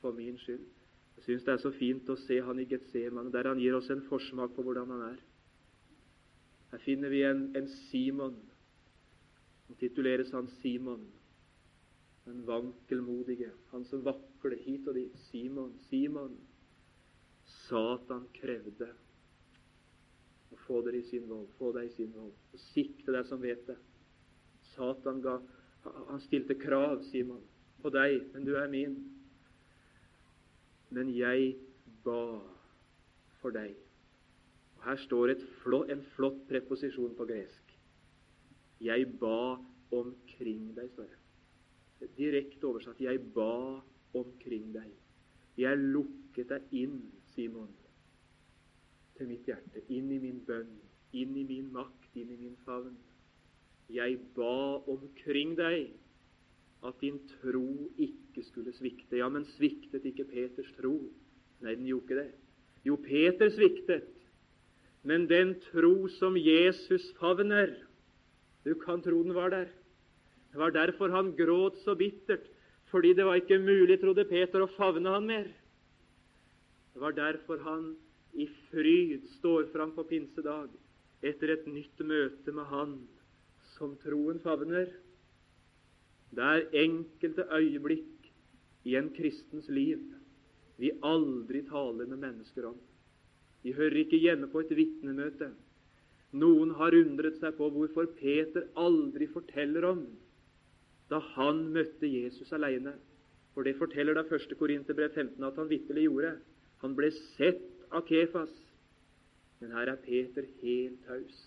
for 0.00 0.14
min 0.14 0.38
skyld. 0.38 0.62
Jeg 1.18 1.26
syns 1.26 1.44
det 1.46 1.52
er 1.54 1.60
så 1.62 1.72
fint 1.74 2.08
å 2.10 2.18
se 2.18 2.38
han 2.42 2.58
i 2.62 2.66
Getsemane, 2.70 3.30
der 3.34 3.50
han 3.50 3.60
gir 3.62 3.76
oss 3.78 3.90
en 3.90 4.02
forsmak 4.08 4.54
på 4.56 4.64
hvordan 4.66 4.90
han 4.94 5.04
er. 5.10 5.20
Her 6.72 6.82
finner 6.82 7.12
vi 7.12 7.22
en, 7.28 7.44
en 7.58 7.68
Simon. 7.68 8.38
Han 9.72 9.78
tituleres 9.80 10.30
han 10.32 10.48
Simon, 10.60 11.06
den 12.26 12.42
vankelmodige, 12.46 13.48
han 13.70 13.86
som 13.88 14.02
vakler 14.04 14.58
hit 14.66 14.84
og 14.90 14.98
dit. 14.98 15.14
Simon, 15.30 15.70
Simon. 15.86 16.34
Satan 17.48 18.26
krevde 18.36 18.90
å 20.52 20.58
få 20.66 20.82
dere 20.84 21.00
i 21.00 21.06
sin 21.08 21.24
vold, 21.30 21.48
få 21.56 21.70
deg 21.72 21.88
i 21.88 21.94
sin 21.94 22.12
vold, 22.12 22.34
og 22.52 22.62
sikte 22.66 23.16
deg 23.16 23.24
som 23.30 23.40
vet 23.40 23.64
det. 23.70 23.78
Satan 24.74 25.24
ga, 25.24 25.38
han 26.10 26.20
stilte 26.26 26.58
krav, 26.60 27.00
Simon, 27.08 27.40
på 27.80 27.94
deg, 27.96 28.28
men 28.34 28.44
du 28.44 28.52
er 28.60 28.68
min. 28.68 29.00
Men 30.92 31.16
jeg 31.16 31.56
ba 32.04 32.20
for 33.40 33.56
deg. 33.56 33.72
Og 34.76 34.86
Her 34.90 35.00
står 35.08 35.38
flott, 35.64 35.88
en 35.96 36.04
flott 36.12 36.44
preposisjon 36.52 37.16
på 37.16 37.30
gresk. 37.32 37.61
Jeg 38.82 39.06
ba 39.20 39.58
omkring 39.94 40.72
deg, 40.76 40.90
står 40.94 41.10
det. 41.10 41.18
Direkte 42.18 42.66
oversatt. 42.66 43.00
Jeg 43.00 43.20
ba 43.34 43.78
omkring 44.18 44.72
deg. 44.74 44.90
Jeg 45.60 45.78
lukket 45.78 46.50
deg 46.50 46.74
inn, 46.74 46.98
Simon, 47.34 47.70
til 49.16 49.28
mitt 49.28 49.46
hjerte, 49.46 49.84
inn 49.92 50.10
i 50.10 50.18
min 50.20 50.40
bønn, 50.46 50.72
inn 51.14 51.36
i 51.36 51.44
min 51.46 51.68
makt, 51.72 52.08
inn 52.18 52.32
i 52.32 52.38
min 52.40 52.56
favn. 52.66 52.96
Jeg 53.92 54.16
ba 54.36 54.80
omkring 54.90 55.54
deg 55.58 55.92
at 56.82 56.98
din 57.00 57.20
tro 57.36 57.90
ikke 58.00 58.42
skulle 58.48 58.72
svikte. 58.74 59.20
Ja, 59.20 59.28
men 59.28 59.44
sviktet 59.54 60.06
ikke 60.08 60.26
Peters 60.30 60.72
tro? 60.78 60.96
Nei, 61.62 61.76
den 61.76 61.86
gjorde 61.86 62.08
ikke 62.08 62.18
det. 62.18 62.30
Jo, 62.88 62.96
Peter 62.98 63.52
sviktet, 63.54 64.10
men 65.06 65.28
den 65.30 65.54
tro 65.68 66.08
som 66.16 66.34
Jesus 66.38 67.04
favner 67.20 67.76
Du 68.64 68.74
kan 68.78 69.02
tro 69.02 69.22
den 69.22 69.34
var 69.34 69.50
der. 69.50 69.68
Det 70.52 70.58
var 70.60 70.70
derfor 70.70 71.08
han 71.08 71.32
gråt 71.36 71.78
så 71.84 71.94
bittert, 71.96 72.44
fordi 72.92 73.14
det 73.16 73.24
var 73.24 73.40
ikke 73.40 73.58
mulig, 73.58 73.98
trodde 74.00 74.28
Peter, 74.28 74.62
å 74.62 74.70
favne 74.76 75.14
han 75.14 75.26
mer. 75.26 75.48
Det 76.92 77.00
var 77.00 77.16
derfor 77.16 77.62
han 77.64 77.94
i 78.36 78.46
fryd 78.70 79.24
står 79.38 79.70
fram 79.72 79.94
på 79.96 80.04
pinsedag 80.08 80.70
etter 81.24 81.54
et 81.54 81.66
nytt 81.70 82.00
møte 82.04 82.52
med 82.52 82.68
Han 82.68 82.94
som 83.76 83.94
troen 84.02 84.40
favner. 84.42 84.88
Det 86.32 86.48
er 86.48 86.80
enkelte 86.82 87.46
øyeblikk 87.52 88.30
i 88.88 88.96
en 88.98 89.10
kristens 89.14 89.68
liv 89.68 90.00
vi 90.80 90.90
aldri 91.04 91.62
taler 91.68 92.08
med 92.08 92.18
mennesker 92.18 92.66
om. 92.72 92.78
De 93.62 93.74
hører 93.76 94.02
ikke 94.02 94.18
hjemme 94.18 94.48
på 94.50 94.64
et 94.64 94.72
vitnemøte. 94.74 95.52
Noen 96.32 96.72
har 96.78 96.96
undret 96.96 97.36
seg 97.40 97.56
på 97.58 97.68
hvorfor 97.74 98.08
Peter 98.16 98.68
aldri 98.80 99.28
forteller 99.28 99.84
om 99.90 100.04
da 101.12 101.18
han 101.34 101.66
møtte 101.74 102.08
Jesus 102.08 102.54
alene. 102.56 102.94
For 103.52 103.68
det 103.68 103.76
forteller 103.76 104.16
da 104.16 104.24
1. 104.24 104.54
Korinterbrev 104.56 105.12
15 105.12 105.44
at 105.44 105.58
han 105.60 105.68
vitterlig 105.68 106.06
gjorde. 106.06 106.30
Han 106.80 106.94
ble 106.96 107.10
sett 107.36 107.66
av 107.92 108.06
Kefas. 108.08 108.54
Men 109.60 109.76
her 109.76 109.92
er 109.92 110.00
Peter 110.00 110.48
helt 110.62 111.04
taus. 111.04 111.42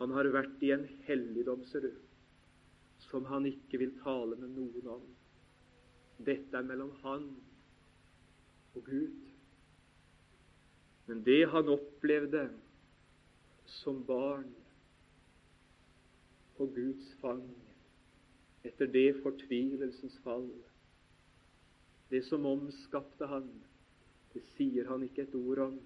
Han 0.00 0.16
har 0.16 0.28
vært 0.32 0.64
i 0.64 0.72
en 0.72 0.88
helligdom, 1.04 1.60
ser 1.68 1.84
du 1.84 1.92
som 3.10 3.26
han 3.30 3.46
ikke 3.48 3.78
vil 3.80 3.94
tale 4.02 4.36
med 4.40 4.54
noen 4.56 4.88
om. 4.96 5.04
Dette 6.26 6.56
er 6.58 6.66
mellom 6.66 6.92
han 7.04 7.28
og 8.76 8.88
Gud. 8.88 9.25
Men 11.06 11.22
det 11.22 11.44
han 11.50 11.68
opplevde 11.70 12.48
som 13.80 14.02
barn 14.06 14.48
på 16.56 16.66
Guds 16.74 17.12
fang 17.20 17.44
etter 18.66 18.90
det 18.90 19.20
fortvilelsens 19.22 20.16
fall, 20.24 20.48
det 22.10 22.22
som 22.26 22.46
omskapte 22.46 23.26
han, 23.30 23.46
det 24.34 24.42
sier 24.54 24.88
han 24.90 25.04
ikke 25.06 25.26
et 25.26 25.36
ord 25.38 25.62
om, 25.68 25.76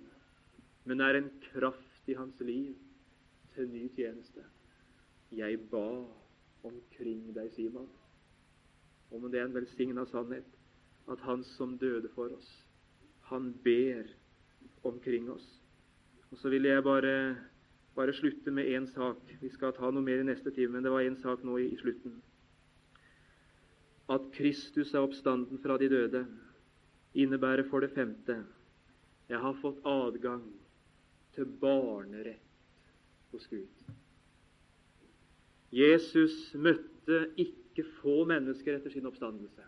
men 0.88 1.04
er 1.04 1.18
en 1.18 1.28
kraft 1.50 2.08
i 2.08 2.16
hans 2.16 2.40
liv 2.40 2.72
til 3.54 3.68
ny 3.68 3.84
tjeneste. 3.96 4.44
Jeg 5.30 5.60
ba 5.70 5.84
omkring 6.66 7.28
deg, 7.36 7.52
Simon. 7.54 7.88
Om 9.10 9.28
det 9.30 9.40
er 9.40 9.48
en 9.48 9.54
velsigna 9.54 10.06
sannhet 10.10 10.56
at 11.10 11.22
Han 11.26 11.42
som 11.56 11.76
døde 11.78 12.08
for 12.14 12.32
oss, 12.36 12.48
han 13.30 13.52
ber 13.64 14.06
omkring 14.82 15.30
oss. 15.30 15.46
Og 16.30 16.38
Så 16.38 16.48
vil 16.48 16.64
jeg 16.64 16.82
bare, 16.82 17.36
bare 17.94 18.12
slutte 18.12 18.50
med 18.50 18.68
én 18.70 18.86
sak. 18.86 19.16
Vi 19.40 19.48
skal 19.48 19.72
ta 19.72 19.90
noe 19.90 20.02
mer 20.02 20.20
i 20.20 20.28
neste 20.28 20.50
time, 20.50 20.72
men 20.72 20.84
det 20.84 20.92
var 20.92 21.02
én 21.02 21.18
sak 21.22 21.44
nå 21.44 21.56
i, 21.58 21.68
i 21.74 21.80
slutten. 21.80 22.20
At 24.10 24.30
Kristus 24.34 24.94
er 24.94 25.04
oppstanden 25.06 25.58
fra 25.62 25.76
de 25.78 25.88
døde, 25.88 26.24
innebærer 27.14 27.66
for 27.70 27.80
det 27.80 27.90
femte 27.94 28.38
jeg 29.30 29.38
har 29.38 29.54
fått 29.62 29.78
adgang 29.86 30.42
til 31.34 31.46
barnerett 31.62 32.42
hos 33.30 33.46
Gud. 33.46 33.90
Jesus 35.70 36.34
møtte 36.58 37.28
ikke 37.38 37.84
få 38.00 38.24
mennesker 38.26 38.74
etter 38.74 38.90
sin 38.90 39.06
oppstandelse. 39.06 39.62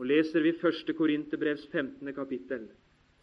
Og 0.00 0.08
Leser 0.08 0.42
vi 0.42 0.54
1. 0.56 0.94
Korinterbrevs 0.96 1.66
15. 1.68 2.08
kapittel, 2.16 2.70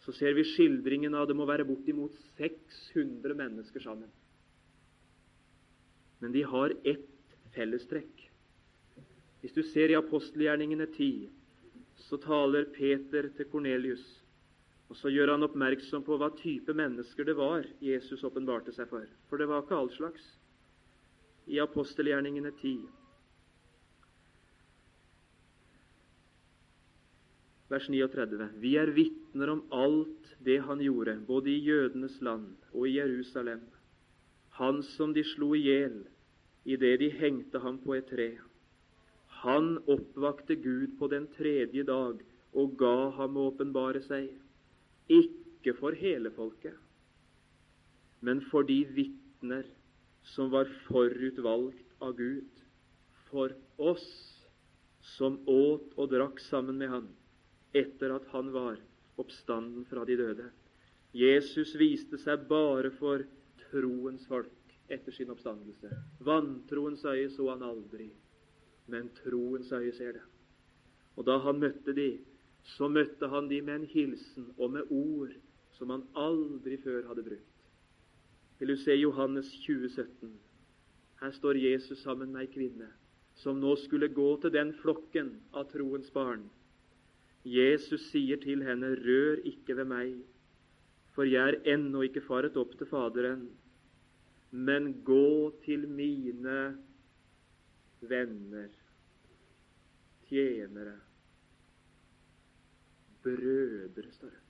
så 0.02 0.12
ser 0.12 0.34
vi 0.34 0.44
skildringen 0.46 1.14
av 1.14 1.28
det 1.30 1.36
må 1.38 1.46
være 1.46 1.66
bortimot 1.68 2.14
600 2.38 3.36
mennesker 3.38 3.84
sammen. 3.84 4.10
Men 6.22 6.34
de 6.34 6.42
har 6.46 6.74
ett 6.86 7.36
fellestrekk. 7.54 8.26
Hvis 9.42 9.54
du 9.54 9.62
ser 9.66 9.90
i 9.90 9.98
apostelgjerningene 9.98 10.86
10, 10.90 11.28
så 12.08 12.18
taler 12.22 12.68
Peter 12.74 13.28
til 13.36 13.48
Kornelius, 13.50 14.04
og 14.90 14.98
så 14.98 15.10
gjør 15.10 15.34
han 15.34 15.46
oppmerksom 15.46 16.04
på 16.06 16.18
hva 16.20 16.28
type 16.38 16.74
mennesker 16.76 17.26
det 17.26 17.34
var 17.38 17.66
Jesus 17.82 18.22
åpenbarte 18.26 18.74
seg 18.76 18.90
for. 18.90 19.06
For 19.30 19.40
det 19.40 19.48
var 19.50 19.64
ikke 19.64 19.78
all 19.78 19.90
slags 19.94 20.26
i 21.50 21.58
apostelgjerningene 21.62 22.52
10. 22.58 22.74
Vers 27.72 27.88
39. 27.88 28.50
Vi 28.60 28.74
er 28.76 28.90
vitner 28.92 29.48
om 29.48 29.62
alt 29.72 30.32
det 30.44 30.58
han 30.66 30.80
gjorde, 30.84 31.14
både 31.24 31.54
i 31.54 31.62
jødenes 31.64 32.18
land 32.20 32.50
og 32.74 32.84
i 32.88 32.98
Jerusalem, 32.98 33.62
han 34.58 34.82
som 34.84 35.14
de 35.16 35.24
slo 35.24 35.54
i 35.56 35.62
hjel 35.64 36.02
idet 36.68 36.98
de 37.00 37.08
hengte 37.16 37.62
ham 37.62 37.78
på 37.80 37.94
et 37.96 38.10
tre. 38.10 38.28
Han 39.40 39.78
oppvakte 39.90 40.58
Gud 40.60 40.98
på 40.98 41.08
den 41.08 41.30
tredje 41.38 41.86
dag 41.88 42.20
og 42.52 42.76
ga 42.76 43.08
ham 43.16 43.40
å 43.40 43.46
åpenbare 43.48 44.04
seg, 44.04 44.28
ikke 45.08 45.72
for 45.78 45.96
hele 45.96 46.30
folket, 46.36 46.76
men 48.20 48.44
for 48.52 48.68
de 48.68 48.82
vitner 48.92 49.64
som 50.34 50.52
var 50.52 50.68
forutvalgt 50.90 51.96
av 52.04 52.12
Gud 52.20 52.62
for 53.30 53.56
oss 53.80 54.06
som 55.16 55.40
åt 55.48 55.96
og 55.96 56.12
drakk 56.12 56.38
sammen 56.44 56.76
med 56.78 56.92
han 56.92 57.10
etter 57.72 58.14
at 58.14 58.26
han 58.32 58.50
var 58.52 58.80
oppstanden 59.20 59.84
fra 59.88 60.04
de 60.08 60.16
døde. 60.16 60.48
Jesus 61.12 61.74
viste 61.76 62.18
seg 62.20 62.46
bare 62.48 62.90
for 62.96 63.24
troens 63.66 64.24
folk 64.28 64.76
etter 64.92 65.12
sin 65.12 65.30
oppstandelse. 65.32 65.90
Vantroens 66.24 67.04
øye 67.04 67.30
så 67.32 67.50
han 67.50 67.64
aldri, 67.64 68.10
men 68.88 69.10
troens 69.22 69.72
øye 69.72 69.92
ser 69.96 70.18
det. 70.18 70.24
Og 71.16 71.26
da 71.28 71.38
han 71.44 71.60
møtte 71.60 71.92
de, 71.96 72.10
så 72.76 72.88
møtte 72.88 73.28
han 73.28 73.48
de 73.50 73.60
med 73.60 73.80
en 73.80 73.88
hilsen 73.90 74.52
og 74.56 74.72
med 74.76 74.88
ord 74.90 75.34
som 75.76 75.90
han 75.90 76.06
aldri 76.16 76.78
før 76.80 77.08
hadde 77.10 77.24
brukt. 77.26 77.48
Vil 78.58 78.72
du 78.72 78.76
se 78.78 78.94
Johannes 78.94 79.48
20, 79.66 79.88
17? 79.88 80.32
Her 81.20 81.30
står 81.30 81.58
Jesus 81.58 81.98
sammen 82.02 82.32
med 82.32 82.46
ei 82.46 82.52
kvinne 82.52 82.88
som 83.42 83.58
nå 83.60 83.74
skulle 83.80 84.08
gå 84.12 84.28
til 84.42 84.52
den 84.54 84.72
flokken 84.82 85.32
av 85.52 85.70
troens 85.72 86.10
barn. 86.14 86.44
Jesus 87.44 88.04
sier 88.10 88.38
til 88.42 88.62
henne, 88.62 88.94
rør 89.02 89.42
ikke 89.48 89.76
ved 89.80 89.88
meg, 89.90 90.12
for 91.12 91.28
jeg 91.28 91.56
er 91.56 91.74
ennå 91.74 92.04
ikke 92.06 92.22
faret 92.24 92.56
opp 92.56 92.76
til 92.78 92.88
Faderen, 92.88 93.48
men 94.52 94.92
gå 95.04 95.50
til 95.64 95.88
mine 95.88 96.58
venner, 98.00 98.70
tjenere, 100.28 100.98
brødre, 103.22 104.10
står 104.12 104.30
det. 104.30 104.40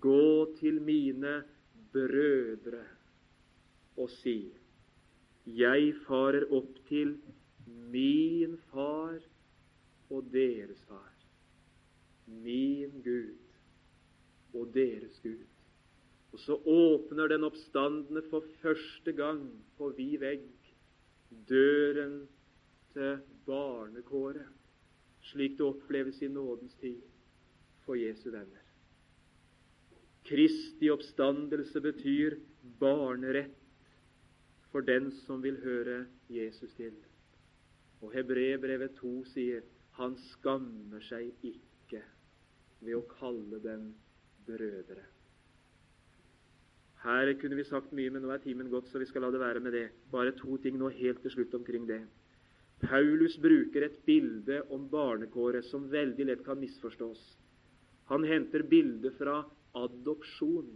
Gå 0.00 0.54
til 0.58 0.80
mine 0.82 1.42
brødre 1.92 2.84
og 3.96 4.10
si, 4.10 4.38
jeg 5.46 5.94
farer 6.06 6.46
opp 6.54 6.78
til 6.88 7.16
min 7.92 8.56
far 8.70 9.18
og 10.10 10.28
deres 10.32 10.80
far, 10.88 11.11
min 12.42 13.02
Gud 13.04 13.36
og 14.54 14.74
deres 14.74 15.20
Gud. 15.22 15.44
Og 16.32 16.40
så 16.40 16.56
åpner 16.56 17.28
den 17.28 17.44
oppstandende 17.44 18.22
for 18.30 18.44
første 18.62 19.12
gang 19.12 19.44
på 19.76 19.92
vid 19.96 20.18
vegg 20.22 20.48
døren 21.48 22.22
til 22.92 23.18
barnekåret, 23.46 24.48
slik 25.32 25.58
det 25.58 25.66
oppleves 25.66 26.22
i 26.22 26.28
nådens 26.28 26.74
tid 26.80 27.00
for 27.84 27.94
Jesu 27.94 28.30
venner. 28.30 28.62
Kristi 30.24 30.90
oppstandelse 30.90 31.80
betyr 31.80 32.36
barnerett 32.80 33.58
for 34.70 34.80
den 34.80 35.10
som 35.26 35.42
vil 35.42 35.58
høre 35.60 36.06
Jesus 36.30 36.72
til. 36.76 36.94
Og 38.00 38.12
Hebrebrevet 38.14 38.96
2 39.00 39.12
sier 39.34 39.66
han 39.98 40.16
skammer 40.30 41.02
seg 41.04 41.28
ikke 41.42 41.71
ved 42.82 42.98
å 42.98 43.04
kalle 43.18 43.60
dem 43.64 43.90
brødre. 44.46 45.04
Her 47.02 47.32
kunne 47.40 47.58
vi 47.58 47.66
sagt 47.66 47.94
mye, 47.96 48.10
men 48.14 48.22
nå 48.22 48.30
er 48.30 48.42
timen 48.44 48.70
gått, 48.70 48.86
så 48.90 49.00
vi 49.02 49.08
skal 49.10 49.24
la 49.26 49.32
det 49.34 49.40
være 49.42 49.62
med 49.62 49.74
det. 49.74 49.88
Bare 50.12 50.34
to 50.38 50.58
ting 50.62 50.76
nå 50.78 50.90
helt 50.94 51.22
til 51.24 51.34
slutt 51.34 51.54
omkring 51.58 51.88
det. 51.88 52.02
Paulus 52.82 53.34
bruker 53.42 53.86
et 53.86 53.98
bilde 54.06 54.60
om 54.74 54.88
barnekåret 54.90 55.66
som 55.66 55.88
veldig 55.90 56.28
lett 56.28 56.44
kan 56.46 56.58
misforstås. 56.62 57.20
Han 58.10 58.26
henter 58.26 58.62
bildet 58.66 59.14
fra 59.18 59.40
adopsjon. 59.78 60.70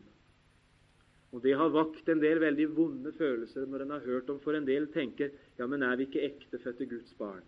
Og 1.35 1.43
Det 1.43 1.55
har 1.59 1.75
vakt 1.75 2.09
en 2.09 2.23
del 2.23 2.39
veldig 2.41 2.69
vonde 2.75 3.13
følelser 3.19 3.67
når 3.67 3.83
en 3.85 3.97
har 3.97 4.07
hørt 4.07 4.31
om 4.31 4.39
for 4.41 4.57
en 4.57 4.67
del 4.67 4.87
tenker 4.95 5.35
ja, 5.59 5.67
men 5.67 5.83
er 5.83 5.99
vi 5.99 6.07
ikke 6.07 6.23
ektefødte 6.25 6.87
Guds 6.91 7.13
barn? 7.19 7.43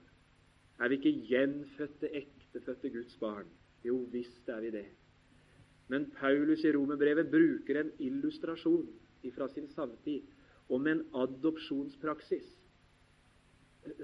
Er 0.78 0.90
vi 0.90 0.98
ikke 0.98 1.14
gjenfødte, 1.30 2.10
ektefødte 2.12 2.90
Guds 2.94 3.16
barn? 3.22 3.48
Jo 3.86 4.00
visst 4.12 4.48
er 4.50 4.62
vi 4.64 4.72
det. 4.74 4.86
Men 5.88 6.08
Paulus 6.18 6.64
i 6.64 6.72
Romerbrevet 6.74 7.30
bruker 7.30 7.80
en 7.80 7.92
illustrasjon 7.98 8.88
fra 9.34 9.48
sin 9.52 9.68
samtid 9.68 10.24
om 10.72 10.86
en 10.86 11.02
adopsjonspraksis 11.16 12.46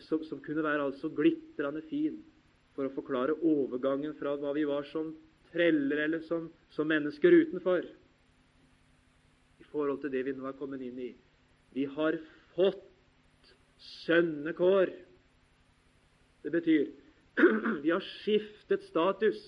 som, 0.04 0.22
som 0.24 0.40
kunne 0.44 0.64
være 0.64 0.86
altså 0.88 1.10
glitrende 1.12 1.82
fin 1.88 2.18
for 2.74 2.88
å 2.88 2.94
forklare 2.94 3.36
overgangen 3.44 4.16
fra 4.18 4.34
hva 4.40 4.54
vi 4.56 4.64
var 4.68 4.86
som 4.90 5.12
treller 5.52 6.04
eller 6.06 6.24
som, 6.26 6.48
som 6.74 6.88
mennesker 6.90 7.36
utenfor, 7.44 7.84
i 9.60 9.66
forhold 9.70 10.00
til 10.02 10.12
det 10.14 10.24
vi 10.26 10.34
nå 10.34 10.48
er 10.48 10.56
kommet 10.58 10.82
inn 10.82 10.98
i. 10.98 11.12
Vi 11.74 11.86
har 11.94 12.18
fått 12.54 13.52
sønnekår. 14.04 14.90
Det 16.42 16.52
betyr 16.54 16.90
vi 17.84 17.92
har 17.92 18.02
skiftet 18.22 18.84
status. 18.88 19.38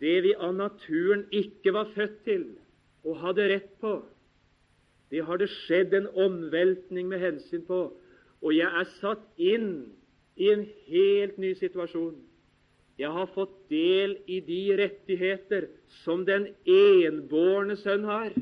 Det 0.00 0.16
vi 0.24 0.34
av 0.34 0.54
naturen 0.56 1.24
ikke 1.34 1.72
var 1.72 1.90
født 1.94 2.22
til 2.26 2.46
og 3.06 3.20
hadde 3.22 3.48
rett 3.52 3.72
på, 3.80 4.00
det 5.10 5.22
har 5.22 5.38
det 5.38 5.48
skjedd 5.52 5.94
en 5.94 6.08
omveltning 6.18 7.06
med 7.08 7.22
hensyn 7.22 7.62
på, 7.68 7.78
og 8.42 8.54
jeg 8.54 8.66
er 8.66 8.88
satt 8.98 9.22
inn 9.38 9.70
i 10.36 10.50
en 10.52 10.64
helt 10.88 11.38
ny 11.38 11.52
situasjon. 11.56 12.16
Jeg 12.98 13.12
har 13.12 13.28
fått 13.34 13.54
del 13.70 14.16
i 14.26 14.40
de 14.44 14.60
rettigheter 14.80 15.68
som 16.02 16.24
den 16.26 16.48
enbårne 16.64 17.76
sønn 17.80 18.06
har. 18.08 18.32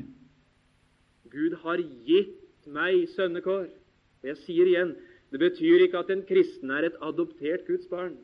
Gud 1.31 1.57
har 1.63 1.83
gitt 2.07 2.67
meg 2.71 3.03
sønnekår. 3.15 3.67
Og 4.23 4.29
jeg 4.31 4.39
sier 4.45 4.71
igjen, 4.71 4.93
det 5.31 5.41
betyr 5.41 5.83
ikke 5.85 6.05
at 6.05 6.11
en 6.13 6.23
kristen 6.27 6.71
er 6.71 6.87
et 6.87 6.99
adoptert 7.03 7.67
Guds 7.67 7.87
barn. 7.91 8.15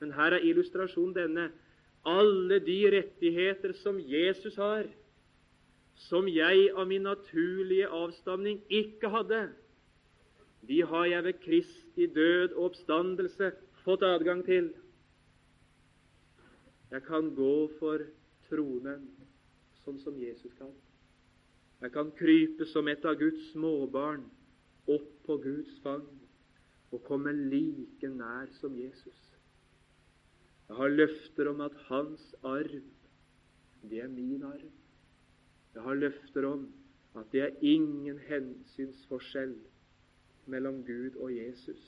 Men 0.00 0.14
her 0.14 0.36
er 0.36 0.46
illustrasjonen 0.46 1.16
denne. 1.16 1.48
Alle 2.06 2.60
de 2.62 2.78
rettigheter 2.94 3.74
som 3.82 3.98
Jesus 3.98 4.56
har, 4.60 4.86
som 6.06 6.28
jeg 6.28 6.68
av 6.76 6.86
min 6.86 7.02
naturlige 7.02 7.88
avstamning 7.88 8.60
ikke 8.70 9.10
hadde, 9.10 9.48
de 10.68 10.80
har 10.86 11.06
jeg 11.10 11.24
ved 11.24 11.40
Kristi 11.42 12.06
død 12.06 12.54
og 12.54 12.70
oppstandelse 12.70 13.52
fått 13.84 14.04
adgang 14.06 14.42
til. 14.46 14.70
Jeg 16.90 17.02
kan 17.06 17.32
gå 17.34 17.54
for 17.80 18.02
tronen, 18.48 19.06
sånn 19.82 19.98
som 20.02 20.18
Jesus 20.18 20.52
kan. 20.58 20.70
Jeg 21.82 21.92
kan 21.92 22.10
krype 22.18 22.66
som 22.70 22.88
et 22.88 23.04
av 23.04 23.18
Guds 23.20 23.50
småbarn 23.52 24.24
opp 24.90 25.08
på 25.26 25.36
Guds 25.42 25.74
fang 25.82 26.06
og 26.94 27.02
komme 27.06 27.34
like 27.34 28.08
nær 28.10 28.50
som 28.60 28.74
Jesus. 28.78 29.18
Jeg 30.68 30.76
har 30.76 30.88
løfter 30.88 31.48
om 31.50 31.60
at 31.60 31.76
hans 31.86 32.34
arv, 32.42 32.82
det 33.86 34.00
er 34.02 34.08
min 34.10 34.42
arv. 34.42 34.70
Jeg 35.74 35.82
har 35.82 35.94
løfter 35.94 36.46
om 36.48 36.66
at 37.16 37.32
det 37.32 37.42
er 37.42 37.58
ingen 37.60 38.18
hensynsforskjell 38.18 39.54
mellom 40.46 40.82
Gud 40.84 41.16
og 41.16 41.36
Jesus 41.36 41.84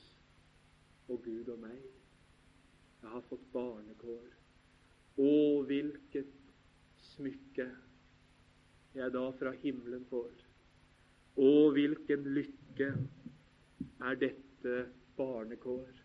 og 1.08 1.22
Gud 1.24 1.48
og 1.48 1.58
meg. 1.62 1.80
Jeg 3.02 3.10
har 3.10 3.24
fått 3.30 3.44
barnekår. 3.52 4.26
Å, 5.18 5.32
hvilket 5.66 6.34
smykke 7.14 7.66
jeg 8.98 9.14
da 9.14 9.24
fra 9.40 9.54
himmelen 9.62 10.06
får. 10.10 10.30
Å, 11.38 11.50
hvilken 11.74 12.30
lykke 12.38 12.92
er 14.08 14.22
dette 14.22 14.78
barnekår. 15.18 16.02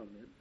Amen. 0.00 0.37